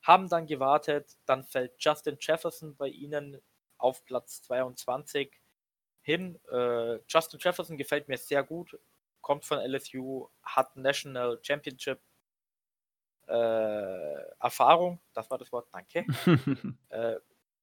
[0.00, 3.40] haben dann gewartet, dann fällt Justin Jefferson bei ihnen
[3.84, 5.30] auf Platz 22
[6.00, 6.40] hin.
[6.50, 8.78] Äh, Justin Jefferson gefällt mir sehr gut,
[9.20, 12.00] kommt von LSU, hat National Championship
[13.26, 16.04] äh, Erfahrung, das war das Wort, danke.
[16.90, 17.16] Äh,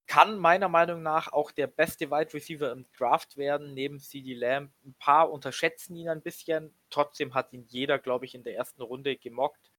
[0.07, 4.73] kann meiner Meinung nach auch der beste Wide Receiver im Draft werden, neben CD Lamb.
[4.83, 8.81] Ein paar unterschätzen ihn ein bisschen, trotzdem hat ihn jeder, glaube ich, in der ersten
[8.81, 9.71] Runde gemockt.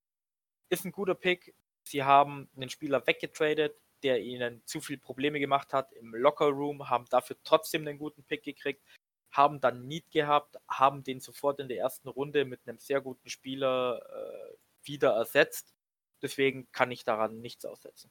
[0.71, 1.55] Ist ein guter Pick.
[1.83, 6.89] Sie haben einen Spieler weggetradet, der ihnen zu viel Probleme gemacht hat im Locker Room,
[6.89, 8.83] haben dafür trotzdem einen guten Pick gekriegt,
[9.31, 13.29] haben dann Need gehabt, haben den sofort in der ersten Runde mit einem sehr guten
[13.29, 15.75] Spieler äh, wieder ersetzt.
[16.21, 18.11] Deswegen kann ich daran nichts aussetzen.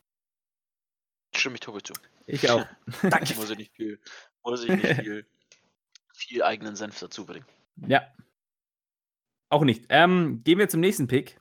[1.34, 1.94] Stimme ich Tobi zu.
[2.28, 2.66] ich auch.
[3.02, 3.36] Danke.
[3.36, 4.00] Muss ich nicht viel,
[4.44, 5.26] muss ich nicht viel,
[6.14, 7.46] viel eigenen Senf dazu bringen.
[7.88, 8.06] Ja.
[9.50, 9.86] Auch nicht.
[9.90, 11.41] Ähm, gehen wir zum nächsten Pick.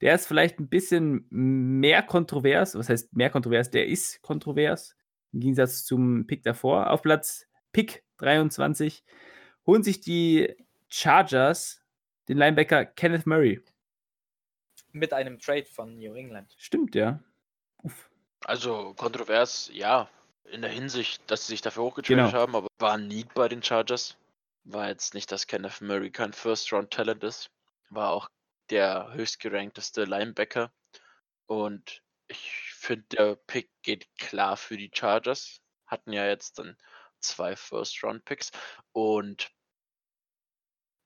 [0.00, 2.74] Der ist vielleicht ein bisschen mehr kontrovers.
[2.76, 3.70] Was heißt mehr kontrovers?
[3.70, 4.94] Der ist kontrovers.
[5.32, 6.90] Im Gegensatz zum Pick davor.
[6.90, 9.04] Auf Platz Pick 23
[9.66, 10.54] holen sich die
[10.88, 11.82] Chargers
[12.28, 13.62] den Linebacker Kenneth Murray.
[14.92, 16.54] Mit einem Trade von New England.
[16.56, 17.22] Stimmt, ja.
[17.82, 18.08] Uff.
[18.44, 20.08] Also kontrovers, ja,
[20.50, 22.32] in der Hinsicht, dass sie sich dafür hochgetradet Genau.
[22.32, 24.16] haben, aber war Need bei den Chargers.
[24.64, 27.50] War jetzt nicht, dass Kenneth Murray kein First-Round-Talent ist.
[27.90, 28.28] War auch
[28.70, 30.72] der höchstgerankteste Linebacker.
[31.46, 35.60] Und ich finde, der Pick geht klar für die Chargers.
[35.86, 36.76] Hatten ja jetzt dann
[37.20, 38.52] zwei First-Round-Picks.
[38.92, 39.50] Und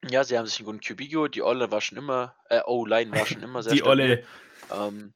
[0.08, 1.34] ja, sie haben sich einen guten QB geholt.
[1.34, 3.82] Die Olle war schon immer, äh, O-Line war schon immer sehr Die.
[3.84, 4.26] Olle.
[4.70, 5.14] Ähm,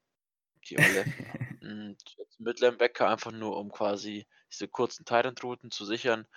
[0.69, 1.05] die Olle.
[1.63, 1.99] Und
[2.39, 6.29] mit Linebacker einfach nur, um quasi diese kurzen Titan-Routen zu sichern.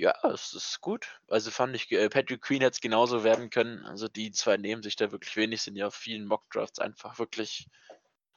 [0.00, 1.20] Ja, es ist gut.
[1.28, 3.84] Also fand ich, äh, Patrick Queen hätte es genauso werden können.
[3.84, 7.68] Also die zwei nehmen sich da wirklich wenig, sind ja auf vielen Mock-Drafts einfach wirklich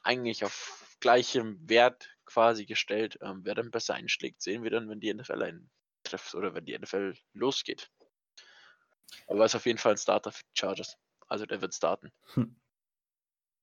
[0.02, 3.18] eigentlich auf gleichem Wert quasi gestellt.
[3.22, 5.70] Ähm, wer dann besser einschlägt, sehen wir dann, wenn die NFL einen
[6.02, 7.90] trifft oder wenn die NFL losgeht.
[9.26, 10.98] Aber er ist auf jeden Fall ein Starter für die Chargers.
[11.28, 12.12] Also der wird starten.
[12.34, 12.54] Hm.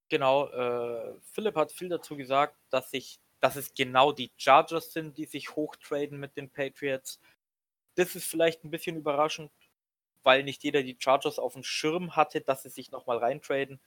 [0.10, 5.20] Genau, äh, Philipp hat viel dazu gesagt, dass sich, dass es genau die Chargers sind,
[5.20, 7.22] die sich hochtraden mit den Patriots.
[8.02, 9.52] Das ist vielleicht ein bisschen überraschend,
[10.24, 13.80] weil nicht jeder die Chargers auf dem Schirm hatte, dass sie sich nochmal reintraden.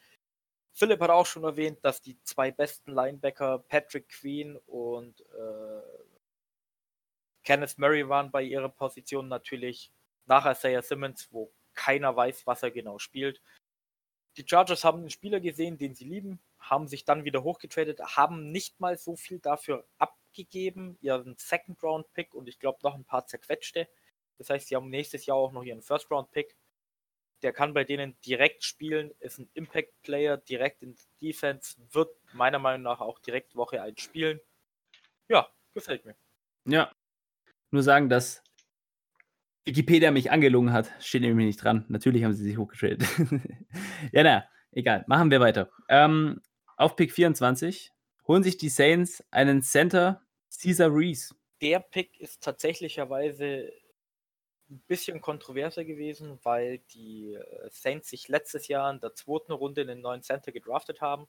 [0.73, 5.83] Philipp hat auch schon erwähnt, dass die zwei besten Linebacker, Patrick Queen und äh,
[7.43, 9.91] Kenneth Murray, waren bei ihrer Position natürlich
[10.27, 13.43] nach Isaiah Simmons, wo keiner weiß, was er genau spielt.
[14.37, 18.53] Die Chargers haben einen Spieler gesehen, den sie lieben, haben sich dann wieder hochgetradet, haben
[18.53, 23.89] nicht mal so viel dafür abgegeben, ihren Second-Round-Pick und ich glaube noch ein paar zerquetschte.
[24.39, 26.57] Das heißt, sie haben nächstes Jahr auch noch ihren First-Round-Pick.
[27.43, 32.83] Der kann bei denen direkt spielen, ist ein Impact-Player, direkt in Defense, wird meiner Meinung
[32.83, 34.41] nach auch direkt Woche 1 spielen.
[35.29, 36.17] Ja, gefällt mir.
[36.65, 36.91] Ja.
[37.71, 38.43] Nur sagen, dass
[39.65, 41.85] Wikipedia mich angelogen hat, steht nämlich nicht dran.
[41.89, 43.03] Natürlich haben sie sich hochgetradet.
[44.13, 45.05] ja, naja, egal.
[45.07, 45.71] Machen wir weiter.
[45.89, 46.41] Ähm,
[46.77, 47.93] auf Pick 24
[48.27, 50.23] holen sich die Saints einen Center,
[50.61, 51.35] Caesar Reese.
[51.61, 53.73] Der Pick ist tatsächlicherweise
[54.75, 59.83] ein bisschen kontroverser gewesen, weil die äh, Saints sich letztes Jahr in der zweiten Runde
[59.83, 61.27] einen neuen Center gedraftet haben.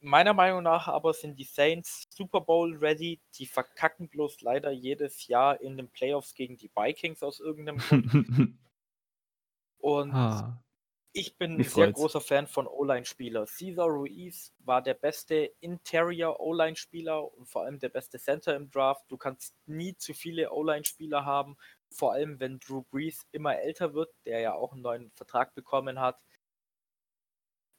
[0.00, 3.20] Meiner Meinung nach aber sind die Saints Super Bowl ready.
[3.34, 8.08] Die verkacken bloß leider jedes Jahr in den Playoffs gegen die Vikings aus irgendeinem Grund.
[9.78, 10.62] Und Ah,
[11.12, 11.94] ich bin ein sehr freut's.
[11.94, 13.46] großer Fan von O-Line-Spieler.
[13.46, 19.04] Cesar Ruiz war der beste Interior O-Line-Spieler und vor allem der beste Center im Draft.
[19.10, 21.56] Du kannst nie zu viele O-Line-Spieler haben,
[21.90, 26.00] vor allem wenn Drew Brees immer älter wird, der ja auch einen neuen Vertrag bekommen
[26.00, 26.20] hat.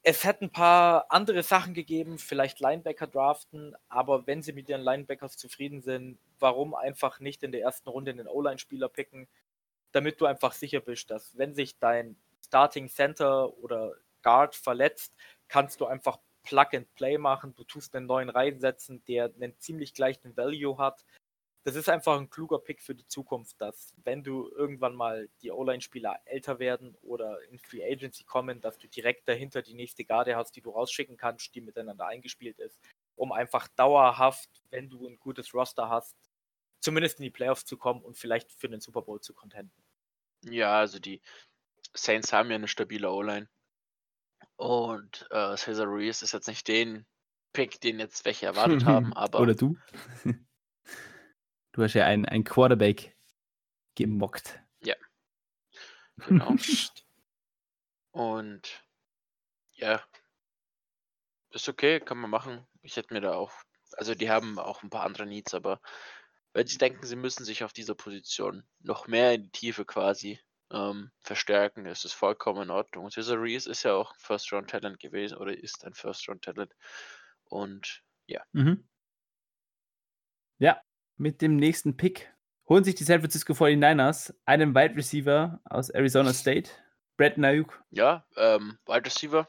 [0.02, 4.80] Es hätte ein paar andere Sachen gegeben, vielleicht Linebacker draften, aber wenn sie mit ihren
[4.80, 9.28] Linebackers zufrieden sind, warum einfach nicht in der ersten Runde einen O-Line-Spieler picken,
[9.92, 13.92] damit du einfach sicher bist, dass wenn sich dein Starting Center oder
[14.22, 15.14] Guard verletzt,
[15.48, 17.54] kannst du einfach Plug and Play machen.
[17.54, 21.04] Du tust einen neuen reinsetzen, der einen ziemlich gleichen Value hat.
[21.64, 25.50] Das ist einfach ein kluger Pick für die Zukunft, dass wenn du irgendwann mal die
[25.50, 30.36] O-Line-Spieler älter werden oder in Free Agency kommen, dass du direkt dahinter die nächste Garde
[30.36, 32.80] hast, die du rausschicken kannst, die miteinander eingespielt ist,
[33.14, 36.16] um einfach dauerhaft, wenn du ein gutes Roster hast,
[36.80, 39.84] zumindest in die Playoffs zu kommen und vielleicht für den Super Bowl zu contenten.
[40.44, 41.20] Ja, also die
[41.94, 43.48] Saints haben ja eine stabile O-Line.
[44.56, 47.06] Und äh, Cesar Ruiz ist jetzt nicht den
[47.52, 49.76] Pick, den jetzt welche erwartet haben, aber Oder du?
[51.72, 53.16] Du hast ja einen, einen Quarterback
[53.94, 54.60] gemockt.
[56.26, 56.54] genau.
[58.12, 58.84] Und
[59.72, 60.02] ja,
[61.50, 62.66] ist okay, kann man machen.
[62.82, 63.52] Ich hätte mir da auch,
[63.92, 65.80] also die haben auch ein paar andere Needs, aber
[66.52, 70.40] wenn sie denken, sie müssen sich auf dieser Position noch mehr in die Tiefe quasi
[70.72, 73.10] ähm, verstärken, ist es vollkommen in Ordnung.
[73.10, 76.74] Cesar Ruiz ist ja auch First-Round-Talent gewesen oder ist ein First-Round-Talent.
[77.44, 78.02] Und
[78.52, 78.88] Mhm.
[80.58, 80.80] Ja,
[81.20, 82.34] mit dem nächsten Pick
[82.66, 86.70] holen sich die San Francisco 49ers einen Wide Receiver aus Arizona State,
[87.18, 87.84] Brad Nayuk.
[87.90, 89.46] ja, ähm, Wide Receiver,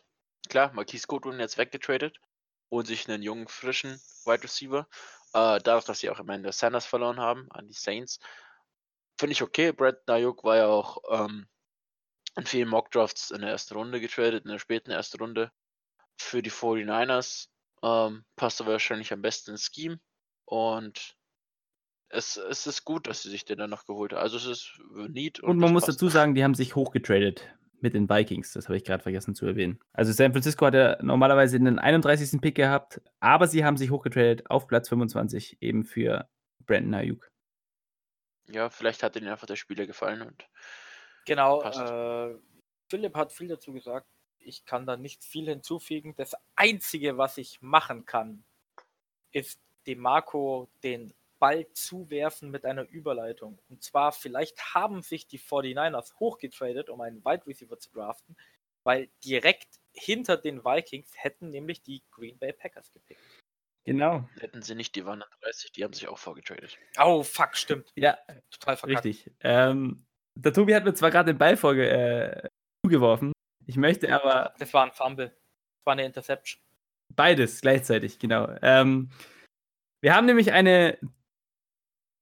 [0.50, 2.20] klar, Marquise Goodwin jetzt weggetradet
[2.68, 4.88] und sich einen jungen, frischen Wide Receiver.
[5.34, 8.20] Äh, dadurch, dass sie auch am Ende Sanders verloren haben an die Saints.
[9.18, 9.72] Finde ich okay.
[9.72, 11.48] Brad Nayuk war ja auch ähm,
[12.36, 15.52] in vielen Mock-Drafts in der ersten Runde getradet, in der späten ersten Runde.
[16.18, 17.48] Für die 49ers
[17.82, 20.00] ähm, passt er wahrscheinlich am besten ins Scheme.
[20.44, 21.16] Und
[22.12, 24.22] es, es ist gut, dass sie sich den dann noch geholt haben.
[24.22, 25.40] Also es ist neat.
[25.40, 27.48] Und man das muss dazu sagen, die haben sich hochgetradet
[27.80, 28.54] mit den Vikings.
[28.54, 29.80] Das habe ich gerade vergessen zu erwähnen.
[29.94, 32.40] Also San Francisco hat ja normalerweise den 31.
[32.42, 36.30] Pick gehabt, aber sie haben sich hochgetradet auf Platz 25 eben für
[36.66, 37.32] Brandon Ayuk.
[38.50, 40.48] Ja, vielleicht hat ihnen einfach der Spieler gefallen und
[41.26, 41.80] Genau, Passt.
[41.80, 42.36] äh,
[42.90, 44.08] Philipp hat viel dazu gesagt.
[44.40, 46.16] Ich kann da nicht viel hinzufügen.
[46.18, 48.44] Das Einzige, was ich machen kann,
[49.32, 53.58] ist dem Marco den Ball zuwerfen mit einer Überleitung.
[53.68, 58.38] Und zwar, vielleicht haben sich die 49ers hochgetradet, um einen Wide Receiver zu draften,
[58.84, 63.20] weil direkt hinter den Vikings hätten nämlich die Green Bay Packers gepickt.
[63.84, 64.30] Genau.
[64.40, 66.78] hätten sie nicht die waren 30, die haben sich auch vorgetradet.
[67.04, 67.92] Oh, fuck, stimmt.
[67.96, 68.20] Ja,
[68.52, 69.06] Total verkackt.
[69.06, 69.34] richtig.
[69.40, 72.48] Ähm, der Tobi hat mir zwar gerade den Ball vorge äh,
[72.86, 73.34] zugeworfen.
[73.66, 75.30] Ich möchte aber Das war ein Fumble.
[75.30, 76.62] Das war eine Interception.
[77.16, 78.56] Beides gleichzeitig, genau.
[78.62, 79.10] Ähm,
[80.02, 81.00] wir haben nämlich eine,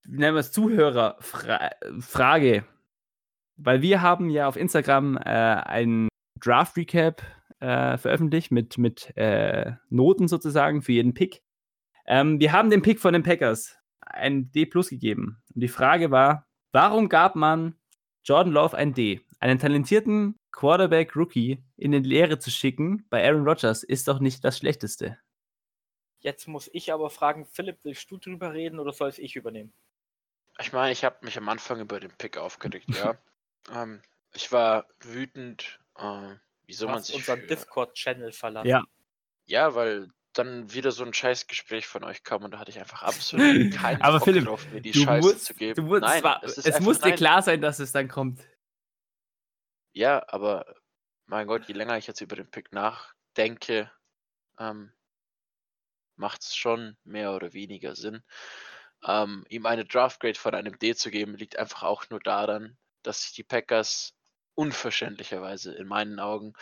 [0.09, 2.65] nennen wir es, Zuhörerfrage.
[3.57, 6.07] Weil wir haben ja auf Instagram äh, einen
[6.39, 7.21] Draft-Recap
[7.59, 11.41] äh, veröffentlicht mit, mit äh, Noten sozusagen für jeden Pick.
[12.05, 15.41] Ähm, wir haben dem Pick von den Packers ein D plus gegeben.
[15.53, 17.75] Und die Frage war, warum gab man
[18.23, 19.21] Jordan Love ein D?
[19.39, 24.57] einen talentierten Quarterback-Rookie in die Lehre zu schicken bei Aaron Rodgers ist doch nicht das
[24.57, 25.17] Schlechteste.
[26.19, 29.73] Jetzt muss ich aber fragen, Philipp, willst du drüber reden oder soll es ich übernehmen?
[30.59, 33.17] Ich meine, ich habe mich am Anfang über den Pick aufgeregt, ja.
[33.71, 34.01] ähm,
[34.33, 36.35] ich war wütend, äh,
[36.65, 38.67] wieso man sich unseren Discord-Channel verlassen.
[38.67, 38.83] Ja.
[39.45, 43.01] Ja, weil dann wieder so ein Scheißgespräch von euch kam und da hatte ich einfach
[43.01, 43.43] absolut
[43.73, 45.75] keinen Aber Bock Philipp, drauf, mir die Du Scheiße musst, zu geben.
[45.75, 47.17] du musst, nein, es, war, es es, muss dir nein.
[47.17, 48.47] klar sein, dass es dann kommt.
[49.93, 50.75] Ja, aber
[51.25, 53.91] mein Gott, je länger ich jetzt über den Pick nachdenke,
[54.59, 54.93] ähm,
[56.15, 58.23] macht es schon mehr oder weniger Sinn.
[59.05, 63.23] Ähm, ihm eine Draftgrade von einem D zu geben, liegt einfach auch nur daran, dass
[63.23, 64.13] sich die Packers
[64.55, 66.53] unverständlicherweise in meinen Augen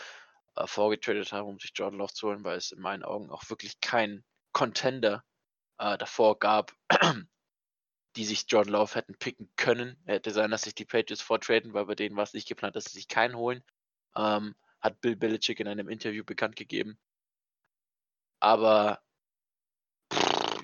[0.56, 3.48] äh, vorgetradet haben, um sich Jordan Love zu holen, weil es in meinen Augen auch
[3.50, 5.24] wirklich keinen Contender
[5.78, 6.72] äh, davor gab,
[8.16, 10.00] die sich Jordan Love hätten picken können.
[10.06, 12.84] Hätte sein, dass sich die Patriots vortraden, weil bei denen war es nicht geplant, dass
[12.84, 13.64] sie sich keinen holen.
[14.16, 16.98] Ähm, hat Bill Belichick in einem Interview bekannt gegeben.
[18.40, 19.00] Aber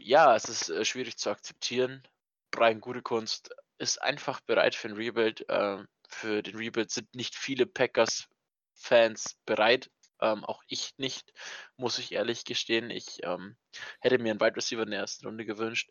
[0.05, 2.07] ja, es ist äh, schwierig zu akzeptieren.
[2.51, 5.45] Brian Gutekunst ist einfach bereit für ein Rebuild.
[5.49, 9.91] Ähm, für den Rebuild sind nicht viele Packers-Fans bereit.
[10.21, 11.33] Ähm, auch ich nicht,
[11.77, 12.91] muss ich ehrlich gestehen.
[12.91, 13.57] Ich ähm,
[14.01, 15.91] hätte mir einen Wide Receiver in der ersten Runde gewünscht.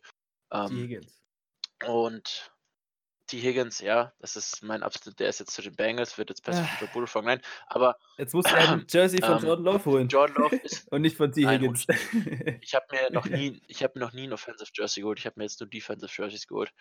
[0.52, 1.20] Ähm, Higgins.
[1.84, 2.53] und
[3.26, 3.40] T.
[3.40, 6.62] Higgins, ja, das ist mein absolut, der ist jetzt zu den Bengals, wird jetzt besser
[6.62, 6.76] Ah.
[6.78, 7.24] für Bullfrog.
[7.24, 10.08] Nein, aber Jetzt musst du ein Jersey von Ähm, Jordan Love holen.
[10.08, 11.42] Jordan Love ist, Und nicht von T.
[11.42, 11.86] Nein, Higgins.
[12.60, 15.26] ich habe mir noch nie, ich habe mir noch nie ein Offensive Jersey geholt, ich
[15.26, 16.72] habe mir jetzt nur Defensive Jerseys geholt.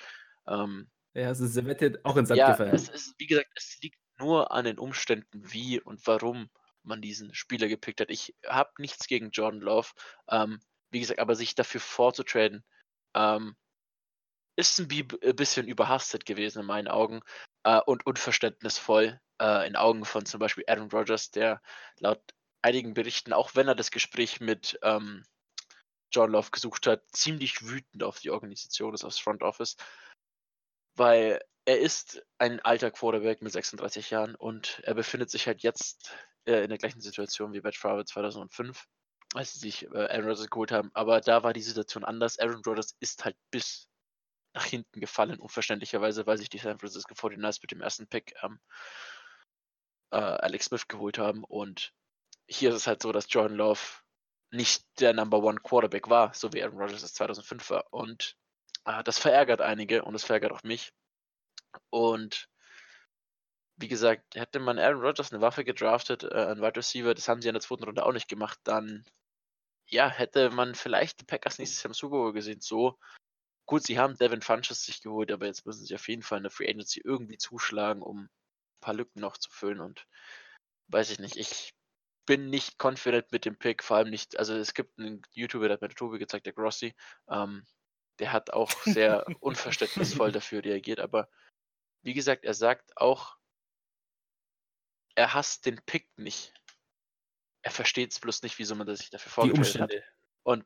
[0.48, 2.74] Ähm, ja, also Servette auch ins Sand ja, gefallen.
[2.76, 6.50] es ist, wie gesagt, es liegt nur an den Umständen, wie und warum
[6.84, 8.10] man diesen Spieler gepickt hat.
[8.10, 9.90] Ich habe nichts gegen Jordan Love.
[10.30, 10.60] Ähm,
[10.92, 12.64] wie gesagt, aber sich dafür vorzutraden,
[13.16, 13.56] ähm,
[14.56, 17.22] ist ein äh, bisschen überhastet gewesen in meinen Augen
[17.64, 21.62] äh, und unverständnisvoll äh, in Augen von zum Beispiel Aaron Rodgers, der
[22.00, 22.22] laut
[22.62, 25.24] einigen Berichten, auch wenn er das Gespräch mit ähm,
[26.12, 29.76] John Love gesucht hat, ziemlich wütend auf die Organisation ist, aufs Front Office,
[30.96, 36.16] weil er ist ein alter Quarterback mit 36 Jahren und er befindet sich halt jetzt
[36.46, 38.86] äh, in der gleichen Situation wie Brett Favre 2005,
[39.34, 40.92] als sie sich äh, Aaron Rodgers geholt haben.
[40.94, 42.38] Aber da war die Situation anders.
[42.38, 43.88] Aaron Rodgers ist halt bis
[44.54, 48.60] nach hinten gefallen, unverständlicherweise, weil sich die San Francisco 49ers mit dem ersten Pick ähm,
[50.12, 51.44] äh, Alex Smith geholt haben.
[51.44, 51.94] Und
[52.48, 53.82] hier ist es halt so, dass Jordan Love
[54.52, 57.86] nicht der Number One Quarterback war, so wie Aaron Rodgers es 2005 war.
[57.92, 58.36] Und
[58.86, 60.94] äh, das verärgert einige und das verärgert auch mich.
[61.90, 62.48] Und
[63.78, 67.42] wie gesagt, hätte man Aaron Rodgers eine Waffe gedraftet, äh, ein Wide Receiver, das haben
[67.42, 69.04] sie in der zweiten Runde auch nicht gemacht, dann
[69.88, 72.62] ja, hätte man vielleicht die Packers nächstes Jahr im Super Bowl gesehen.
[72.62, 72.98] So
[73.66, 76.44] gut, sie haben Devin Funches sich geholt, aber jetzt müssen sie auf jeden Fall in
[76.44, 78.30] der Free Agency irgendwie zuschlagen, um ein
[78.82, 79.80] paar Lücken noch zu füllen.
[79.80, 80.08] Und
[80.88, 81.74] weiß ich nicht, ich
[82.26, 85.76] bin nicht confident mit dem Pick, vor allem nicht, also es gibt einen YouTuber, der
[85.76, 86.94] hat mir der Tobi gezeigt, der Grossi,
[87.30, 87.66] ähm,
[88.20, 91.30] der hat auch sehr unverständnisvoll dafür reagiert, aber
[92.02, 93.38] wie gesagt, er sagt auch,
[95.16, 96.54] er hasst den Pick nicht.
[97.62, 100.04] Er versteht es bloß nicht, wieso man das sich dafür vorgestellt hat.
[100.44, 100.66] Und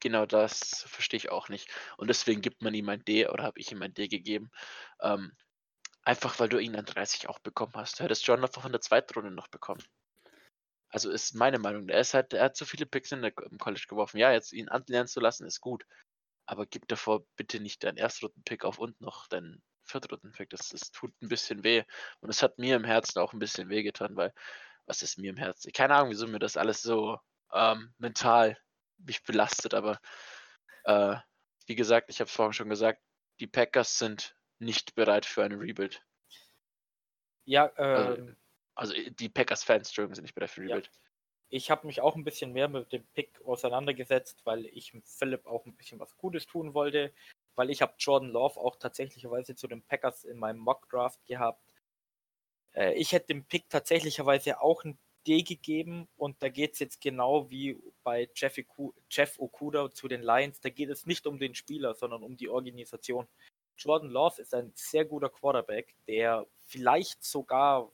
[0.00, 1.70] genau das verstehe ich auch nicht.
[1.96, 4.50] Und deswegen gibt man ihm ein D oder habe ich ihm ein D gegeben.
[5.00, 5.32] Ähm,
[6.02, 8.00] einfach weil du ihn an 30 auch bekommen hast.
[8.00, 9.82] Du hättest John einfach in der zweiten Runde noch bekommen.
[10.88, 11.88] Also ist meine Meinung.
[11.88, 14.18] Er, ist halt, er hat zu viele Picks in der, im College geworfen.
[14.18, 15.84] Ja, jetzt ihn anlernen zu lassen, ist gut.
[16.46, 20.50] Aber gib davor bitte nicht deinen Erstrunden-Pick auf und noch deinen Viertrunden-Pick.
[20.50, 21.84] Das, das tut ein bisschen weh.
[22.20, 24.34] Und es hat mir im Herzen auch ein bisschen weh getan, weil,
[24.86, 25.72] was ist mir im Herzen?
[25.72, 27.20] Keine Ahnung, wieso mir das alles so
[27.52, 28.58] ähm, mental
[29.04, 30.00] mich belastet, aber
[30.84, 31.16] äh,
[31.66, 33.02] wie gesagt, ich habe es vorhin schon gesagt,
[33.40, 36.02] die Packers sind nicht bereit für eine Rebuild.
[37.44, 38.36] Ja, Also, ähm,
[38.76, 40.78] Also äh, die Packers-Fans, Entschuldigung, sind nicht bereit für Ja.
[40.78, 40.90] Rebuild.
[41.50, 45.66] ich habe mich auch ein bisschen mehr mit dem Pick auseinandergesetzt, weil ich Philipp auch
[45.66, 47.14] ein bisschen was Gutes tun wollte,
[47.56, 51.74] weil ich habe Jordan Love auch tatsächlicherweise zu den Packers in meinem Mock Draft gehabt.
[52.74, 57.00] Äh, ich hätte dem Pick tatsächlicherweise auch ein D gegeben und da geht es jetzt
[57.00, 58.56] genau wie bei Jeff,
[59.10, 60.60] Jeff Okuda zu den Lions.
[60.60, 63.26] Da geht es nicht um den Spieler, sondern um die Organisation.
[63.76, 67.90] Jordan Love ist ein sehr guter Quarterback, der vielleicht sogar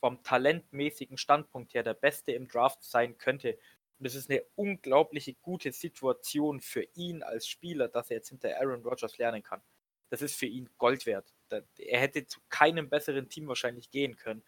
[0.00, 3.58] vom talentmäßigen Standpunkt her der Beste im Draft sein könnte.
[3.98, 8.56] Und es ist eine unglaubliche gute Situation für ihn als Spieler, dass er jetzt hinter
[8.58, 9.62] Aaron Rodgers lernen kann.
[10.10, 11.32] Das ist für ihn Gold wert.
[11.78, 14.42] Er hätte zu keinem besseren Team wahrscheinlich gehen können.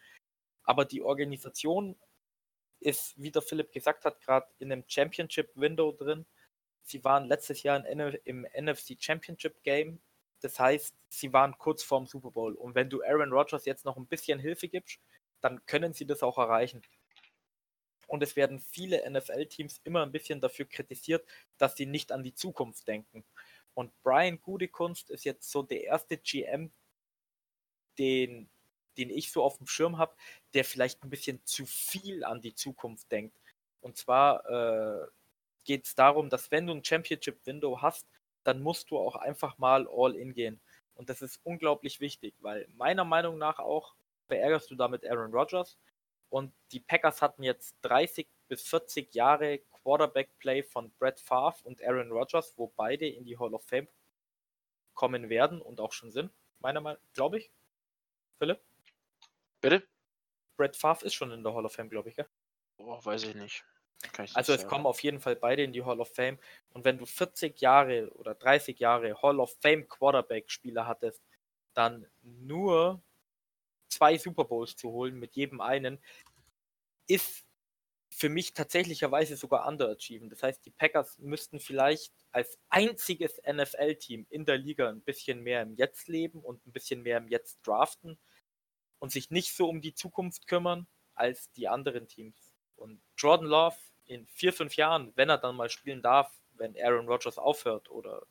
[0.65, 1.95] Aber die Organisation
[2.79, 6.25] ist, wie der Philipp gesagt hat, gerade in einem Championship-Window drin.
[6.83, 9.99] Sie waren letztes Jahr im NFC Championship Game.
[10.41, 12.53] Das heißt, sie waren kurz vorm Super Bowl.
[12.53, 14.99] Und wenn du Aaron Rodgers jetzt noch ein bisschen Hilfe gibst,
[15.41, 16.83] dann können sie das auch erreichen.
[18.07, 21.27] Und es werden viele NFL-Teams immer ein bisschen dafür kritisiert,
[21.57, 23.23] dass sie nicht an die Zukunft denken.
[23.73, 26.71] Und Brian Gudekunst ist jetzt so der erste GM,
[27.97, 28.49] den,
[28.97, 30.15] den ich so auf dem Schirm habe,
[30.53, 33.37] der vielleicht ein bisschen zu viel an die Zukunft denkt.
[33.81, 35.07] Und zwar äh,
[35.63, 38.07] geht es darum, dass wenn du ein Championship-Window hast,
[38.43, 40.59] dann musst du auch einfach mal all in gehen.
[40.95, 43.95] Und das ist unglaublich wichtig, weil meiner Meinung nach auch
[44.27, 45.77] verärgerst du damit Aaron Rodgers.
[46.29, 52.11] Und die Packers hatten jetzt 30 bis 40 Jahre Quarterback-Play von Brett Favre und Aaron
[52.11, 53.87] Rodgers, wo beide in die Hall of Fame
[54.93, 57.51] kommen werden und auch schon sind, meiner Meinung nach, glaube ich.
[58.37, 58.59] Philipp?
[59.65, 59.87] Bitte?
[60.57, 62.27] Brett Favre ist schon in der Hall of Fame, glaube ich, gell?
[62.77, 63.65] Oh, weiß ich nicht.
[64.03, 64.67] Ich also nicht es sagen.
[64.67, 66.37] kommen auf jeden Fall beide in die Hall of Fame.
[66.69, 71.23] Und wenn du 40 Jahre oder 30 Jahre Hall of Fame Quarterback-Spieler hattest,
[71.73, 73.01] dann nur
[73.89, 75.99] zwei Super Bowls zu holen mit jedem einen,
[77.07, 77.43] ist
[78.11, 80.29] für mich tatsächlicherweise sogar underachieven.
[80.29, 85.63] Das heißt, die Packers müssten vielleicht als einziges NFL-Team in der Liga ein bisschen mehr
[85.63, 88.19] im Jetzt leben und ein bisschen mehr im Jetzt draften
[89.05, 92.55] und sich nicht so um die Zukunft kümmern als die anderen Teams.
[92.75, 93.75] Und Jordan Love
[94.05, 98.25] in vier, fünf Jahren, wenn er dann mal spielen darf, wenn Aaron Rodgers aufhört oder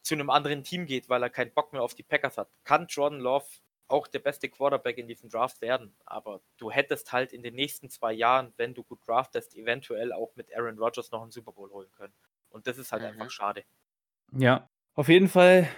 [0.00, 2.86] zu einem anderen Team geht, weil er keinen Bock mehr auf die Packers hat, kann
[2.86, 3.44] Jordan Love
[3.86, 5.94] auch der beste Quarterback in diesem Draft werden.
[6.06, 10.34] Aber du hättest halt in den nächsten zwei Jahren, wenn du gut draftest, eventuell auch
[10.36, 12.14] mit Aaron Rodgers noch einen Super Bowl holen können.
[12.48, 13.08] Und das ist halt mhm.
[13.08, 13.62] einfach schade.
[14.32, 15.68] Ja, auf jeden Fall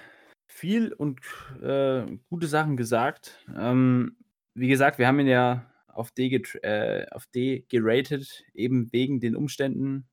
[0.52, 1.20] viel und
[1.62, 3.44] äh, gute Sachen gesagt.
[3.56, 4.16] Ähm,
[4.54, 9.36] wie gesagt, wir haben ihn ja auf D, äh, auf D geratet, eben wegen den
[9.36, 10.08] Umständen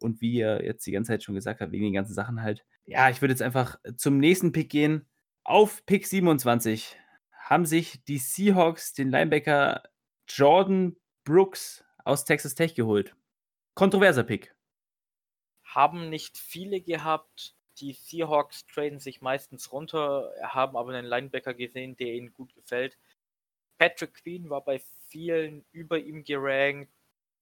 [0.00, 2.64] und wie er jetzt die ganze Zeit schon gesagt hat, wegen den ganzen Sachen halt.
[2.84, 5.06] Ja, ich würde jetzt einfach zum nächsten Pick gehen.
[5.44, 6.96] Auf Pick 27
[7.32, 9.82] haben sich die Seahawks den Linebacker
[10.28, 13.16] Jordan Brooks aus Texas Tech geholt.
[13.74, 14.54] Kontroverser Pick.
[15.64, 17.55] Haben nicht viele gehabt.
[17.78, 22.96] Die Seahawks traden sich meistens runter, haben aber einen Linebacker gesehen, der ihnen gut gefällt.
[23.78, 26.90] Patrick Queen war bei vielen über ihm gerankt.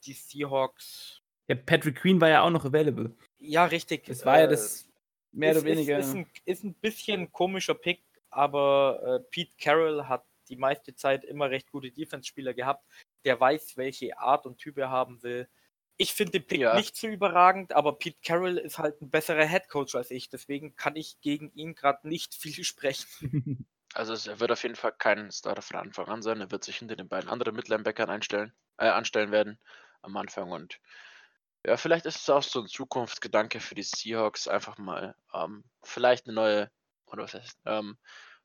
[0.05, 1.23] Die Seahawks.
[1.47, 3.15] Ja, Patrick Queen war ja auch noch available.
[3.39, 4.05] Ja, richtig.
[4.06, 4.89] Das war äh, ja das
[5.32, 5.98] mehr ist, oder weniger.
[5.98, 10.94] Ist, ist, ein, ist ein bisschen komischer Pick, aber äh, Pete Carroll hat die meiste
[10.94, 12.85] Zeit immer recht gute Defense-Spieler gehabt.
[13.24, 15.48] Der weiß, welche Art und Typ er haben will.
[15.96, 16.74] Ich finde den Pick ja.
[16.74, 20.28] nicht so überragend, aber Pete Carroll ist halt ein besserer Headcoach als ich.
[20.28, 23.66] Deswegen kann ich gegen ihn gerade nicht viel sprechen.
[23.94, 26.40] Also er wird auf jeden Fall kein Starter von Anfang an sein.
[26.40, 29.60] Er wird sich hinter den beiden anderen Midlinebackern einstellen, äh, anstellen werden
[30.02, 30.50] am Anfang.
[30.50, 30.80] Und
[31.64, 36.26] ja, vielleicht ist es auch so ein Zukunftsgedanke für die Seahawks, einfach mal ähm, vielleicht
[36.26, 36.70] eine neue,
[37.06, 37.96] oder was heißt, ähm,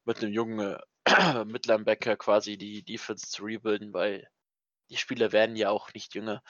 [0.05, 4.27] mit einem jungen äh, Midlinebacker quasi die Defense zu rebuilden, weil
[4.89, 6.41] die Spieler werden ja auch nicht jünger.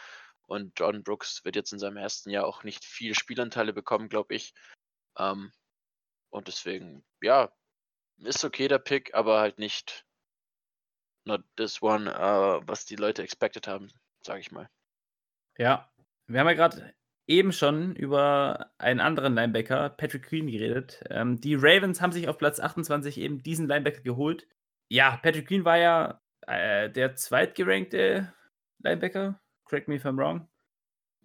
[0.49, 4.33] Und John Brooks wird jetzt in seinem ersten Jahr auch nicht viele Spielanteile bekommen, glaube
[4.33, 4.55] ich.
[5.17, 5.51] Ähm,
[6.31, 7.53] und deswegen, ja,
[8.17, 10.05] ist okay der Pick, aber halt nicht
[11.25, 13.91] not this one, uh, was die Leute expected haben,
[14.25, 14.67] sage ich mal.
[15.59, 15.91] Ja,
[16.25, 16.95] wir haben ja gerade
[17.27, 21.03] eben schon über einen anderen Linebacker, Patrick Queen, geredet.
[21.11, 24.47] Ähm, die Ravens haben sich auf Platz 28 eben diesen Linebacker geholt.
[24.89, 28.33] Ja, Patrick Queen war ja äh, der zweitgerankte
[28.79, 29.39] Linebacker.
[29.69, 30.47] Correct me if I'm wrong.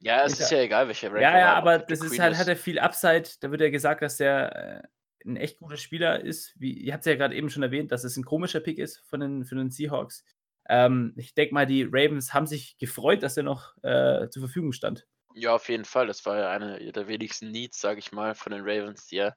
[0.01, 2.57] Ja, es ist ja egal, welcher Rank Ja, ja, aber das ist halt, hat er
[2.57, 3.25] viel Upside.
[3.41, 6.53] Da wird ja gesagt, dass der äh, ein echt guter Spieler ist.
[6.59, 8.99] Wie, ihr habt es ja gerade eben schon erwähnt, dass es ein komischer Pick ist
[9.09, 10.25] von den, von den Seahawks.
[10.69, 14.73] Ähm, ich denke mal, die Ravens haben sich gefreut, dass er noch äh, zur Verfügung
[14.73, 15.07] stand.
[15.35, 16.07] Ja, auf jeden Fall.
[16.07, 19.35] Das war ja eine der wenigsten Needs, sage ich mal, von den Ravens, die ja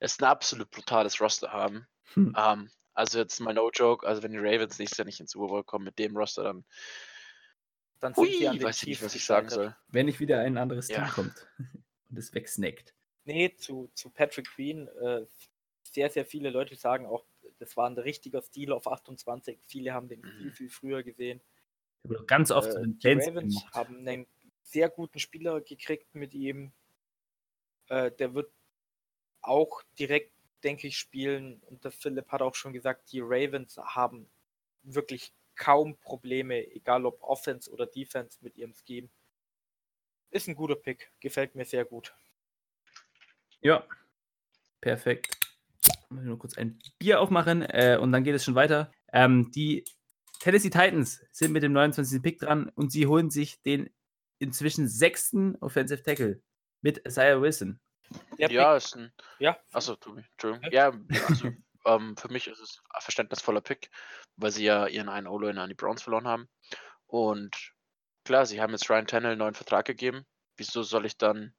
[0.00, 1.86] es ein absolut brutales Roster haben.
[2.14, 2.34] Hm.
[2.36, 5.48] Ähm, also jetzt mal no joke, also wenn die Ravens nächstes Jahr nicht ins Super
[5.48, 6.64] Bowl kommen mit dem Roster, dann
[8.00, 9.74] dann sind Ui, an weiß ich nicht, was ich sagen soll.
[9.88, 11.04] Wenn nicht wieder ein anderes ja.
[11.04, 11.48] Team kommt
[12.10, 12.94] und es wegsnackt.
[13.24, 14.88] Nee, zu, zu Patrick Queen.
[14.88, 15.26] Äh,
[15.82, 17.24] sehr, sehr viele Leute sagen auch,
[17.58, 19.58] das war ein richtiger Stil auf 28.
[19.66, 20.52] Viele haben den viel, mhm.
[20.52, 21.40] viel früher gesehen.
[22.26, 23.74] Ganz oft äh, die Ravens gemacht.
[23.74, 24.26] haben einen
[24.62, 26.72] sehr guten Spieler gekriegt mit ihm.
[27.88, 28.52] Äh, der wird
[29.40, 30.32] auch direkt,
[30.62, 31.60] denke ich, spielen.
[31.66, 34.28] Und der Philipp hat auch schon gesagt, die Ravens haben
[34.82, 39.08] wirklich kaum Probleme, egal ob Offense oder Defense mit ihrem Scheme.
[40.30, 42.14] Ist ein guter Pick, gefällt mir sehr gut.
[43.60, 43.86] Ja,
[44.80, 45.36] perfekt.
[46.08, 48.92] Muss ich nur kurz ein Bier aufmachen äh, und dann geht es schon weiter.
[49.12, 49.84] Ähm, die
[50.40, 52.22] Tennessee Titans sind mit dem 29.
[52.22, 53.90] Pick dran und sie holen sich den
[54.38, 56.42] inzwischen sechsten Offensive Tackle
[56.82, 57.80] mit Isaiah Wilson.
[58.38, 59.12] Der Ja, Pick, ist ein.
[59.38, 60.70] ja, Achso, Tobi, Entschuldigung.
[60.70, 60.92] Ja.
[61.10, 61.52] Ja, also
[61.86, 63.90] ähm, für mich ist es ein verständnisvoller Pick,
[64.36, 66.48] weil sie ja ihren einen O-Liner an die Browns verloren haben.
[67.06, 67.72] Und
[68.24, 70.26] klar, sie haben jetzt Ryan Tannehill einen neuen Vertrag gegeben.
[70.56, 71.54] Wieso soll ich dann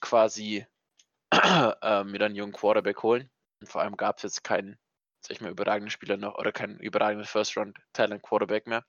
[0.00, 0.66] quasi
[1.30, 3.30] äh, mir dann einen jungen Quarterback holen?
[3.60, 4.78] Und vor allem gab es jetzt keinen,
[5.20, 8.84] sag ich mal, überragenden Spieler noch oder keinen überragenden First-Round-Talent-Quarterback mehr.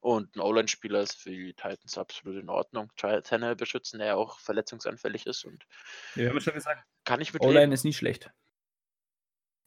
[0.00, 2.92] Und ein O-Line-Spieler ist für die Titans absolut in Ordnung.
[2.96, 5.66] Tannehill beschützen, der ja auch verletzungsanfällig ist und
[6.14, 8.30] Wir haben schon gesagt, kann ich mit O-Line ist nie schlecht.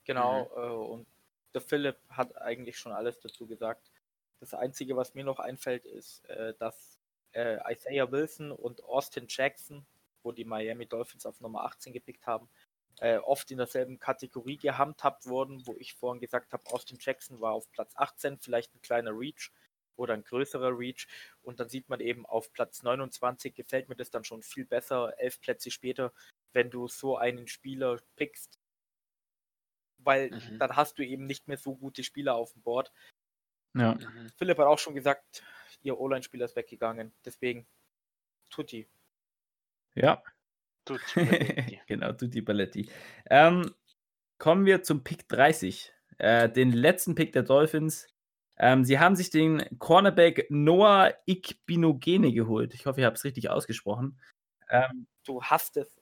[0.10, 1.06] Genau, äh, und
[1.54, 3.92] der Philipp hat eigentlich schon alles dazu gesagt.
[4.40, 6.98] Das Einzige, was mir noch einfällt, ist, äh, dass
[7.34, 9.86] äh, Isaiah Wilson und Austin Jackson,
[10.24, 12.50] wo die Miami Dolphins auf Nummer 18 gepickt haben,
[13.02, 17.54] äh, oft in derselben Kategorie gehandhabt wurden, wo ich vorhin gesagt habe, Austin Jackson war
[17.54, 19.52] auf Platz 18, vielleicht ein kleiner Reach
[19.96, 21.08] oder ein größerer Reach.
[21.44, 25.14] Und dann sieht man eben auf Platz 29 gefällt mir das dann schon viel besser,
[25.20, 26.12] elf Plätze später,
[26.54, 28.59] wenn du so einen Spieler pickst,
[30.00, 30.60] weil Mhm.
[30.60, 32.92] dann hast du eben nicht mehr so gute Spieler auf dem Board.
[33.76, 33.96] Ja.
[33.96, 34.30] Mhm.
[34.38, 35.44] Philipp hat auch schon gesagt,
[35.82, 37.14] ihr O-Line-Spieler ist weggegangen.
[37.26, 37.68] Deswegen
[38.50, 38.88] Tutti.
[39.96, 40.24] Ja.
[40.86, 41.82] Tut mir leid.
[41.88, 42.90] genau, Tutti Balletti.
[43.30, 43.74] Ähm,
[44.40, 45.94] kommen wir zum Pick 30.
[46.18, 48.08] Äh, den letzten Pick der Dolphins.
[48.58, 52.74] Ähm, sie haben sich den Cornerback Noah Ikbinogene geholt.
[52.74, 54.20] Ich hoffe, ich habe es richtig ausgesprochen.
[54.70, 55.99] Ähm, Du hast es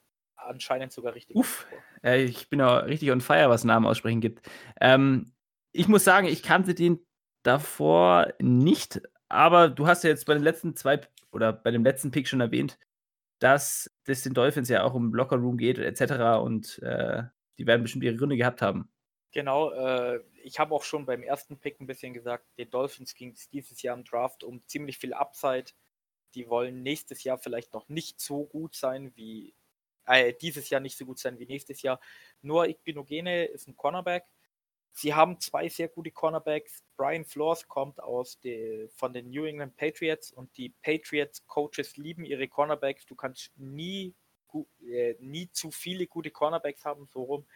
[0.48, 1.36] anscheinend sogar richtig.
[1.36, 1.66] Uff.
[2.02, 4.48] äh, ich bin auch richtig on fire, was Namen aussprechen gibt.
[4.80, 5.32] Ähm,
[5.72, 6.98] ich muss sagen, ich kannte den
[7.42, 11.00] davor nicht, aber du hast ja jetzt bei den letzten zwei
[11.30, 12.78] oder bei dem letzten Pick schon erwähnt,
[13.38, 16.42] dass das den Dolphins ja auch um Lockerroom geht, etc.
[16.42, 17.22] Und äh,
[17.58, 18.90] die werden bestimmt ihre Gründe gehabt haben.
[19.32, 23.32] Genau, äh, ich habe auch schon beim ersten Pick ein bisschen gesagt, den Dolphins ging
[23.32, 25.72] es dieses Jahr im Draft um ziemlich viel Upside.
[26.34, 29.54] Die wollen nächstes Jahr vielleicht noch nicht so gut sein wie,
[30.08, 32.00] äh, dieses Jahr nicht so gut sein wie nächstes Jahr.
[32.42, 34.24] Nur Igbinogene ist ein Cornerback.
[34.92, 36.82] Sie haben zwei sehr gute Cornerbacks.
[36.96, 42.24] Brian Flores kommt aus de, von den New England Patriots und die Patriots Coaches lieben
[42.24, 43.06] ihre Cornerbacks.
[43.06, 44.14] Du kannst nie,
[44.90, 47.46] äh, nie zu viele gute Cornerbacks haben, so rum.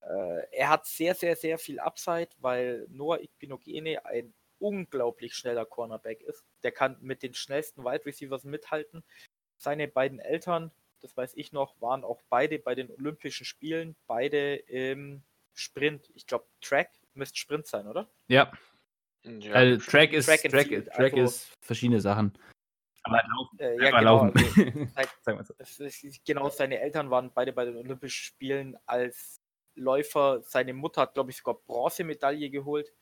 [0.00, 6.22] Äh, er hat sehr, sehr, sehr viel Upside, weil Noah Igbinogene ein unglaublich schneller Cornerback
[6.22, 6.44] ist.
[6.62, 9.04] Der kann mit den schnellsten Wide Receivers mithalten.
[9.56, 10.72] Seine beiden Eltern,
[11.02, 15.22] das weiß ich noch, waren auch beide bei den Olympischen Spielen, beide im
[15.54, 16.10] Sprint.
[16.14, 18.08] Ich glaube, Track müsste Sprint sein, oder?
[18.28, 18.50] Ja,
[19.24, 22.32] Ja, weil Track ist, Track Track, Track also- ist verschiedene Sachen.
[23.04, 23.58] Aber halt laufen.
[23.58, 24.24] Äh, Einfach genau.
[24.24, 24.32] laufen.
[24.36, 25.54] Also, seit- Sagen wir so.
[25.58, 29.40] Es ist, genau, seine Eltern waren beide bei den Olympischen Spielen als
[29.74, 30.40] Läufer.
[30.42, 32.92] Seine Mutter hat, glaube ich, sogar Bronzemedaille geholt.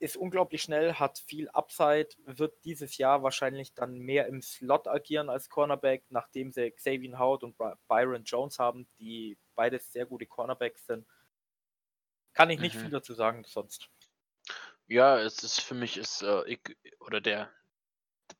[0.00, 5.28] Ist unglaublich schnell, hat viel Upside, wird dieses Jahr wahrscheinlich dann mehr im Slot agieren
[5.28, 7.56] als Cornerback, nachdem sie Xavier Howard und
[7.88, 11.06] Byron Jones haben, die beides sehr gute Cornerbacks sind.
[12.32, 12.78] Kann ich nicht Mhm.
[12.78, 13.90] viel dazu sagen sonst.
[14.86, 16.60] Ja, es ist für mich ist äh, ich,
[17.00, 17.52] oder der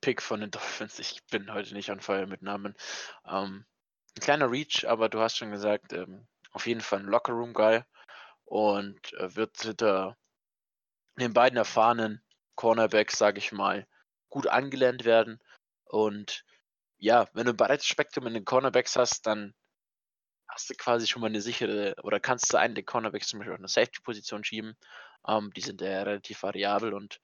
[0.01, 0.98] Pick von den Dolphins.
[1.01, 2.76] Ich bin heute nicht on fire mit Namen.
[3.26, 3.66] Ähm,
[4.16, 7.82] ein kleiner Reach, aber du hast schon gesagt, ähm, auf jeden Fall ein Lockerroom Guy
[8.44, 10.18] und äh, wird hinter
[11.20, 12.23] den beiden erfahrenen
[12.55, 13.86] Cornerbacks, sage ich mal,
[14.28, 15.40] gut angelernt werden.
[15.85, 16.45] Und
[16.99, 19.55] ja, wenn du ein breites Spektrum in den Cornerbacks hast, dann
[20.49, 23.55] hast du quasi schon mal eine sichere, oder kannst du einen der Cornerbacks zum Beispiel
[23.55, 24.77] auf eine Safety-Position schieben.
[25.27, 27.20] Ähm, die sind ja relativ variabel und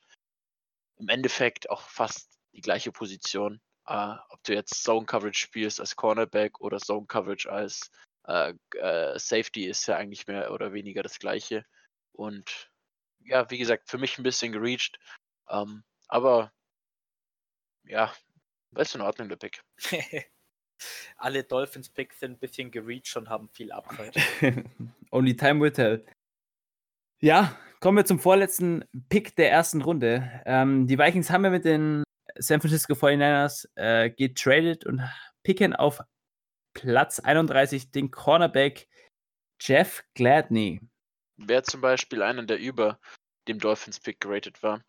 [0.96, 3.60] im Endeffekt auch fast die gleiche Position.
[3.86, 7.90] Äh, ob du jetzt Zone Coverage spielst als Cornerback oder Zone Coverage als
[8.26, 11.64] äh, äh, Safety ist ja eigentlich mehr oder weniger das gleiche.
[12.12, 12.70] Und
[13.24, 14.98] ja, wie gesagt, für mich ein bisschen gereached.
[15.48, 16.52] Ähm, aber
[17.84, 18.12] ja,
[18.76, 19.62] ist in Ordnung, der Pick.
[21.16, 24.12] Alle Dolphins-Picks sind ein bisschen gereached und haben viel Upside.
[25.10, 26.04] Only time will tell.
[27.20, 30.42] Ja, kommen wir zum vorletzten Pick der ersten Runde.
[30.44, 32.02] Ähm, die Vikings haben ja mit den
[32.36, 35.00] San Francisco 49ers äh, getradet und
[35.42, 36.00] picken auf
[36.74, 38.88] Platz 31 den Cornerback
[39.60, 40.80] Jeff Gladney.
[41.36, 42.98] Wäre zum Beispiel einer, der über
[43.48, 44.82] dem Dolphins-Pick geratet war.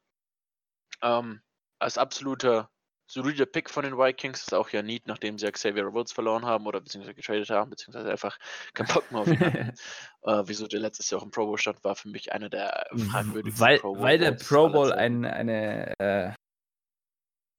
[1.02, 1.42] Ähm,
[1.80, 2.70] als absoluter
[3.08, 6.46] solider Pick von den Vikings ist auch ja Need, nachdem sie ja Xavier Woods verloren
[6.46, 8.38] haben oder beziehungsweise getradet haben, beziehungsweise einfach
[8.74, 9.74] keinen Bock mehr auf ihn hatten.
[10.24, 12.88] äh, wieso der letztes Jahr auch im Pro Bowl stand, war für mich einer der
[12.96, 16.34] fragwürdigsten weil, Pro Bowl weil der Pro Bowl ein eine äh,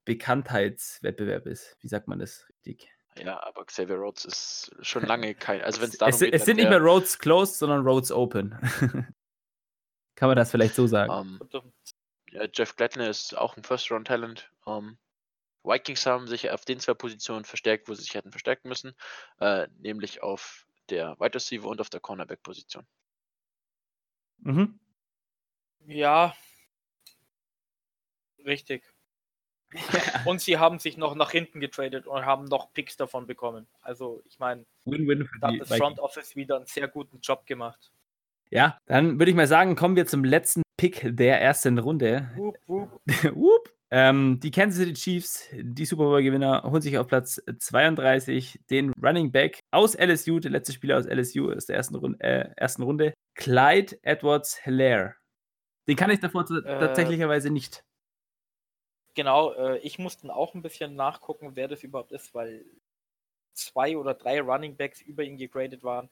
[0.05, 1.77] Bekanntheitswettbewerb ist.
[1.81, 2.96] Wie sagt man das richtig?
[3.19, 5.63] Ja, aber Xavier Rhodes ist schon lange kein.
[5.63, 8.53] Also wenn es darum es, geht, es sind nicht mehr Roads closed, sondern Roads open.
[10.17, 11.39] Kann man das vielleicht so sagen?
[11.41, 11.73] Und, ähm,
[12.31, 14.51] ja, Jeff Gladney ist auch ein First-Round-Talent.
[14.67, 14.99] Ähm,
[15.63, 18.95] Vikings haben sich auf den zwei Positionen verstärkt, wo sie sich hätten verstärken müssen,
[19.41, 22.87] äh, nämlich auf der Wide Receiver und auf der Cornerback-Position.
[24.39, 24.79] Mhm.
[25.87, 26.35] Ja.
[28.45, 28.85] Richtig.
[30.25, 33.67] Und sie haben sich noch nach hinten getradet und haben noch Picks davon bekommen.
[33.83, 35.77] Also, ich meine, da hat das.
[35.77, 37.91] Front Office wieder einen sehr guten Job gemacht.
[38.51, 42.31] Ja, dann würde ich mal sagen, kommen wir zum letzten Pick der ersten Runde.
[42.37, 43.01] Wup, wup.
[43.35, 43.73] Whoop.
[43.91, 49.31] Ähm, die Kansas City Chiefs, die Super Bowl-Gewinner, holen sich auf Platz 32 den Running
[49.31, 53.15] Back aus LSU, der letzte Spieler aus LSU aus der ersten Runde, äh, ersten Runde
[53.35, 55.15] Clyde Edwards Hilaire.
[55.89, 56.63] Den kann ich davor Äh.
[56.81, 57.85] tatsächlicherweise nicht.
[59.17, 62.67] Genau, äh, ich musste auch ein bisschen nachgucken, wer das überhaupt ist, weil
[63.55, 66.11] zwei oder drei Running Backs über ihn gegradet waren.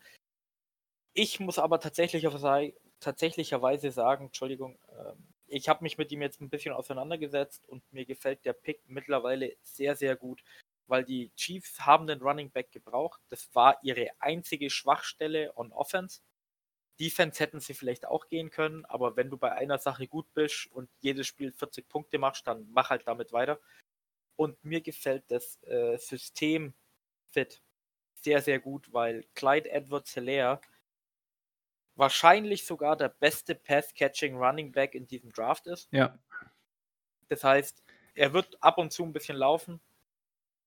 [1.13, 2.41] Ich muss aber tatsächlich auf
[3.01, 8.07] tatsächlicherweise sagen, Entschuldigung, ähm, ich habe mich mit ihm jetzt ein bisschen auseinandergesetzt und mir
[8.07, 10.43] gefällt der Pick mittlerweile sehr, sehr gut,
[10.87, 13.21] weil die Chiefs haben den Running Back gebraucht.
[13.29, 16.23] Das war ihre einzige Schwachstelle on Offense.
[17.01, 20.69] Defense hätten sie vielleicht auch gehen können, aber wenn du bei einer Sache gut bist
[20.71, 23.61] und jedes Spiel 40 Punkte machst, dann mach halt damit weiter.
[24.37, 26.75] Und mir gefällt das äh, System
[27.31, 27.63] fit
[28.15, 30.61] sehr, sehr gut, weil Clyde Edwards Hilaire
[31.95, 35.89] wahrscheinlich sogar der beste Pass-Catching Running Back in diesem Draft ist.
[35.93, 36.19] Ja.
[37.29, 37.83] Das heißt,
[38.15, 39.81] er wird ab und zu ein bisschen laufen,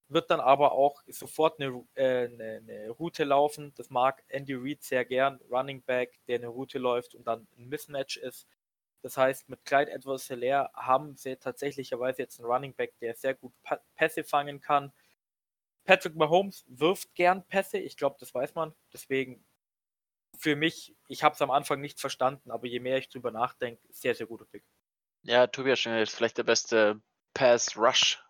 [0.10, 3.74] wird dann aber auch sofort eine, äh, eine, eine Route laufen.
[3.76, 5.40] Das mag Andy Reid sehr gern.
[5.50, 8.48] Running Back, der eine Route läuft und dann ein Mismatch ist.
[9.02, 13.36] Das heißt, mit Clyde Edwards Hilaire haben sie tatsächlicherweise jetzt einen Running Back, der sehr
[13.36, 14.92] gut Pa- Pässe fangen kann.
[15.86, 18.74] Patrick Mahomes wirft gern Pässe, ich glaube, das weiß man.
[18.94, 19.46] Deswegen
[20.38, 23.82] für mich, ich habe es am Anfang nicht verstanden, aber je mehr ich drüber nachdenke,
[23.90, 24.64] sehr, sehr guter Pick.
[25.24, 27.02] Ja, Tobias schon ist vielleicht der beste
[27.34, 28.24] Pass-Rush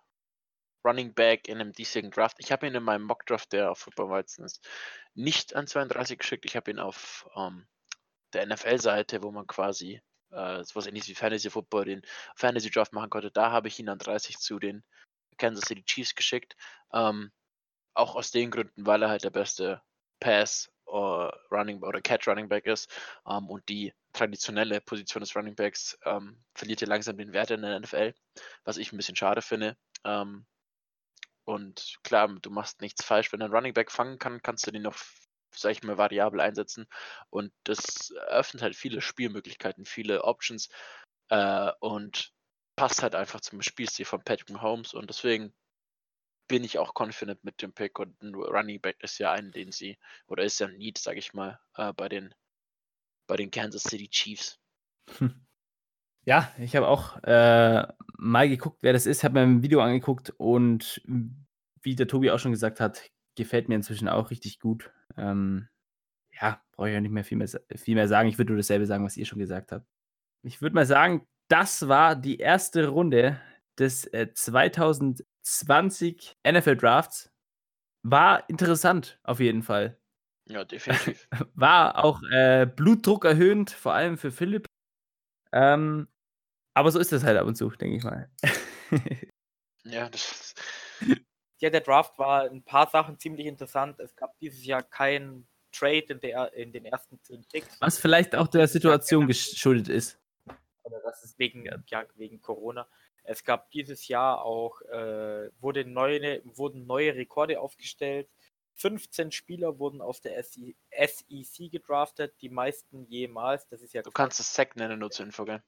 [0.86, 2.38] Running Back in einem diesjährigen Draft.
[2.40, 4.68] Ich habe ihn in meinem Mock-Draft, der auf Football Weizen ist,
[5.14, 6.46] nicht an 32 geschickt.
[6.46, 7.68] Ich habe ihn auf ähm,
[8.34, 10.02] der NFL-Seite, wo man quasi
[10.32, 12.02] äh, sowas ähnliches wie Fantasy Football, den
[12.36, 13.32] Fantasy Draft machen konnte.
[13.32, 14.84] Da habe ich ihn an 30 zu den
[15.38, 16.56] Kansas City Chiefs geschickt.
[16.94, 17.32] Ähm,
[17.94, 19.82] auch aus den Gründen, weil er halt der beste
[20.20, 22.90] Pass oder Running oder Catch Running Back ist
[23.28, 27.62] ähm, und die traditionelle Position des Running Backs ähm, verliert ja langsam den Wert in
[27.62, 28.14] der NFL,
[28.64, 29.78] was ich ein bisschen schade finde.
[30.04, 30.46] Ähm,
[31.48, 33.32] und klar, du machst nichts falsch.
[33.32, 34.98] Wenn ein Running Back fangen kann, kannst du den noch,
[35.56, 36.88] sag ich mal, variabel einsetzen.
[37.30, 40.68] Und das eröffnet halt viele Spielmöglichkeiten, viele Options
[41.30, 42.34] äh, und
[42.76, 44.94] passt halt einfach zum Spielstil von Patrick Mahomes.
[44.94, 45.54] Und deswegen
[46.50, 47.98] bin ich auch confident mit dem Pick.
[47.98, 49.98] Und ein Running Back ist ja ein, den sie,
[50.28, 52.36] oder ist ja ein Need, sag ich mal, äh, bei den
[53.26, 54.60] bei den Kansas City Chiefs.
[56.28, 57.88] Ja, ich habe auch äh,
[58.18, 61.02] mal geguckt, wer das ist, habe mir ein Video angeguckt und
[61.82, 64.92] wie der Tobi auch schon gesagt hat, gefällt mir inzwischen auch richtig gut.
[65.16, 65.68] Ähm,
[66.40, 68.30] ja, brauche ich ja nicht mehr viel, mehr viel mehr sagen.
[68.30, 69.86] Ich würde nur dasselbe sagen, was ihr schon gesagt habt.
[70.44, 73.40] Ich würde mal sagen, das war die erste Runde
[73.80, 77.32] des äh, 2020 NFL Drafts.
[78.04, 79.98] War interessant, auf jeden Fall.
[80.50, 81.28] Ja, definitiv.
[81.56, 84.66] War auch äh, Blutdruck erhöhend, vor allem für Philipp.
[85.52, 86.08] Ähm,
[86.78, 88.30] aber so ist das halt ab und zu, denke ich mal.
[89.84, 90.54] ja, das
[91.60, 94.00] Ja, der Draft war in ein paar Sachen ziemlich interessant.
[94.00, 97.82] Es gab dieses Jahr keinen Trade in, der, in den ersten zehn Picks.
[97.82, 100.20] Was vielleicht auch der Situation geschuldet ist.
[100.84, 102.88] Oder das ist wegen, ja, wegen Corona.
[103.24, 108.30] Es gab dieses Jahr auch, äh, wurde neue, wurden neue Rekorde aufgestellt.
[108.76, 113.68] 15 Spieler wurden aus der SE SEC gedraftet, die meisten jemals.
[113.68, 115.64] Das ist ja Du kannst es Sack nennen, nur zur Info, gell?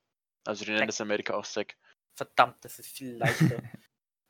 [0.46, 1.76] Also die nennen das in Amerika auch Sack.
[2.16, 3.62] verdammt, das ist viel leichter.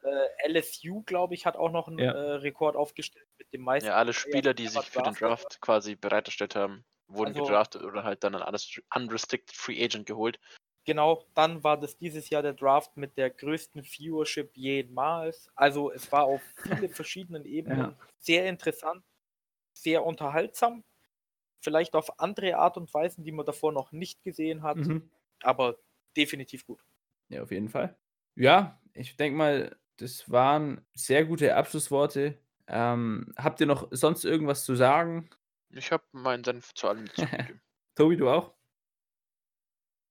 [0.04, 2.12] äh, LSU, glaube ich, hat auch noch einen Ja.
[2.12, 3.88] äh, Rekord aufgestellt mit dem meisten.
[3.88, 5.14] Ja, alle Spieler, die sich für den.
[5.14, 10.06] Draft quasi bereitgestellt haben, wurden Also- gedraftet oder halt dann an alles unrestricted Free Agent
[10.06, 10.40] geholt.
[10.86, 15.50] Genau, dann war das dieses Jahr der Draft mit der größten Viewership jemals.
[15.56, 17.96] Also es war auf viele verschiedenen Ebenen Ja.
[18.18, 19.04] sehr interessant,
[19.74, 20.84] sehr unterhaltsam.
[21.62, 25.10] Vielleicht auf andere Art und Weisen, die man davor noch nicht gesehen hat, Mhm.
[25.44, 25.78] aber
[26.20, 26.84] definitiv gut.
[27.30, 27.98] Ja, auf jeden Fall.
[28.36, 32.38] Ja, ich denke mal, das waren sehr gute Abschlussworte.
[32.68, 35.30] Ähm, habt ihr noch sonst irgendwas zu sagen?
[35.72, 37.62] Ich habe meinen Senf zu allem dazugegeben.
[37.96, 38.54] Tobi, du auch?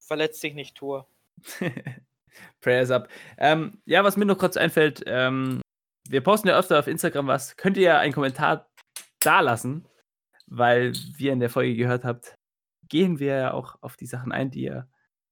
[0.01, 1.09] Verletzt sich nicht Tor.
[2.61, 3.09] Prayers up.
[3.37, 5.61] Ähm, ja, was mir noch kurz einfällt, ähm,
[6.09, 7.57] wir posten ja öfter auf Instagram was.
[7.57, 8.71] Könnt ihr ja einen Kommentar
[9.21, 9.87] da lassen,
[10.47, 12.35] weil wie ihr in der Folge gehört habt,
[12.89, 14.89] gehen wir ja auch auf die Sachen ein, die ihr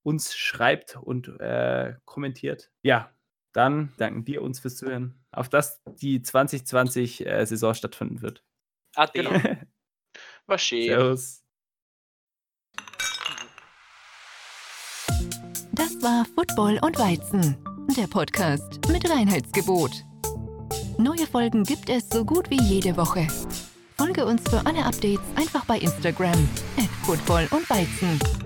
[0.07, 2.71] uns schreibt und äh, kommentiert.
[2.83, 3.11] Ja,
[3.53, 8.43] dann danken wir uns fürs Zuhören, auf dass die 2020-Saison stattfinden wird.
[8.95, 9.13] Ade.
[10.49, 10.59] Genau.
[10.59, 10.87] Schön.
[10.87, 11.43] Servus.
[15.73, 17.57] Das war Football und Weizen,
[17.97, 19.91] der Podcast mit Reinheitsgebot.
[20.99, 23.27] Neue Folgen gibt es so gut wie jede Woche.
[23.99, 28.46] Folge uns für alle Updates einfach bei Instagram at Football und Weizen.